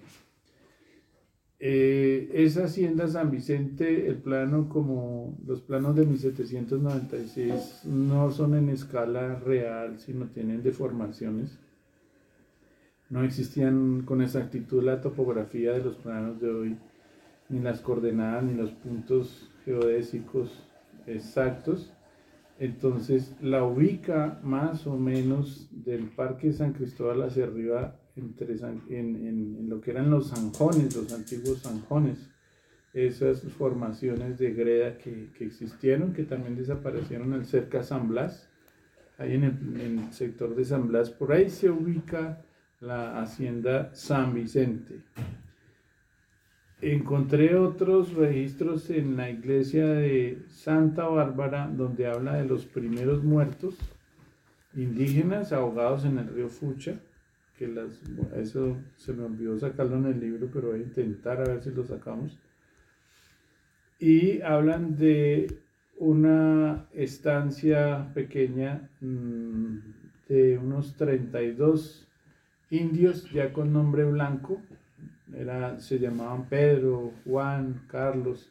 Eh, 1.60 2.30
esa 2.34 2.64
hacienda 2.64 3.06
San 3.08 3.30
Vicente, 3.30 4.08
el 4.08 4.16
plano 4.16 4.68
como 4.68 5.38
los 5.46 5.60
planos 5.62 5.94
de 5.94 6.04
1796 6.04 7.82
no 7.84 8.30
son 8.30 8.54
en 8.54 8.68
escala 8.68 9.36
real, 9.36 9.98
sino 9.98 10.26
tienen 10.26 10.62
deformaciones. 10.62 11.58
No 13.08 13.22
existían 13.22 14.02
con 14.02 14.20
exactitud 14.20 14.82
la 14.82 15.00
topografía 15.00 15.72
de 15.72 15.84
los 15.84 15.96
planos 15.96 16.40
de 16.40 16.50
hoy, 16.50 16.76
ni 17.48 17.60
las 17.60 17.80
coordenadas, 17.80 18.44
ni 18.44 18.54
los 18.54 18.72
puntos 18.72 19.50
geodésicos 19.64 20.50
exactos. 21.06 21.92
Entonces 22.58 23.34
la 23.40 23.64
ubica 23.64 24.40
más 24.42 24.86
o 24.86 24.96
menos 24.96 25.68
del 25.70 26.08
Parque 26.08 26.52
San 26.52 26.72
Cristóbal 26.72 27.22
hacia 27.22 27.44
arriba 27.44 27.96
entre 28.16 28.54
en, 28.90 29.68
lo 29.68 29.80
que 29.80 29.90
eran 29.90 30.10
los 30.10 30.30
zanjones, 30.30 30.94
los 30.94 31.12
antiguos 31.12 31.62
zanjones, 31.62 32.30
esas 32.92 33.42
formaciones 33.42 34.38
de 34.38 34.52
greda 34.52 34.98
que, 34.98 35.30
que 35.36 35.44
existieron, 35.44 36.12
que 36.12 36.24
también 36.24 36.56
desaparecieron 36.56 37.32
al 37.32 37.44
cerca 37.44 37.82
San 37.82 38.08
Blas, 38.08 38.48
ahí 39.18 39.34
en 39.34 39.44
el, 39.44 39.80
en 39.80 39.98
el 39.98 40.12
sector 40.12 40.54
de 40.54 40.64
San 40.64 40.88
Blas, 40.88 41.10
por 41.10 41.32
ahí 41.32 41.50
se 41.50 41.70
ubica 41.70 42.44
la 42.80 43.20
hacienda 43.20 43.90
San 43.94 44.34
Vicente. 44.34 45.00
Encontré 46.80 47.56
otros 47.56 48.12
registros 48.12 48.90
en 48.90 49.16
la 49.16 49.30
iglesia 49.30 49.86
de 49.86 50.42
Santa 50.48 51.06
Bárbara 51.06 51.66
donde 51.66 52.06
habla 52.06 52.34
de 52.34 52.44
los 52.44 52.66
primeros 52.66 53.24
muertos 53.24 53.76
indígenas 54.74 55.52
ahogados 55.52 56.04
en 56.04 56.18
el 56.18 56.28
río 56.28 56.48
Fucha, 56.48 57.00
que 57.58 57.68
las, 57.68 58.00
eso 58.36 58.76
se 58.96 59.12
me 59.12 59.24
olvidó 59.24 59.58
sacarlo 59.58 59.96
en 59.96 60.06
el 60.06 60.20
libro, 60.20 60.48
pero 60.52 60.68
voy 60.68 60.80
a 60.80 60.82
intentar 60.82 61.40
a 61.40 61.44
ver 61.44 61.62
si 61.62 61.70
lo 61.70 61.84
sacamos. 61.84 62.38
Y 63.98 64.40
hablan 64.42 64.96
de 64.96 65.58
una 65.98 66.86
estancia 66.92 68.10
pequeña 68.14 68.90
mm, 69.00 69.78
de 70.28 70.58
unos 70.58 70.96
32 70.96 72.08
indios 72.70 73.30
ya 73.30 73.52
con 73.52 73.72
nombre 73.72 74.04
blanco, 74.04 74.60
era, 75.36 75.78
se 75.78 75.98
llamaban 75.98 76.48
Pedro, 76.48 77.12
Juan, 77.24 77.82
Carlos, 77.88 78.50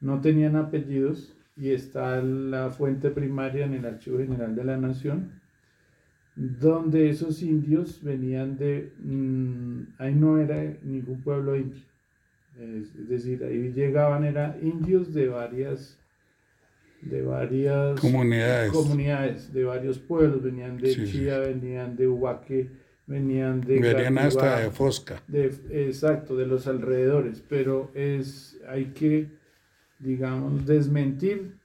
no 0.00 0.20
tenían 0.20 0.56
apellidos 0.56 1.34
y 1.56 1.70
está 1.70 2.22
la 2.22 2.70
fuente 2.70 3.10
primaria 3.10 3.66
en 3.66 3.74
el 3.74 3.84
Archivo 3.84 4.18
General 4.18 4.54
de 4.54 4.64
la 4.64 4.76
Nación, 4.76 5.39
donde 6.36 7.10
esos 7.10 7.42
indios 7.42 8.02
venían 8.02 8.56
de, 8.56 8.92
mm, 9.02 9.82
ahí 9.98 10.14
no 10.14 10.38
era 10.38 10.62
ningún 10.82 11.20
pueblo 11.22 11.56
indio, 11.56 11.82
es, 12.58 12.94
es 12.94 13.08
decir, 13.08 13.42
ahí 13.44 13.72
llegaban, 13.72 14.24
era 14.24 14.56
indios 14.62 15.12
de 15.12 15.28
varias, 15.28 15.98
de 17.02 17.22
varias 17.22 18.00
Comunidades. 18.00 18.72
comunidades, 18.72 19.52
de 19.52 19.64
varios 19.64 19.98
pueblos, 19.98 20.42
venían 20.42 20.76
de 20.78 20.92
Sí, 20.94 21.06
sí. 21.06 21.12
Chía, 21.18 21.38
venían 21.38 21.96
de 21.96 22.08
Huaque, 22.08 22.68
venían 23.06 23.60
de 23.60 23.80
Venían 23.80 24.18
hasta 24.18 24.60
de 24.60 24.70
Fosca. 24.70 25.22
de- 25.26 25.52
exacto, 25.70 26.36
de 26.36 26.46
los 26.46 26.66
alrededores, 26.66 27.42
pero 27.48 27.90
es, 27.94 28.58
hay 28.68 28.86
que, 28.86 29.28
digamos, 29.98 30.66
desmentir 30.66 31.58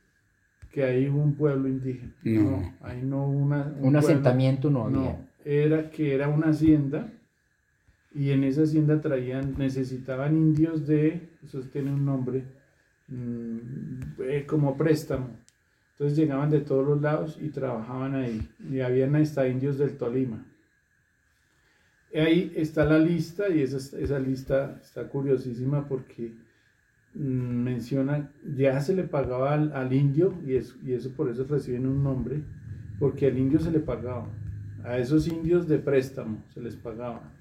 que 0.76 0.84
hay 0.84 1.08
un 1.08 1.36
pueblo 1.36 1.70
indígena. 1.70 2.12
No. 2.24 2.74
ahí 2.82 3.02
no 3.02 3.26
una, 3.30 3.64
Un 3.68 3.80
pueblo- 3.80 4.00
asentamiento 4.00 4.70
no 4.70 4.84
había. 4.84 4.98
No, 4.98 5.20
era 5.46 5.90
que 5.90 6.14
era 6.14 6.28
una 6.28 6.48
hacienda 6.50 7.08
y 8.14 8.32
en 8.32 8.44
esa 8.44 8.64
hacienda 8.64 9.00
traían, 9.00 9.56
necesitaban 9.58 10.36
indios 10.36 10.86
de, 10.86 11.30
eso 11.46 11.62
tiene 11.72 11.94
un 11.94 12.04
nombre, 12.06 12.44
mm, 13.08 13.58
eh, 14.28 14.46
como 14.46 14.76
préstamo. 14.76 15.30
Entonces 15.94 16.18
llegaban 16.18 16.50
de 16.50 16.60
todos 16.60 16.86
los 16.86 17.02
lados 17.02 17.38
y 17.42 17.48
trabajaban 17.52 18.14
ahí. 18.16 18.46
Y 18.70 18.82
habían 18.82 19.16
hasta 19.16 19.48
indios 19.48 19.78
del 19.78 19.96
Tolima. 19.96 20.46
Ahí 22.14 22.52
está 22.56 22.84
la 22.84 23.00
lista 23.00 23.48
y 23.48 23.62
esa, 23.62 23.98
esa 23.98 24.20
lista 24.20 24.78
está 24.82 25.08
curiosísima 25.08 25.88
porque 25.88 26.34
menciona, 27.16 28.32
ya 28.56 28.80
se 28.82 28.96
le 28.96 29.04
pagaba 29.04 29.54
al, 29.54 29.94
indio 29.94 30.34
y, 30.46 30.56
es- 30.56 30.78
y 30.84 30.94
eso 30.94 31.12
por 31.12 31.30
eso 31.30 31.46
reciben 31.46 31.86
un 31.88 32.04
nombre, 32.04 32.42
porque 33.00 33.28
al 33.28 33.38
indio 33.38 33.60
se 33.60 33.72
le 33.72 33.80
pagaba, 33.80 34.28
a 34.84 34.98
esos 34.98 35.28
indios 35.28 35.68
de 35.68 35.80
préstamo 35.80 36.44
se 36.54 36.62
les 36.62 36.76
pagaba. 36.76 37.32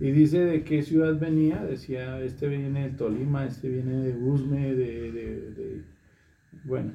Y 0.00 0.10
dice 0.12 0.40
de 0.40 0.64
qué 0.64 0.82
ciudad 0.82 1.18
venía, 1.18 1.62
decía, 1.64 2.20
este 2.22 2.48
viene 2.48 2.88
de 2.88 2.96
Tolima, 2.96 3.44
este 3.46 3.68
viene 3.68 3.92
de 4.02 4.12
de- 4.12 5.50
de- 5.52 5.82
bueno, 6.64 6.92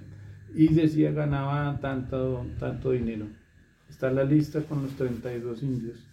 y 0.53 0.73
decía 0.73 1.11
ganaba 1.11 1.79
tanto, 1.79 2.45
tanto 2.59 2.91
dinero. 2.91 3.27
Está 3.89 4.11
la 4.11 4.23
lista 4.23 4.61
con 4.61 4.81
los 4.83 4.95
32 4.95 5.63
indios. 5.63 6.05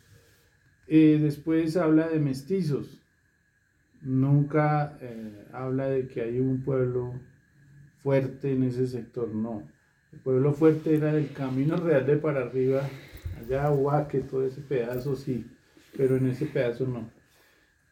Eh, 0.87 1.19
después 1.21 1.77
habla 1.77 2.09
de 2.09 2.19
mestizos. 2.21 3.02
Nunca 4.03 4.99
eh, 5.01 5.47
habla 5.53 5.87
de 5.87 6.09
que 6.09 6.23
hay 6.23 6.41
un 6.41 6.63
pueblo 6.63 7.15
fuerte 8.03 8.53
en 8.53 8.65
ese 8.65 8.87
sector, 8.87 9.29
no. 9.29 9.63
El 10.13 10.19
pueblo 10.19 10.53
fuerte 10.53 10.97
era 10.97 11.13
del 11.13 11.33
Camino 11.33 11.77
Real 11.77 12.05
de 12.05 12.17
para 12.17 12.43
arriba, 12.43 12.83
allá 13.39 13.71
Huaque, 13.71 14.21
todo 14.21 14.45
ese 14.45 14.61
pedazo 14.61 15.15
sí, 15.15 15.47
pero 15.97 16.17
en 16.17 16.27
ese 16.27 16.47
pedazo 16.47 16.87
no. 16.87 17.09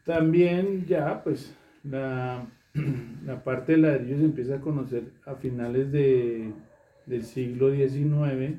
También 0.04 0.84
ya, 0.86 1.22
pues, 1.22 1.54
la, 1.84 2.44
la 3.24 3.44
parte 3.44 3.72
de 3.72 3.78
ladrillo 3.78 4.18
se 4.18 4.24
empieza 4.24 4.56
a 4.56 4.60
conocer 4.60 5.04
a 5.24 5.36
finales 5.36 5.92
de, 5.92 6.52
del 7.06 7.22
siglo 7.24 7.72
XIX 7.72 8.56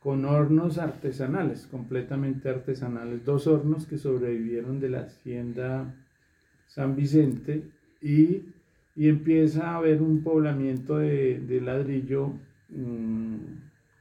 con 0.00 0.24
hornos 0.24 0.78
artesanales, 0.78 1.66
completamente 1.66 2.48
artesanales, 2.48 3.24
dos 3.24 3.46
hornos 3.46 3.86
que 3.86 3.98
sobrevivieron 3.98 4.78
de 4.78 4.90
la 4.90 5.00
hacienda 5.00 5.92
San 6.66 6.96
Vicente 6.96 7.62
y, 8.00 8.42
y 8.94 9.08
empieza 9.08 9.70
a 9.70 9.76
haber 9.76 10.02
un 10.02 10.22
poblamiento 10.22 10.98
de, 10.98 11.38
de 11.40 11.60
ladrillo 11.60 12.32
mm, 12.68 13.36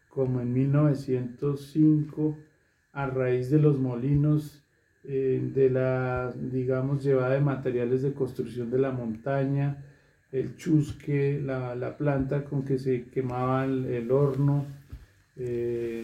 como 0.10 0.42
en 0.42 0.54
1905 0.54 2.38
a 2.94 3.08
raíz 3.08 3.50
de 3.50 3.60
los 3.60 3.78
molinos 3.78 4.66
eh, 5.04 5.52
de 5.54 5.70
la, 5.70 6.34
digamos, 6.34 7.04
llevada 7.04 7.36
de 7.36 7.42
materiales 7.42 8.02
de 8.02 8.14
construcción 8.14 8.72
de 8.72 8.80
la 8.80 8.92
montaña, 8.92 9.84
el 10.32 10.56
chusque, 10.56 11.40
la, 11.44 11.76
la 11.76 11.96
planta 11.96 12.44
con 12.46 12.66
que 12.66 12.80
se 12.80 13.06
quemaba 13.06 13.66
el, 13.66 13.86
el 13.86 14.12
horno, 14.12 14.66
eh, 15.38 16.04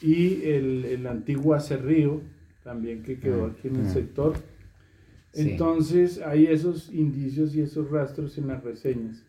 y 0.00 0.42
el, 0.44 0.84
el 0.84 1.06
antiguo 1.06 1.54
acerrío, 1.54 2.22
también 2.64 3.02
que 3.02 3.20
quedó 3.20 3.46
aquí 3.46 3.68
en 3.68 3.76
el 3.76 3.88
sector. 3.88 4.34
Sí. 5.36 5.50
Entonces 5.50 6.20
hay 6.24 6.46
esos 6.46 6.90
indicios 6.92 7.54
y 7.54 7.60
esos 7.60 7.90
rastros 7.90 8.36
en 8.38 8.46
las 8.48 8.64
reseñas. 8.64 9.22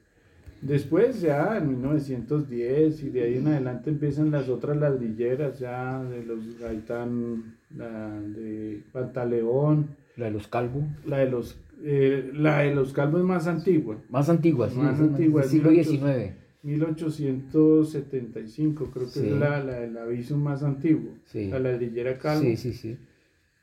Después 0.61 1.21
ya 1.21 1.57
en 1.57 1.67
1910 1.69 3.03
y 3.03 3.09
de 3.09 3.23
ahí 3.23 3.37
en 3.37 3.47
adelante 3.47 3.89
empiezan 3.91 4.31
las 4.31 4.49
otras 4.49 4.75
ladrilleras 4.77 5.59
ya 5.59 6.03
de 6.03 6.23
los 6.25 6.57
Gaitán, 6.59 7.55
la 7.75 8.19
de 8.21 8.81
Pantaleón, 8.91 9.89
La 10.15 10.25
de 10.25 10.31
los 10.31 10.47
calvos. 10.47 10.83
la 11.05 11.17
de 11.19 11.29
los, 11.29 11.59
eh, 11.83 12.31
la 12.33 12.59
de 12.59 12.73
los 12.73 12.91
calvos 12.93 13.21
más 13.23 13.45
antigua, 13.45 13.97
Más 14.09 14.29
antiguas, 14.29 14.71
sí, 14.73 14.79
Más 14.79 14.95
es 14.95 15.01
antigua, 15.01 15.41
del 15.41 15.49
siglo 15.51 15.69
es 15.71 15.87
XIX. 15.89 16.33
1875 16.63 18.89
creo 18.91 19.05
que 19.05 19.11
Sí. 19.11 19.27
es 19.27 19.31
la, 19.37 19.63
la 19.63 19.79
del 19.81 19.95
aviso 19.97 20.37
más 20.37 20.63
antiguo, 20.63 21.11
Sí. 21.25 21.49
la 21.49 21.59
ladrillera 21.59 22.17
calvo. 22.17 22.41
Sí, 22.43 22.57
sí, 22.57 22.73
sí. 22.73 22.97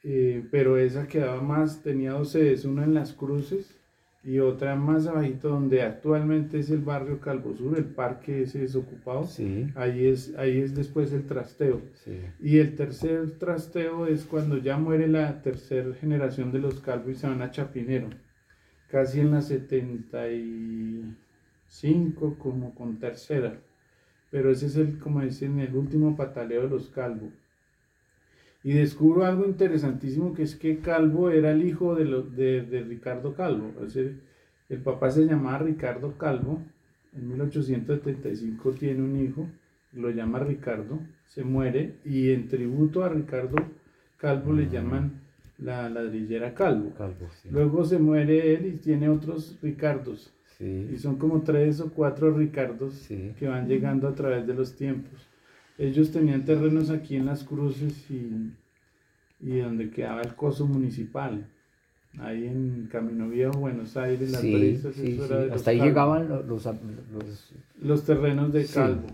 Eh, 0.04 0.46
pero 0.50 0.76
esa 0.76 1.06
quedaba 1.08 1.40
más, 1.40 1.82
tenía 1.82 2.12
dos 2.12 2.30
sedes, 2.30 2.64
una 2.66 2.84
en 2.84 2.92
las 2.94 3.12
cruces 3.14 3.74
y 4.22 4.38
otra 4.38 4.76
más 4.76 5.06
abajito 5.06 5.48
donde 5.48 5.82
actualmente 5.82 6.58
es 6.58 6.70
el 6.70 6.80
barrio 6.80 7.20
Calvo 7.20 7.54
Sur, 7.54 7.76
el 7.78 7.84
parque 7.86 8.42
ese 8.42 8.60
desocupado. 8.60 9.24
Sí, 9.24 9.66
Ahí 9.74 10.06
es, 10.06 10.34
ahí 10.36 10.58
es 10.60 10.74
después 10.74 11.12
el 11.12 11.26
trasteo. 11.26 11.82
sí. 12.04 12.20
Y 12.40 12.58
el 12.58 12.74
tercer 12.74 13.38
trasteo 13.38 14.06
es 14.06 14.24
cuando 14.24 14.58
ya 14.58 14.76
muere 14.78 15.08
la 15.08 15.42
tercera 15.42 15.94
generación 15.94 16.52
de 16.52 16.58
los 16.60 16.80
calvos 16.80 17.10
y 17.12 17.14
se 17.16 17.26
van 17.26 17.42
a 17.42 17.50
Chapinero, 17.50 18.08
casi 18.88 19.20
en 19.20 19.30
la 19.30 19.42
75 19.42 22.36
como 22.38 22.74
con 22.74 22.98
tercera. 22.98 23.60
Pero 24.30 24.50
ese 24.50 24.66
es 24.66 24.76
el, 24.76 24.98
como 24.98 25.20
dicen, 25.20 25.60
el 25.60 25.74
último 25.76 26.16
pataleo 26.16 26.62
de 26.62 26.68
los 26.68 26.88
calvos. 26.90 27.32
Y 28.64 28.72
descubro 28.72 29.24
algo 29.26 29.44
interesantísimo 29.44 30.32
que 30.34 30.42
es 30.42 30.56
que 30.56 30.78
Calvo 30.78 31.28
era 31.30 31.50
el 31.52 31.64
hijo 31.64 31.94
de, 31.94 32.06
lo- 32.06 32.22
de, 32.22 32.62
de 32.62 32.82
Ricardo 32.82 33.34
Calvo. 33.34 33.70
Es 33.82 33.92
decir, 33.94 34.20
el 34.70 34.78
papá 34.78 35.10
se 35.10 35.26
llamaba 35.26 35.58
Ricardo 35.58 36.16
Calvo. 36.16 36.62
En 37.14 37.28
1875 37.28 38.72
tiene 38.72 39.02
un 39.02 39.20
hijo, 39.22 39.46
lo 39.92 40.10
llama 40.10 40.40
Ricardo, 40.40 40.98
se 41.26 41.44
muere 41.44 41.94
y 42.04 42.32
en 42.32 42.48
tributo 42.48 43.04
a 43.04 43.08
Ricardo 43.08 43.56
Calvo 44.16 44.52
le 44.52 44.68
llaman 44.68 45.20
la 45.58 45.88
ladrillera 45.88 46.54
Calvo. 46.54 46.90
Calvo, 46.96 47.28
sí. 47.42 47.48
Luego 47.52 47.84
se 47.84 47.98
muere 47.98 48.54
él 48.54 48.66
y 48.66 48.72
tiene 48.78 49.08
otros 49.08 49.56
Ricardos. 49.62 50.32
Y 50.92 50.96
son 50.98 51.16
como 51.16 51.42
tres 51.42 51.80
o 51.80 51.90
cuatro 51.92 52.32
Ricardos 52.32 52.94
sí. 52.94 53.32
que 53.38 53.46
van 53.46 53.68
llegando 53.68 54.08
a 54.08 54.14
través 54.14 54.46
de 54.46 54.54
los 54.54 54.74
tiempos. 54.74 55.28
Ellos 55.78 56.12
tenían 56.12 56.44
terrenos 56.44 56.90
aquí 56.90 57.16
en 57.16 57.26
las 57.26 57.42
cruces 57.44 58.08
y, 58.10 58.52
y 59.40 59.58
donde 59.58 59.90
quedaba 59.90 60.22
el 60.22 60.34
coso 60.34 60.66
municipal. 60.66 61.46
ahí 62.20 62.46
en 62.46 62.88
Camino 62.92 63.28
Viejo, 63.28 63.58
Buenos 63.58 63.96
Aires, 63.96 64.30
las 64.30 64.40
Sí, 64.40 64.54
brisas, 64.54 64.94
sí, 64.94 65.12
eso 65.14 65.26
sí. 65.26 65.32
era 65.32 65.40
de 65.40 65.46
los 65.48 65.56
Hasta 65.56 65.70
ahí 65.72 65.80
llegaban 65.80 66.28
los, 66.28 66.46
los, 66.46 66.64
los- 67.12 67.54
los 67.82 68.04
terrenos 68.04 68.52
de. 68.52 68.64
Calvo. 68.66 69.06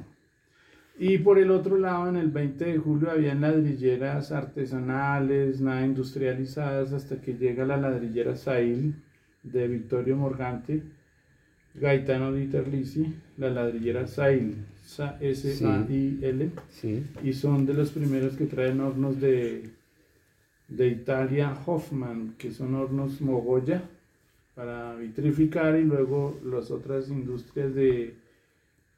Y 0.99 1.17
por 1.17 1.39
el 1.39 1.51
otro 1.51 1.79
lado, 1.79 2.11
en 2.11 2.17
el 2.17 2.31
20 2.31 2.63
de 2.63 2.77
julio, 2.77 3.11
habían 3.11 3.41
ladrilleras 3.41 4.33
artesanales, 4.33 5.63
nada 5.63 5.87
industrializadas, 5.87 6.93
hasta 6.93 7.23
que 7.23 7.39
llega 7.39 7.65
la 7.65 7.79
ladrillera 7.79 8.37
Sail 8.37 8.95
de 9.43 9.67
Victorio 9.67 10.17
Morgante, 10.17 10.83
Gaetano 11.75 12.33
Di 12.35 12.49
Terlizzi, 12.49 13.15
la 13.39 13.49
ladrillera 13.49 14.07
Sail, 14.07 14.57
Sa- 14.75 14.80
S-A-I-L, 14.99 16.51
sí. 16.71 17.05
y 17.23 17.33
son 17.33 17.67
de 17.67 17.75
los 17.75 17.91
primeros 17.91 18.37
que 18.37 18.47
traen 18.47 18.81
hornos 18.81 19.21
de, 19.21 19.71
de 20.69 20.89
Italia 20.89 21.57
Hoffman, 21.65 22.35
que 22.39 22.51
son 22.51 22.75
hornos 22.75 23.21
Mogoya 23.21 23.83
para 24.55 24.95
vitrificar 24.97 25.79
y 25.79 25.85
luego 25.85 26.39
las 26.45 26.71
otras 26.71 27.09
industrias 27.09 27.75
de, 27.75 28.15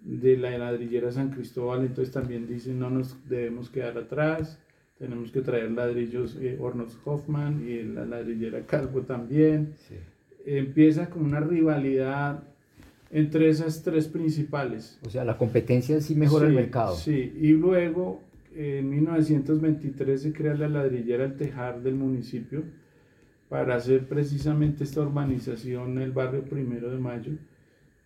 de 0.01 0.37
la 0.37 0.57
ladrillera 0.57 1.13
San 1.13 1.31
Cristóbal, 1.31 1.83
entonces 1.83 2.13
también 2.13 2.47
dicen 2.47 2.79
no 2.79 2.91
nos 2.91 3.17
debemos 3.29 3.69
quedar 3.69 3.99
atrás, 3.99 4.59
tenemos 4.99 5.31
que 5.31 5.41
traer 5.41 5.71
ladrillos, 5.73 6.37
eh, 6.41 6.57
hornos 6.61 6.99
Hoffman 7.05 7.65
y 7.69 7.83
la 7.83 8.05
ladrillera 8.07 8.63
Calvo 8.67 9.03
también. 9.03 9.75
sí. 9.89 9.97
Empieza 10.45 11.09
con 11.09 11.25
una 11.25 11.39
rivalidad 11.39 12.43
entre 13.13 13.49
esas 13.51 13.83
tres 13.83 14.09
principales. 14.09 14.99
O 15.07 15.11
sea, 15.11 15.25
la 15.25 15.37
competencia 15.39 16.01
sí 16.01 16.15
mejora 16.17 16.47
el 16.49 16.55
mercado. 16.55 16.97
Sí, 16.97 17.33
y 17.41 17.49
luego 17.53 18.21
en 18.57 18.89
1923 18.91 20.21
se 20.23 20.33
crea 20.33 20.55
la 20.55 20.69
ladrillera 20.69 21.25
El 21.25 21.37
Tejar 21.37 21.83
del 21.83 21.95
municipio 21.95 22.63
para 23.49 23.77
hacer 23.77 24.09
precisamente 24.09 24.83
esta 24.85 25.03
urbanización 25.03 25.93
en 25.93 25.99
el 25.99 26.13
barrio 26.13 26.43
Primero 26.45 26.91
de 26.91 26.99
Mayo. 26.99 27.33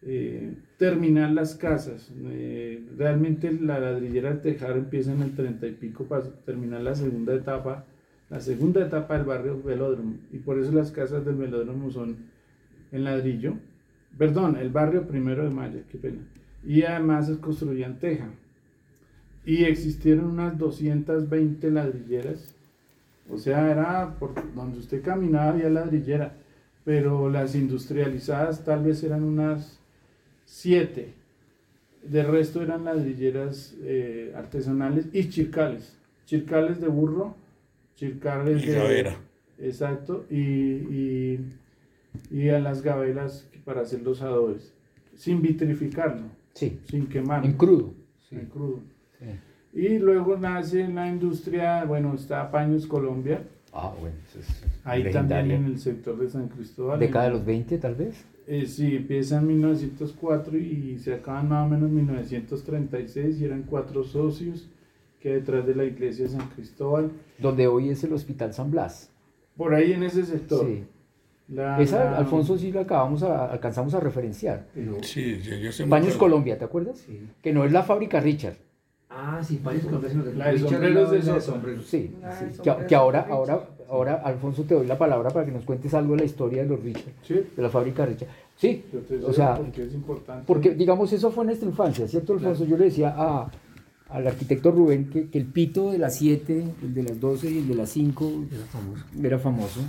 eh, 0.03 0.55
terminar 0.77 1.31
las 1.33 1.55
casas. 1.55 2.13
eh, 2.27 2.85
realmente 2.99 3.51
la 3.53 3.79
ladrillera 3.81 4.31
El 4.31 4.41
Tejar 4.43 4.77
empieza 4.77 5.13
en 5.13 5.23
el 5.23 5.35
30 5.35 5.67
y 5.69 5.73
pico 5.73 6.05
para 6.05 6.25
terminar 6.45 6.83
la 6.83 6.95
segunda 6.95 7.35
etapa, 7.35 7.85
la 8.29 8.41
segunda 8.41 8.85
etapa 8.85 9.17
del 9.17 9.25
barrio 9.27 9.63
Velódromo. 9.63 10.17
Y 10.33 10.39
por 10.39 10.59
eso 10.59 10.71
las 10.73 10.91
casas 10.93 11.25
del 11.25 11.37
Velódromo 11.37 11.91
son 11.91 12.17
en 12.93 13.05
ladrillo. 13.05 13.55
Perdón, 14.19 14.57
el 14.57 14.71
barrio 14.71 15.07
Primero 15.07 15.45
de 15.45 15.51
Mayo, 15.51 15.81
qué 15.91 15.99
pena. 15.99 16.23
Y 16.65 16.83
además 16.83 17.27
se 17.27 17.39
construían 17.39 17.99
teja. 17.99 18.29
Y 19.45 19.65
existieron 19.65 20.27
unas 20.27 20.59
220 20.59 21.71
ladrilleras. 21.71 22.55
O 23.31 23.39
sea, 23.39 23.71
era 23.71 24.17
por 24.19 24.33
donde 24.55 24.79
usted 24.79 25.03
caminaba 25.03 25.51
había 25.51 25.69
ladrillera. 25.69 26.35
Pero 26.85 27.29
las 27.31 27.55
industrializadas 27.55 28.65
tal 28.65 28.85
vez 28.85 29.03
eran 29.05 29.23
unas 29.23 29.81
7. 30.45 31.13
De 32.03 32.23
resto 32.23 32.63
eran 32.63 32.85
ladrilleras 32.85 33.77
eh, 33.83 34.33
artesanales 34.35 35.09
y 35.13 35.29
chircales. 35.29 35.97
Chircales 36.25 36.81
de 36.81 36.89
burro, 36.89 37.37
chircales 37.97 38.63
Y 38.63 38.67
de... 38.67 38.75
gavera. 38.75 39.17
Exacto. 39.59 40.27
Y, 40.31 40.41
y, 40.41 41.41
y 42.31 42.49
a 42.49 42.59
las 42.61 42.83
gabelas 42.83 43.49
para 43.65 43.83
hacer 43.83 44.03
los 44.03 44.23
adobes. 44.23 44.73
Sin 45.15 45.41
vitrificarlo, 45.43 46.27
Sí, 46.53 46.79
sin 46.89 47.07
quemarlo 47.07 47.47
en 47.47 47.53
crudo. 47.55 47.95
en 48.31 48.47
crudo. 48.47 48.81
Sí. 49.19 49.27
Y 49.81 49.99
luego 49.99 50.37
nace 50.37 50.87
la 50.89 51.09
industria, 51.09 51.85
bueno, 51.85 52.15
está 52.15 52.51
Paños 52.51 52.87
Colombia, 52.87 53.43
Ah, 53.79 53.93
bueno, 54.01 54.17
eso 54.27 54.39
es 54.41 54.63
ahí 54.85 55.03
legendaria. 55.03 55.39
también 55.53 55.65
en 55.67 55.73
el 55.73 55.79
sector 55.79 56.19
de 56.19 56.31
San 56.31 56.49
Cristóbal. 56.49 56.99
Década 56.99 57.25
de 57.27 57.31
En- 57.31 57.37
los 57.37 57.45
20, 57.47 57.77
tal 57.79 57.95
vez. 57.95 58.25
eh, 58.47 58.65
sí, 58.67 58.97
empieza 58.97 59.39
en 59.39 59.47
1904 59.49 60.57
y 60.57 60.99
se 60.99 61.13
acaban 61.13 61.49
más 61.51 61.67
o 61.67 61.69
menos 61.69 61.91
en 61.91 61.97
1936 61.97 63.39
y 63.41 63.45
eran 63.45 63.65
cuatro 63.65 64.03
socios 64.05 64.69
que 65.21 65.35
detrás 65.35 65.67
de 65.67 65.75
la 65.75 65.85
iglesia 65.85 66.25
de 66.25 66.31
San 66.31 66.49
Cristóbal. 66.51 67.11
Donde 67.39 67.67
hoy 67.67 67.91
es 67.91 68.03
el 68.05 68.13
Hospital 68.15 68.55
San 68.55 68.71
Blas. 68.71 69.11
Por 69.57 69.75
ahí 69.75 69.93
en 69.93 70.03
ese 70.05 70.25
sector. 70.25 70.65
Sí. 70.67 70.85
La- 71.49 71.81
Esa, 71.81 72.05
la- 72.05 72.19
Alfonso, 72.19 72.59
sí 72.59 72.73
la 72.73 72.81
acabamos 72.83 73.23
a, 73.23 73.47
alcanzamos 73.51 73.95
a 73.95 74.01
referenciar. 74.01 74.67
Pero- 74.75 75.03
Sí, 75.03 75.41
yo, 75.43 75.57
bien. 76.09 76.19
Colombia, 76.19 76.59
¿te 76.59 76.65
acuerdas? 76.65 76.99
Sí. 77.07 77.21
Que 77.43 77.53
no 77.53 77.65
es 77.65 77.73
la 77.73 77.83
fábrica 77.85 78.19
Richard. 78.21 78.57
Ah, 79.09 79.41
sí, 79.43 79.57
Paños 79.63 79.85
Colombia, 79.85 80.11
sino 80.11 80.25
que 80.25 80.35
La 80.35 80.47
de 80.47 80.53
Richard 80.53 80.71
sombreros 80.71 81.11
de 81.13 81.19
es 81.19 81.25
la 81.27 81.35
Sosa. 81.35 81.53
sombreros. 81.53 81.87
Sí, 81.87 82.11
sí, 82.53 82.61
que, 82.89 82.95
ahora, 82.97 83.27
ahora, 83.31 83.61
ahora, 83.89 84.15
Alfonso, 84.25 84.65
te 84.65 84.75
doy 84.75 84.87
la 84.87 84.99
palabra 84.99 85.31
para 85.31 85.47
que 85.47 85.53
nos 85.53 85.65
cuentes 85.65 85.95
algo 85.95 86.15
de 86.15 86.19
la 86.21 86.25
historia 86.27 86.63
de 86.65 86.69
los 86.69 86.83
Richard, 86.83 87.13
Sí, 87.23 87.35
de 87.57 87.63
la 87.63 87.71
fábrica 87.71 88.05
Richard. 88.05 88.29
Sí, 88.57 88.85
yo 88.93 88.99
te 89.01 89.17
o 89.25 89.33
sea, 89.33 89.55
porque 89.55 89.85
es 89.85 89.95
importante. 89.95 90.43
porque 90.47 90.75
digamos, 90.75 91.13
eso 91.13 91.31
fue 91.31 91.45
en 91.45 91.47
nuestra 91.49 91.69
infancia, 91.69 92.09
¿cierto, 92.09 92.33
Alfonso? 92.33 92.65
Yo 92.65 92.77
le 92.77 92.87
decía 92.87 93.15
a, 93.17 93.49
al 94.09 94.27
arquitecto 94.27 94.71
Rubén 94.73 95.09
que, 95.09 95.29
que 95.31 95.39
el 95.39 95.47
pito 95.47 95.93
de 95.93 95.99
las 95.99 96.17
7, 96.17 96.65
el 96.83 96.93
de 96.95 97.03
las 97.05 97.21
12 97.21 97.49
y 97.51 97.59
el 97.59 97.69
de 97.69 97.75
las 97.77 97.89
5 97.91 98.25
Era 98.53 98.67
famoso. 98.67 99.05
era 99.23 99.39
famoso. 99.39 99.81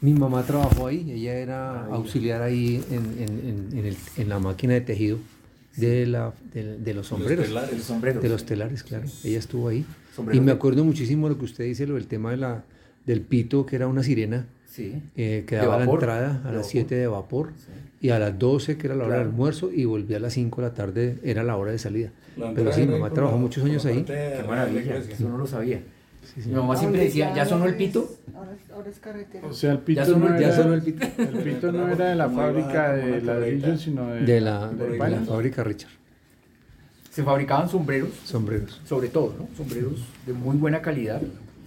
Mi 0.00 0.12
mamá 0.12 0.44
trabajó 0.44 0.86
ahí, 0.86 1.10
ella 1.10 1.34
era 1.34 1.80
Ah, 1.82 1.88
auxiliar 1.92 2.40
ahí 2.42 2.82
en, 2.90 2.96
en- 3.22 3.48
en- 3.72 3.78
en 3.78 3.86
el- 3.86 3.96
en 4.16 4.28
la 4.28 4.38
máquina 4.38 4.74
de 4.74 4.80
tejido 4.80 5.18
de, 5.76 6.06
la, 6.06 6.32
de, 6.54 6.78
de 6.78 6.94
los 6.94 7.06
sombreros. 7.08 7.46
telares. 7.46 7.72
El 7.72 7.82
sombrero. 7.82 8.20
De 8.20 8.28
los 8.28 8.44
telares, 8.44 8.82
claro. 8.84 9.06
Ella 9.24 9.38
estuvo 9.38 9.68
ahí. 9.68 9.84
Sombrero 10.14 10.36
Y 10.36 10.40
me 10.40 10.46
de- 10.46 10.52
acuerdo 10.52 10.84
muchísimo 10.84 11.28
lo 11.28 11.36
que 11.38 11.44
usted 11.44 11.64
dice, 11.64 11.86
lo 11.86 11.94
del 11.94 12.06
tema 12.06 12.30
de 12.30 12.36
la, 12.36 12.62
del 13.06 13.22
pito, 13.22 13.66
que 13.66 13.76
era 13.76 13.86
una 13.88 14.02
sirena, 14.04 14.46
Sí. 14.70 14.94
eh, 15.16 15.44
que 15.46 15.56
daba 15.56 15.78
la 15.78 15.84
entrada 15.90 16.26
a 16.44 16.46
las 16.46 16.54
vapor. 16.56 16.64
7 16.64 16.94
de 16.94 17.06
vapor 17.08 17.50
y 18.00 18.10
a 18.10 18.18
las 18.20 18.38
12, 18.38 18.76
que 18.78 18.86
era 18.86 18.94
la 18.94 19.02
hora 19.04 19.14
Claro. 19.14 19.24
del 19.24 19.32
almuerzo, 19.32 19.72
y 19.72 19.84
volvía 19.84 20.18
a 20.18 20.20
las 20.20 20.32
5 20.34 20.60
de 20.62 20.68
la 20.68 20.74
tarde, 20.74 21.16
era 21.24 21.42
la 21.42 21.56
hora 21.56 21.72
de 21.72 21.78
salida. 21.78 22.10
La 22.36 22.52
Pero 22.54 22.72
sí, 22.72 22.82
mi 22.82 22.92
mamá 22.92 23.10
trabajó 23.10 23.34
la- 23.36 23.40
muchos 23.42 23.64
años 23.64 23.84
ahí. 23.86 24.04
Qué 24.04 24.36
la 24.42 24.46
maravilla, 24.46 24.80
iglesia. 24.80 25.14
eso 25.14 25.28
no 25.28 25.38
lo 25.38 25.46
sabía. 25.48 25.80
Sí, 26.28 26.32
Mi 26.36 26.42
señor. 26.44 26.60
mamá 26.62 26.76
siempre 26.76 27.00
decía, 27.04 27.34
¿ya 27.34 27.46
sonó 27.46 27.64
el 27.66 27.74
pito? 27.76 28.08
Ahora, 28.34 28.52
es- 28.52 28.70
ahora 28.70 28.90
es 28.90 28.98
carretera. 28.98 29.46
O 29.46 29.52
sea, 29.52 29.72
el 29.72 29.78
pito, 29.78 30.00
Ya 30.00 30.06
sonó- 30.06 30.28
no 30.28 30.38
ya 30.40 30.46
era, 30.48 30.56
sonó 30.56 30.74
el 30.74 30.82
pito. 30.82 31.06
el 31.18 31.28
pito 31.42 31.72
no 31.72 31.88
era 31.88 32.08
de 32.10 32.14
la 32.16 32.28
fábrica 32.28 32.92
de 32.92 33.20
ladrillos, 33.22 33.80
sino 33.80 34.06
de, 34.08 34.20
De 34.22 34.40
la, 34.40 34.68
de 34.68 34.84
de 34.84 34.90
la 34.92 34.98
paños. 34.98 35.28
fábrica 35.28 35.64
Richard, 35.64 35.90
Se 37.10 37.22
fabricaban 37.24 37.68
sombreros, 37.68 38.10
sombreros. 38.24 38.80
sobre 38.86 39.08
todo, 39.08 39.34
¿no? 39.38 39.48
Sombreros 39.56 39.94
de 40.26 40.32
muy 40.32 40.56
buena 40.56 40.80
calidad. 40.82 41.20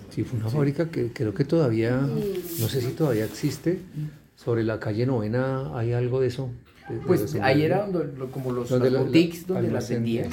Sí, 0.09 0.23
fue 0.23 0.39
una 0.39 0.49
fábrica 0.49 0.89
que 0.89 1.11
creo 1.11 1.33
que 1.33 1.43
todavía, 1.45 1.97
no 2.01 2.67
sé 2.67 2.81
si 2.81 2.91
todavía 2.91 3.25
existe. 3.25 3.79
Sobre 4.35 4.63
la 4.63 4.79
calle 4.79 5.05
Novena 5.05 5.77
hay 5.77 5.93
algo 5.93 6.19
de 6.21 6.27
eso. 6.27 6.49
Pues 7.05 7.35
ahí 7.41 7.61
era 7.63 7.85
donde, 7.85 8.25
como 8.31 8.51
los 8.51 8.69
Donde 8.69 8.89
las 8.89 9.03
boutiques 9.03 9.45
donde 9.47 9.69
las 9.71 9.89
vendían, 9.89 10.29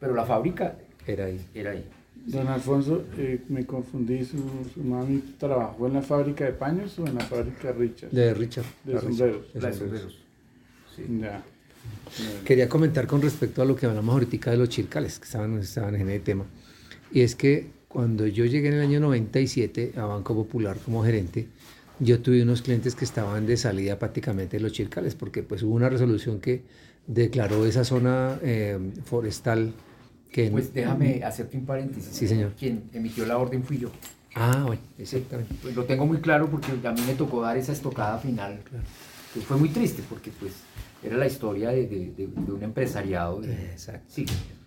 pero 0.00 0.14
la 0.14 0.24
fábrica 0.24 0.76
Era 1.06 1.26
ahí. 1.26 1.40
era 1.54 1.72
ahí. 1.72 1.84
Don 2.26 2.48
Alfonso, 2.48 3.04
eh, 3.18 3.40
me 3.48 3.66
confundí, 3.66 4.24
su, 4.24 4.38
su 4.72 4.82
mami 4.82 5.22
trabajó 5.38 5.86
en 5.86 5.94
la 5.94 6.02
fábrica 6.02 6.44
de 6.44 6.52
paños 6.52 6.98
o 6.98 7.06
en 7.06 7.16
la 7.16 7.20
fábrica 7.20 7.72
Richard. 7.72 8.10
De 8.10 8.32
Richard. 8.32 8.64
De 8.82 8.94
la 8.94 9.00
sombreros. 9.00 9.36
Richard, 9.36 9.52
de 9.52 9.60
La 9.60 9.68
de 9.68 9.76
sombreros. 9.76 10.18
Ya. 11.20 11.44
Quería 12.44 12.68
comentar 12.68 13.06
con 13.06 13.20
respecto 13.20 13.60
a 13.60 13.64
lo 13.64 13.76
que 13.76 13.86
hablamos 13.86 14.12
ahorita 14.12 14.50
de 14.50 14.56
los 14.56 14.68
chircales, 14.68 15.18
que 15.18 15.24
estaban, 15.24 15.58
estaban 15.58 15.94
en 15.96 16.08
el 16.08 16.22
tema. 16.22 16.44
Y 17.12 17.20
es 17.20 17.34
que 17.34 17.68
cuando 17.88 18.26
yo 18.26 18.44
llegué 18.44 18.68
en 18.68 18.74
el 18.74 18.80
año 18.80 19.00
97 19.00 19.92
a 19.96 20.04
Banco 20.04 20.34
Popular 20.34 20.78
como 20.84 21.04
gerente, 21.04 21.46
yo 22.00 22.20
tuve 22.20 22.42
unos 22.42 22.62
clientes 22.62 22.94
que 22.94 23.04
estaban 23.04 23.46
de 23.46 23.56
salida 23.56 23.98
prácticamente 23.98 24.56
de 24.56 24.62
los 24.62 24.72
chircales, 24.72 25.14
porque 25.14 25.42
pues 25.42 25.62
hubo 25.62 25.74
una 25.74 25.88
resolución 25.88 26.40
que 26.40 26.62
declaró 27.06 27.66
esa 27.66 27.84
zona 27.84 28.38
eh, 28.42 28.78
forestal 29.04 29.72
que... 30.34 30.50
Pues 30.50 30.74
déjame 30.74 31.22
hacerte 31.22 31.56
un 31.56 31.64
paréntesis. 31.64 32.10
Sí, 32.12 32.26
señor. 32.26 32.52
Quien 32.58 32.82
emitió 32.92 33.24
la 33.24 33.38
orden 33.38 33.62
fui 33.62 33.78
yo. 33.78 33.90
Ah, 34.34 34.64
bueno, 34.66 34.82
exactamente. 34.98 35.54
Pues 35.62 35.76
lo 35.76 35.84
tengo 35.84 36.06
muy 36.06 36.18
claro 36.18 36.48
porque 36.50 36.72
a 36.86 36.90
mí 36.90 37.00
me 37.06 37.14
tocó 37.14 37.40
dar 37.42 37.56
esa 37.56 37.70
estocada 37.72 38.18
final. 38.18 38.58
Que 39.32 39.40
fue 39.40 39.56
muy 39.56 39.68
triste 39.68 40.02
porque 40.08 40.32
pues 40.40 40.52
era 41.04 41.16
la 41.16 41.26
historia 41.28 41.70
de, 41.70 41.86
de- 41.86 42.12
de- 42.16 42.26
de 42.26 42.52
un 42.52 42.62
empresariado. 42.64 43.40
de- 43.42 43.52
Exacto. 43.52 44.06
Sí. 44.08 44.26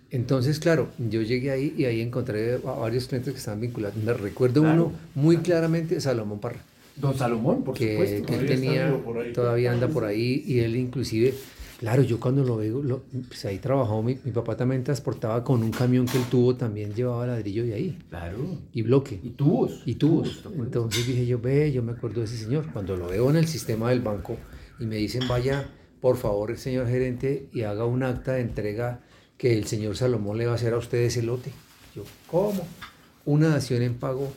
Entonces, 0.09 0.59
claro, 0.59 0.88
yo 1.09 1.22
llegué 1.22 1.51
ahí 1.51 1.74
y 1.78 1.84
ahí 1.84 1.99
encontré 1.99 2.53
a 2.55 2.57
varios 2.72 3.07
clientes 3.07 3.34
que 3.34 3.39
estaban 3.39 3.59
vinculados. 3.59 3.97
Me 3.97 4.13
recuerdo 4.13 4.61
Claro. 4.61 4.86
uno 4.86 4.93
muy 5.15 5.36
claramente, 5.38 5.99
Salomón 5.99 6.39
Parra. 6.39 6.61
Don 6.95 7.15
Salomón, 7.18 7.63
por 7.65 7.76
que, 7.76 7.91
supuesto. 7.91 8.26
que 8.26 8.36
él 8.39 8.45
tenía, 8.45 8.86
vivo 8.86 8.99
por 8.99 9.18
ahí. 9.20 9.34
todavía 9.34 9.72
anda 9.74 9.89
por 9.89 10.05
ahí 10.05 10.43
y 10.47 10.59
él 10.61 10.78
inclusive, 10.78 11.34
claro, 11.78 12.01
yo 12.03 12.19
cuando 12.19 12.43
lo 12.43 12.57
veo, 12.57 12.82
lo- 12.82 13.03
pues 13.28 13.45
ahí 13.45 13.59
trabajó, 13.59 14.01
mi, 14.03 14.17
mi 14.23 14.32
papá 14.32 14.55
también 14.57 14.84
transportaba 14.84 15.43
con 15.43 15.61
un 15.63 15.71
camión 15.71 16.05
que 16.05 16.17
él 16.17 16.23
tuvo, 16.30 16.55
también 16.55 16.93
llevaba 16.93 17.28
ladrillo 17.28 17.63
de 17.63 17.73
ahí 17.73 17.97
Claro. 18.09 18.57
y 18.73 18.82
bloque 18.82 19.19
Y 19.23 19.30
tubos. 19.32 19.82
y 19.86 19.95
tubos. 19.95 20.34
¿te 20.41 20.47
acuerdas? 20.47 20.65
Entonces 20.65 21.07
dije 21.07 21.25
yo, 21.25 21.39
ve, 21.39 21.71
yo 21.71 21.84
me 21.84 21.91
acuerdo 21.93 22.19
de 22.21 22.25
ese 22.25 22.38
señor. 22.38 22.71
Cuando 22.73 22.95
lo 22.97 23.07
veo 23.07 23.30
en 23.30 23.36
el 23.38 23.47
sistema 23.47 23.89
del 23.89 24.01
banco 24.01 24.38
y 24.80 24.86
me 24.86 24.95
dicen, 24.97 25.28
vaya, 25.28 25.69
por 26.01 26.17
favor, 26.17 26.57
señor 26.57 26.88
gerente, 26.88 27.47
y 27.53 27.61
haga 27.63 27.86
un 27.86 28.03
acta 28.03 28.34
de 28.34 28.41
entrega 28.41 29.01
que 29.38 29.57
el 29.57 29.65
señor 29.65 29.95
Salomón 29.97 30.38
le 30.38 30.45
va 30.45 30.53
a 30.53 30.55
hacer 30.55 30.73
a 30.73 30.78
usted 30.78 30.99
ese 30.99 31.21
lote. 31.21 31.51
Yo, 31.95 32.03
¿cómo? 32.30 32.67
Una 33.25 33.49
dación 33.49 33.82
en 33.82 33.95
pago 33.95 34.32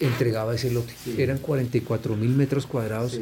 entregaba 0.00 0.54
ese 0.54 0.70
lote. 0.72 0.92
Eran 1.18 1.38
44 1.38 2.16
mil 2.16 2.30
metros 2.30 2.66
cuadrados 2.66 3.20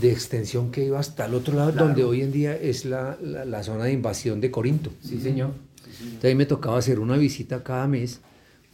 de 0.00 0.10
extensión 0.12 0.70
que 0.70 0.84
iba 0.84 0.98
hasta 0.98 1.26
el 1.26 1.34
otro 1.34 1.54
lado, 1.56 1.72
donde 1.72 2.02
hoy 2.04 2.22
en 2.22 2.32
día 2.32 2.56
es 2.56 2.84
la, 2.84 3.16
la- 3.22 3.44
la 3.44 3.62
zona 3.62 3.84
de 3.84 3.92
invasión 3.92 4.40
de 4.40 4.50
Corinto. 4.50 4.90
Sí, 5.00 5.20
señor. 5.20 5.52
Entonces 6.00 6.24
ahí 6.24 6.34
me 6.34 6.46
tocaba 6.46 6.78
hacer 6.78 6.98
una 6.98 7.16
visita 7.16 7.62
cada 7.62 7.86
mes 7.86 8.20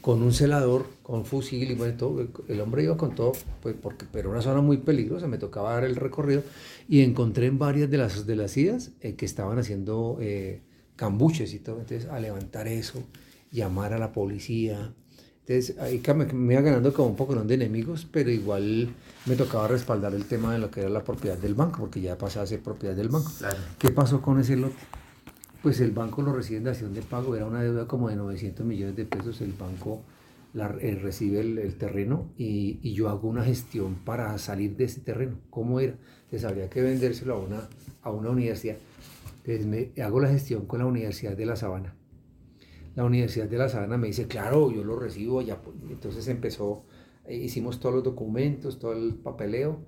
con 0.00 0.22
un 0.22 0.32
celador, 0.32 0.86
con 1.02 1.26
fusil 1.26 1.70
y 1.70 1.74
bueno, 1.74 1.94
todo. 1.98 2.26
El 2.48 2.60
hombre 2.62 2.84
iba 2.84 2.96
con 2.96 3.14
todo, 3.14 3.32
pues 3.62 3.74
porque, 3.80 4.06
pero 4.10 4.30
una 4.30 4.40
zona 4.40 4.62
muy 4.62 4.78
peligrosa, 4.78 5.26
me 5.28 5.36
tocaba 5.36 5.74
dar 5.74 5.84
el 5.84 5.96
recorrido 5.96 6.42
y 6.88 7.02
encontré 7.02 7.46
en 7.46 7.58
varias 7.58 7.90
de 7.90 7.98
las, 7.98 8.26
de 8.26 8.36
las 8.36 8.56
idas 8.56 8.92
eh, 9.02 9.14
que 9.14 9.26
estaban 9.26 9.58
haciendo 9.58 10.16
eh, 10.22 10.60
cambuches 10.96 11.52
y 11.52 11.58
todo. 11.58 11.80
Entonces 11.80 12.08
a 12.08 12.18
levantar 12.18 12.66
eso, 12.66 13.02
llamar 13.52 13.92
a 13.92 13.98
la 13.98 14.12
policía. 14.12 14.94
Entonces 15.46 15.76
ahí 15.78 16.00
me 16.32 16.54
iba 16.54 16.62
ganando 16.62 16.94
como 16.94 17.08
un 17.08 17.16
poco 17.16 17.34
de 17.34 17.54
enemigos, 17.54 18.06
pero 18.10 18.30
igual 18.30 18.88
me 19.26 19.36
tocaba 19.36 19.68
respaldar 19.68 20.14
el 20.14 20.24
tema 20.24 20.52
de 20.52 20.58
lo 20.58 20.70
que 20.70 20.80
era 20.80 20.88
la 20.88 21.04
propiedad 21.04 21.36
del 21.38 21.54
banco, 21.54 21.80
porque 21.80 22.00
ya 22.00 22.16
pasaba 22.16 22.44
a 22.44 22.46
ser 22.46 22.60
propiedad 22.62 22.94
del 22.94 23.08
banco. 23.08 23.30
Claro. 23.38 23.58
¿Qué 23.78 23.90
pasó 23.90 24.20
con 24.22 24.40
ese 24.40 24.56
lote? 24.56 24.74
Pues 25.62 25.80
el 25.80 25.90
banco 25.90 26.22
lo 26.22 26.32
recibe 26.32 26.58
en 26.58 26.64
dación 26.64 26.94
de 26.94 27.02
pago, 27.02 27.36
era 27.36 27.44
una 27.44 27.62
deuda 27.62 27.86
como 27.86 28.08
de 28.08 28.16
900 28.16 28.64
millones 28.64 28.96
de 28.96 29.04
pesos, 29.04 29.40
el 29.42 29.52
banco 29.52 30.02
la- 30.54 30.74
eh, 30.80 30.98
recibe 31.00 31.40
el, 31.40 31.58
el 31.58 31.76
terreno 31.76 32.30
y, 32.36 32.78
y 32.82 32.94
yo 32.94 33.08
hago 33.08 33.28
una 33.28 33.44
gestión 33.44 33.96
para 33.96 34.36
salir 34.38 34.76
de 34.76 34.84
ese 34.84 35.00
terreno. 35.00 35.36
¿Cómo 35.50 35.78
era? 35.80 35.94
Entonces 36.24 36.48
habría 36.48 36.68
que 36.70 36.80
vendérselo 36.80 37.34
a 37.34 37.38
una, 37.38 37.68
a 38.02 38.10
una 38.10 38.30
universidad. 38.30 38.76
Entonces 39.44 39.66
me, 39.66 40.02
hago 40.02 40.18
la 40.20 40.28
gestión 40.28 40.66
con 40.66 40.80
la 40.80 40.86
Universidad 40.86 41.36
de 41.36 41.46
La 41.46 41.56
Sabana. 41.56 41.94
La 42.96 43.04
Universidad 43.04 43.46
de 43.46 43.58
La 43.58 43.68
Sabana 43.68 43.96
me 43.96 44.08
dice, 44.08 44.26
claro, 44.26 44.72
yo 44.72 44.82
lo 44.82 44.98
recibo 44.98 45.40
ya. 45.42 45.56
pues". 45.60 45.76
Entonces 45.90 46.26
empezó, 46.28 46.84
hicimos 47.36 47.80
todos 47.80 47.94
los 47.96 48.04
documentos, 48.04 48.78
todo 48.78 48.92
el 48.92 49.14
papeleo, 49.14 49.78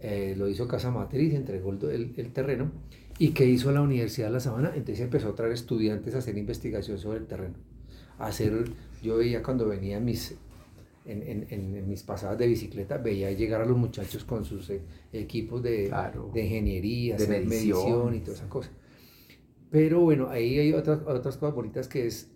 eh, 0.00 0.34
lo 0.36 0.48
hizo 0.48 0.66
Casa 0.68 0.90
Matriz, 0.90 1.34
entregó 1.34 1.70
el, 1.70 2.12
el- 2.16 2.32
terreno. 2.32 2.70
¿Y 3.18 3.30
qué 3.30 3.46
hizo 3.46 3.70
la 3.72 3.82
Universidad 3.82 4.28
de 4.28 4.32
La 4.32 4.40
Sabana? 4.40 4.68
Entonces 4.74 5.00
empezó 5.00 5.28
a 5.28 5.34
traer 5.34 5.52
estudiantes 5.52 6.14
a 6.14 6.18
hacer 6.18 6.36
investigación 6.38 6.98
sobre 6.98 7.18
el 7.18 7.26
terreno. 7.26 7.54
A 8.18 8.26
hacer, 8.26 8.64
yo 9.02 9.16
veía 9.18 9.42
cuando 9.42 9.68
venía 9.68 10.00
mis, 10.00 10.34
en, 11.04 11.46
en- 11.50 11.88
mis 11.88 12.02
pasadas 12.02 12.38
de 12.38 12.46
bicicleta, 12.48 12.98
veía 12.98 13.30
llegar 13.30 13.60
a 13.60 13.66
los 13.66 13.76
muchachos 13.76 14.24
con 14.24 14.44
sus 14.44 14.68
eh, 14.70 14.80
equipos 15.12 15.62
de, 15.62 15.86
Claro. 15.88 16.30
de 16.34 16.42
ingeniería, 16.44 17.16
De 17.16 17.26
medición. 17.28 17.48
medición 17.48 18.14
y 18.14 18.20
toda 18.20 18.36
esa 18.36 18.48
cosa. 18.48 18.70
Pero 19.70 20.00
bueno, 20.00 20.28
ahí 20.28 20.58
hay 20.58 20.72
otras, 20.72 21.00
otras 21.06 21.36
cosas 21.36 21.54
bonitas 21.54 21.88
que 21.88 22.06
es 22.06 22.30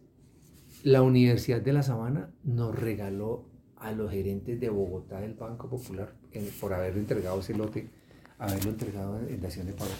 la 0.83 1.03
Universidad 1.03 1.61
de 1.61 1.73
La 1.73 1.83
Sabana 1.83 2.31
nos 2.45 2.79
regaló 2.79 3.45
a 3.79 3.93
los 3.93 4.11
gerentes 4.11 4.59
de 4.61 4.69
Bogotá 4.71 5.21
del 5.21 5.35
Banco 5.35 5.69
Popular 5.69 6.13
en- 6.33 6.49
por 6.61 6.73
haber 6.75 6.97
entregado 6.97 7.41
ese 7.41 7.55
lote, 7.55 7.89
haberlo 8.39 8.71
entregado 8.71 9.19
en, 9.21 9.29
en 9.35 9.41
dación 9.41 9.67
de 9.67 9.73
pago 9.73 9.91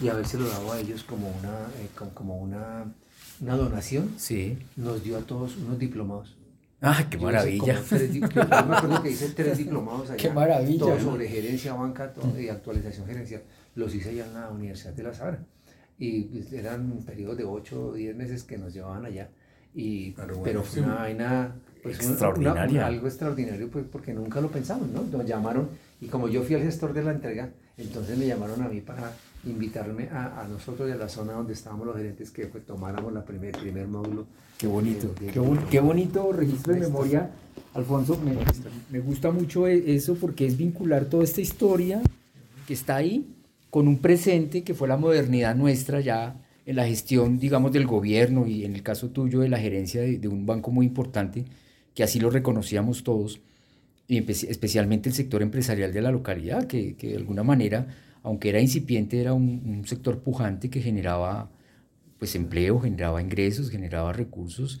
y 0.00 0.08
habérselo 0.08 0.48
dado 0.48 0.72
a 0.72 0.80
ellos 0.80 1.04
como 1.04 1.28
una, 1.28 1.66
eh, 1.80 1.88
como, 2.14 2.38
una, 2.38 2.92
una 3.40 3.56
donación, 3.56 4.10
Sí. 4.16 4.58
nos 4.76 5.02
dio 5.04 5.16
a 5.18 5.20
todos 5.20 5.56
unos 5.56 5.78
diplomados. 5.78 6.36
Ah, 6.80 7.06
qué 7.08 7.16
Yo 7.16 7.22
maravilla. 7.24 7.74
como 7.76 7.86
tres 7.88 8.12
yo- 8.14 8.28
yo 8.28 8.44
me 8.44 8.76
acuerdo 8.76 9.02
que 9.02 9.10
hice 9.10 9.28
tres 9.30 9.58
diplomados 9.58 10.10
allá. 10.10 10.16
Qué 10.16 10.30
maravilla, 10.30 10.78
Todo 10.80 11.00
sobre 11.00 11.28
gerencia, 11.28 11.74
banca 11.74 12.12
todo, 12.12 12.40
y 12.40 12.48
actualización 12.48 13.06
gerencial. 13.06 13.42
Los 13.76 13.94
hice 13.94 14.10
allá 14.10 14.26
en 14.26 14.34
la 14.34 14.50
Universidad 14.50 14.92
de 14.92 15.02
La 15.04 15.14
Sabana. 15.14 15.46
Y 15.98 16.42
eran 16.52 16.90
periodos 17.06 17.36
de 17.36 17.44
8 17.44 17.88
o 17.88 17.92
10 17.92 18.16
meses 18.16 18.42
que 18.42 18.58
nos 18.58 18.74
llevaban 18.74 19.04
allá. 19.06 19.30
Y, 19.74 20.10
Pero 20.10 20.26
pero, 20.28 20.38
bueno, 20.40 20.62
fue 20.64 20.82
una 20.82 20.94
vaina 20.96 21.54
pues, 21.82 21.98
una- 22.00 22.08
Extraordinaria. 22.10 22.78
una- 22.80 22.86
algo 22.86 23.06
extraordinario 23.06 23.68
pues, 23.70 23.84
porque 23.90 24.12
nunca 24.14 24.40
lo 24.40 24.48
pensamos, 24.48 24.88
¿no? 24.88 25.02
Nos 25.10 25.26
llamaron 25.26 25.68
y 26.00 26.06
como 26.06 26.28
yo 26.28 26.42
fui 26.42 26.54
el 26.54 26.62
gestor 26.62 26.92
de 26.92 27.02
la 27.02 27.12
entrega, 27.12 27.50
entonces 27.78 28.16
me 28.18 28.26
llamaron 28.26 28.62
a 28.62 28.68
mí 28.68 28.80
para 28.80 29.12
invitarme 29.44 30.08
a, 30.10 30.42
a 30.42 30.48
nosotros 30.48 30.88
y 30.88 30.92
a 30.92 30.96
la 30.96 31.08
zona 31.08 31.32
donde 31.32 31.52
estábamos 31.52 31.86
los 31.86 31.96
gerentes 31.96 32.30
que 32.30 32.46
pues, 32.46 32.64
tomáramos 32.64 33.12
la 33.12 33.24
primer, 33.24 33.54
el 33.56 33.60
primer 33.62 33.88
módulo. 33.88 34.26
Qué 34.58 34.66
bonito, 34.68 35.12
de- 35.18 35.26
de- 35.26 35.32
qué, 35.32 35.40
qué 35.70 35.80
bonito 35.80 36.32
registro 36.32 36.74
de 36.74 36.80
memoria, 36.80 37.30
Alfonso. 37.74 38.18
Me, 38.24 38.36
me 38.90 39.00
gusta 39.04 39.30
mucho 39.32 39.66
e- 39.66 39.94
eso 39.96 40.14
porque 40.14 40.46
es 40.46 40.56
vincular 40.56 41.06
toda 41.06 41.24
esta 41.24 41.40
historia 41.40 42.00
que 42.68 42.74
está 42.74 42.96
ahí 42.96 43.26
con 43.70 43.88
un 43.88 43.98
presente 43.98 44.62
que 44.62 44.74
fue 44.74 44.86
la 44.86 44.96
modernidad 44.96 45.56
nuestra 45.56 46.00
ya 46.00 46.36
en 46.64 46.76
la 46.76 46.86
gestión, 46.86 47.40
digamos, 47.40 47.72
del 47.72 47.86
gobierno 47.88 48.46
y 48.46 48.64
en 48.64 48.74
el 48.76 48.84
caso 48.84 49.08
tuyo 49.10 49.40
de 49.40 49.48
la 49.48 49.58
gerencia 49.58 50.00
de, 50.02 50.18
de 50.18 50.28
un 50.28 50.46
banco 50.46 50.70
muy 50.70 50.86
importante, 50.86 51.44
que 51.94 52.02
así 52.02 52.20
lo 52.20 52.30
reconocíamos 52.30 53.04
todos, 53.04 53.40
y 54.08 54.18
especialmente 54.18 55.08
el 55.08 55.14
sector 55.14 55.42
empresarial 55.42 55.92
de 55.92 56.02
la 56.02 56.10
localidad, 56.10 56.66
que, 56.66 56.96
que 56.96 57.08
de 57.08 57.16
alguna 57.16 57.42
manera, 57.42 57.86
aunque 58.22 58.50
era 58.50 58.60
incipiente, 58.60 59.20
era 59.20 59.32
un, 59.32 59.84
sector 59.86 60.20
pujante 60.20 60.70
que 60.70 60.80
generaba 60.80 61.50
pues 62.18 62.34
empleo, 62.34 62.78
generaba 62.78 63.20
ingresos, 63.20 63.70
generaba 63.70 64.12
recursos. 64.12 64.80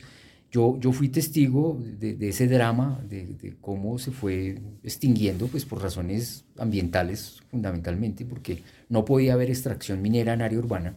Yo, 0.50 0.78
yo 0.78 0.92
fui 0.92 1.08
testigo 1.08 1.80
de, 1.98 2.14
de 2.14 2.28
ese 2.28 2.46
drama, 2.46 3.02
de, 3.08 3.26
de 3.26 3.56
cómo 3.60 3.98
se 3.98 4.10
fue 4.10 4.58
extinguiendo, 4.84 5.48
pues 5.48 5.64
por 5.64 5.82
razones 5.82 6.44
ambientales 6.58 7.40
fundamentalmente, 7.50 8.24
porque 8.24 8.62
no 8.88 9.04
podía 9.04 9.32
haber 9.32 9.48
extracción 9.48 10.02
minera 10.02 10.34
en 10.34 10.42
área 10.42 10.58
urbana. 10.58 10.94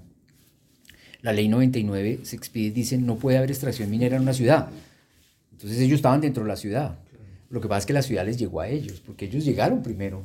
La 1.21 1.33
ley 1.33 1.47
99 1.47 2.19
se 2.23 2.35
expide 2.35 2.67
y 2.67 2.71
dicen 2.71 3.05
no 3.05 3.15
puede 3.15 3.37
haber 3.37 3.49
extracción 3.49 3.89
minera 3.89 4.17
en 4.17 4.23
una 4.23 4.33
ciudad. 4.33 4.69
Entonces 5.55 5.79
ellos 5.79 5.95
estaban 5.97 6.21
dentro 6.21 6.43
de 6.43 6.49
la 6.49 6.55
ciudad. 6.57 6.99
Lo 7.49 7.61
que 7.61 7.67
pasa 7.67 7.79
es 7.79 7.85
que 7.85 7.93
la 7.93 8.01
ciudad 8.01 8.25
les 8.25 8.37
llegó 8.37 8.59
a 8.61 8.67
ellos, 8.69 9.01
porque 9.05 9.25
ellos 9.25 9.45
llegaron 9.45 9.81
primero, 9.83 10.23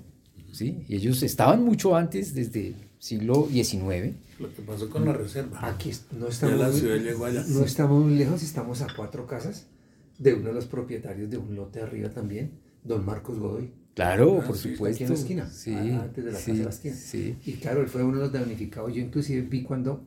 ¿sí? 0.53 0.85
Y 0.89 0.97
ellos 0.97 1.23
estaban 1.23 1.65
mucho 1.65 1.95
antes, 1.97 2.35
desde 2.35 2.75
siglo 2.99 3.47
XIX. 3.51 4.15
Lo 4.39 4.53
que 4.53 4.63
pasó 4.63 4.89
con 4.91 5.05
la 5.05 5.13
reserva. 5.13 5.59
Aquí 5.69 5.93
no 6.19 6.29
estamos, 6.29 6.59
la 6.59 6.69
muy- 6.71 6.81
ciudad 6.81 6.97
llegó 6.97 7.25
allá. 7.27 7.45
no 7.47 7.65
estamos 7.65 8.05
muy 8.05 8.17
lejos, 8.17 8.43
estamos 8.43 8.81
a 8.83 8.89
cuatro 8.97 9.27
casas 9.27 9.67
de 10.19 10.35
uno 10.35 10.49
de 10.49 10.55
los 10.55 10.65
propietarios 10.67 11.31
de 11.31 11.37
un 11.39 11.55
lote 11.55 11.81
arriba 11.81 12.11
también, 12.11 12.53
don 12.83 13.05
Marcos 13.05 13.39
Godoy. 13.39 13.71
Claro, 13.95 14.41
Ah, 14.43 14.47
por 14.47 14.57
sí, 14.57 14.73
supuesto. 14.73 14.95
aquí 14.97 15.05
en 15.05 15.11
la 15.11 15.15
esquina, 15.17 15.51
Sí, 15.51 15.75
ah, 15.75 16.03
antes 16.05 16.25
de 16.25 16.33
la 16.33 16.39
sí, 16.39 16.47
casa 16.53 16.59
de 16.59 16.65
la 16.65 16.71
esquina. 16.71 16.95
sí. 16.97 17.37
Y 17.45 17.53
claro, 17.55 17.81
él 17.83 17.89
fue 17.89 18.03
uno 18.03 18.17
de 18.17 18.23
los 18.25 18.33
damnificados. 18.33 18.95
Yo 18.95 19.01
inclusive 19.03 19.43
vi 19.43 19.63
cuando, 19.63 20.05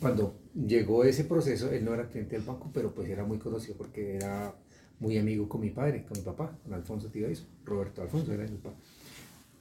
cuando 0.00 0.38
llegó 0.54 1.04
ese 1.04 1.24
proceso, 1.24 1.70
él 1.70 1.84
no 1.84 1.92
era 1.94 2.08
cliente 2.08 2.36
del 2.36 2.44
banco, 2.44 2.70
pero 2.72 2.94
pues 2.94 3.08
era 3.10 3.24
muy 3.24 3.38
conocido 3.38 3.76
porque 3.76 4.16
era 4.16 4.54
muy 5.00 5.18
amigo 5.18 5.48
con 5.48 5.60
mi 5.60 5.70
padre, 5.70 6.04
con 6.04 6.16
mi 6.18 6.24
papá, 6.24 6.56
con 6.62 6.72
Alfonso 6.74 7.08
Tibaiso, 7.08 7.44
Roberto 7.64 8.02
Alfonso 8.02 8.32
era 8.32 8.44
mi 8.44 8.56
papá. 8.58 8.76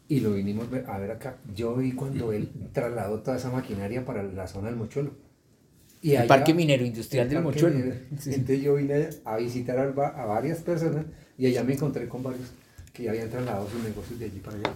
Y 0.08 0.20
lo 0.20 0.34
vinimos 0.34 0.68
a 0.88 0.98
ver 1.00 1.12
acá. 1.12 1.38
Yo 1.56 1.76
vi 1.76 1.94
cuando 1.94 2.32
él 2.34 2.50
trasladó 2.74 3.20
toda 3.22 3.38
esa 3.38 3.50
maquinaria 3.52 4.06
para 4.06 4.22
la 4.24 4.48
zona 4.48 4.68
del 4.68 4.76
Mochuelo. 4.78 5.12
Y 6.02 6.12
El 6.12 6.18
allá- 6.18 6.28
Parque 6.28 6.54
Minero 6.54 6.86
Industrial 6.86 7.26
el 7.28 7.34
del. 7.34 8.08
Sí. 8.20 8.32
Entonces 8.34 8.62
yo 8.62 8.76
vine 8.76 9.10
a 9.24 9.38
visitar 9.38 9.80
a, 9.80 9.84
a 10.08 10.26
varias 10.26 10.60
personas 10.60 11.06
y 11.38 11.46
allá 11.48 11.64
me 11.64 11.74
encontré 11.74 12.08
con 12.10 12.22
varios 12.22 12.52
que 12.92 13.04
ya 13.04 13.12
habían 13.12 13.30
trasladado 13.30 13.68
sus 13.70 13.82
negocios 13.82 14.20
de 14.20 14.26
allí 14.26 14.40
para 14.40 14.58
allá, 14.58 14.74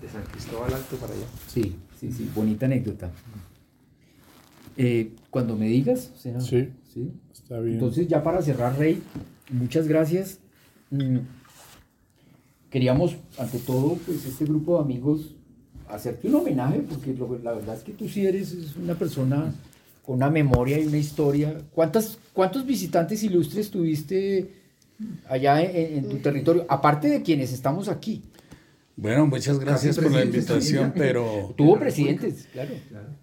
de 0.00 0.08
San 0.08 0.22
Cristóbal 0.24 0.72
Alto 0.72 0.96
para 0.96 1.14
allá. 1.14 1.26
Sí, 1.48 1.76
sí, 1.98 2.12
sí, 2.12 2.30
bonita 2.34 2.66
anécdota. 2.66 3.10
Eh, 4.76 5.14
cuando 5.30 5.56
me 5.56 5.66
digas, 5.66 6.12
será. 6.16 6.40
Sí. 6.40 6.68
¿Sí? 6.92 7.10
Está 7.32 7.58
bien. 7.60 7.74
Entonces, 7.74 8.06
ya 8.08 8.22
para 8.22 8.40
cerrar, 8.42 8.78
Rey, 8.78 9.02
muchas 9.50 9.86
gracias. 9.88 10.38
Mm, 10.90 11.18
Queríamos, 12.70 13.16
ante 13.36 13.58
todo, 13.58 13.98
pues 14.06 14.24
este 14.26 14.44
grupo 14.44 14.76
de 14.78 14.84
amigos, 14.84 15.34
hacerte 15.88 16.28
un 16.28 16.36
homenaje, 16.36 16.80
porque 16.88 17.12
lo- 17.14 17.36
la 17.42 17.52
verdad 17.52 17.76
es 17.76 17.82
que 17.82 17.92
tú 17.92 18.08
sí 18.08 18.24
eres 18.24 18.52
es 18.52 18.76
una 18.76 18.94
persona 18.94 19.52
con 20.06 20.16
una 20.16 20.30
memoria 20.30 20.78
y 20.78 20.86
una 20.86 20.98
historia. 20.98 21.62
¿Cuántas, 21.74 22.18
¿Cuántos 22.32 22.64
visitantes 22.64 23.24
ilustres 23.24 23.70
tuviste 23.72 24.52
allá 25.28 25.60
en, 25.62 25.98
en 26.04 26.08
tu 26.08 26.18
territorio? 26.18 26.64
Aparte 26.68 27.08
de 27.08 27.22
quienes 27.22 27.52
estamos 27.52 27.88
aquí. 27.88 28.22
Bueno, 29.00 29.26
muchas 29.26 29.58
gracias 29.58 29.98
por 29.98 30.12
la 30.12 30.22
invitación, 30.22 30.92
pero, 30.94 31.54
Tuvo 31.56 31.78
presidentes, 31.78 32.46
claro. 32.52 32.74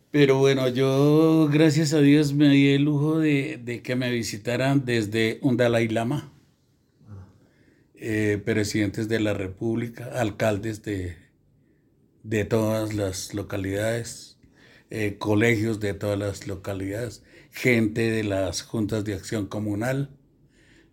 pero 0.10 0.40
bueno, 0.40 0.68
yo 0.70 1.48
gracias 1.54 1.94
a 1.94 2.02
Dios 2.02 2.34
me 2.34 2.50
di 2.50 2.70
el 2.70 2.82
lujo 2.82 3.20
de, 3.20 3.62
de 3.64 3.84
que 3.84 3.96
me 3.96 4.10
visitaran 4.10 4.86
desde 4.86 5.38
un 5.44 5.56
Dalai 5.56 5.88
Lama, 5.88 6.34
eh, 7.94 8.42
presidentes 8.44 9.08
de 9.08 9.20
la 9.20 9.36
República, 9.36 10.06
alcaldes 10.20 10.82
de, 10.82 11.16
de 12.24 12.44
todas 12.44 12.96
las 12.96 13.36
localidades, 13.36 14.40
eh, 14.90 15.18
colegios 15.20 15.80
de 15.80 15.94
todas 15.94 16.18
las 16.18 16.48
localidades, 16.48 17.24
gente 17.52 18.10
de 18.10 18.24
las 18.24 18.64
juntas 18.64 19.06
de 19.06 19.14
acción 19.14 19.46
comunal 19.46 20.10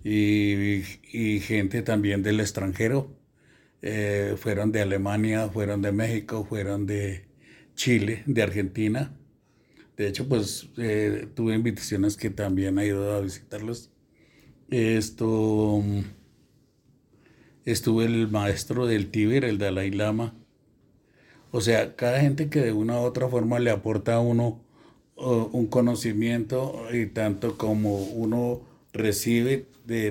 y, 0.05 0.83
y 1.11 1.41
gente 1.41 1.81
también 1.81 2.23
del 2.23 2.41
extranjero. 2.41 3.24
Eh, 3.87 4.37
fueron 4.39 4.73
de 4.73 4.81
Alemania, 4.81 5.51
fueron 5.51 5.83
de 5.83 5.93
México, 5.93 6.47
fueron 6.49 6.87
de 6.87 7.27
Chile, 7.75 8.23
de 8.25 8.43
Argentina. 8.43 9.15
De 9.99 10.09
hecho, 10.09 10.27
pues 10.27 10.71
eh, 10.79 11.29
tuve 11.35 11.55
invitaciones 11.55 12.17
que 12.17 12.31
también 12.31 12.79
he 12.79 12.87
ido 12.87 13.13
a 13.13 13.21
visitarlos. 13.21 13.91
Esto, 14.71 15.83
estuvo 17.67 18.01
el 18.01 18.29
maestro 18.29 18.87
del 18.87 19.11
Tíber, 19.11 19.45
el 19.45 19.59
Dalai 19.59 19.91
Lama. 19.91 20.35
O 21.51 21.61
sea, 21.61 21.95
cada 21.95 22.21
gente 22.23 22.49
que 22.49 22.61
de 22.61 22.73
una 22.73 22.99
u 22.99 23.03
otra 23.03 23.29
forma 23.29 23.59
le 23.59 23.71
aporta 23.71 24.15
a 24.15 24.21
uno 24.21 24.65
un 25.17 25.67
conocimiento 25.67 26.87
y 26.91 27.05
tanto 27.05 27.59
como 27.59 27.99
uno 27.99 28.63
recibe, 28.95 29.67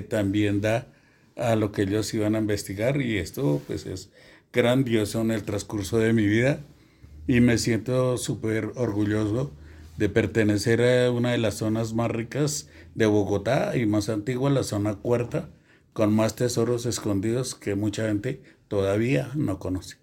también 0.08 0.60
da 0.60 0.93
a 1.36 1.56
lo 1.56 1.72
que 1.72 1.82
ellos 1.82 2.12
iban 2.14 2.34
a 2.34 2.38
investigar 2.38 3.00
y 3.00 3.18
esto 3.18 3.60
pues 3.66 3.86
es 3.86 4.10
grandioso 4.52 5.20
en 5.20 5.30
el 5.30 5.42
transcurso 5.42 5.98
de 5.98 6.12
mi 6.12 6.26
vida 6.26 6.60
y 7.26 7.40
me 7.40 7.58
siento 7.58 8.16
súper 8.18 8.72
orgulloso 8.76 9.50
de 9.96 10.08
pertenecer 10.08 10.82
a 10.82 11.10
una 11.10 11.32
de 11.32 11.38
las 11.38 11.54
zonas 11.54 11.94
más 11.94 12.10
ricas 12.10 12.68
de 12.94 13.06
Bogotá 13.06 13.76
y 13.76 13.86
más 13.86 14.08
antigua, 14.08 14.50
la 14.50 14.62
zona 14.62 14.96
cuarta, 14.96 15.48
con 15.92 16.12
más 16.12 16.34
tesoros 16.34 16.86
escondidos 16.86 17.54
que 17.54 17.74
mucha 17.74 18.08
gente 18.08 18.42
todavía 18.68 19.30
no 19.34 19.58
conoce. 19.58 19.96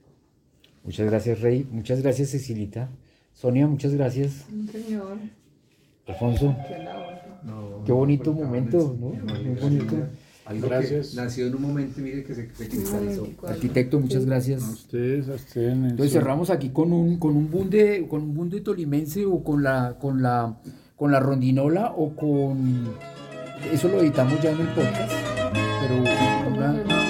Muchas 0.83 1.07
gracias, 1.07 1.41
Rey. 1.41 1.67
Muchas 1.69 2.01
gracias, 2.01 2.31
Cecilita. 2.31 2.89
Sonia, 3.33 3.67
muchas 3.67 3.93
gracias. 3.93 4.45
Señor, 4.71 5.17
Alfonso, 6.07 6.55
qué 6.67 6.77
labor. 6.79 7.13
No, 7.43 7.83
qué 7.85 7.91
bonito 7.91 8.33
momento, 8.33 8.95
¿no? 8.99 9.09
Muy 9.09 9.55
bonito. 9.59 9.95
Algo 10.51 10.67
Gracias. 10.67 11.09
que 11.09 11.15
nació 11.17 11.47
en 11.47 11.55
un 11.55 11.61
momento, 11.61 11.99
mire, 12.01 12.23
que 12.23 12.35
se, 12.35 12.49
se 12.55 12.67
cristalizó. 12.67 13.27
Arquitecto, 13.47 13.99
muchas 13.99 14.25
gracias. 14.25 14.63
A 14.63 14.69
ustedes, 14.71 15.27
a 15.29 15.33
ustedes. 15.33 15.73
en 15.73 15.85
Entonces 15.85 16.13
cerramos 16.13 16.49
aquí 16.49 16.69
con 16.69 16.91
un 16.93 17.17
con 17.17 17.35
un 17.35 17.49
bunde 17.49 18.05
con 18.09 18.21
un 18.21 18.33
bunde 18.33 18.61
tolimense 18.61 19.25
o 19.25 19.43
con 19.43 19.63
la 19.63 19.97
con 19.99 20.21
la 20.21 20.57
con 20.95 21.11
la 21.11 21.19
rondinola 21.19 21.93
o 21.97 22.15
con 22.15 22.87
eso 23.71 23.87
lo 23.87 24.01
editamos 24.01 24.41
ya 24.41 24.51
en 24.51 24.59
el 24.61 24.67
podcast, 24.67 25.13
pero 25.81 26.01
una- 26.53 27.00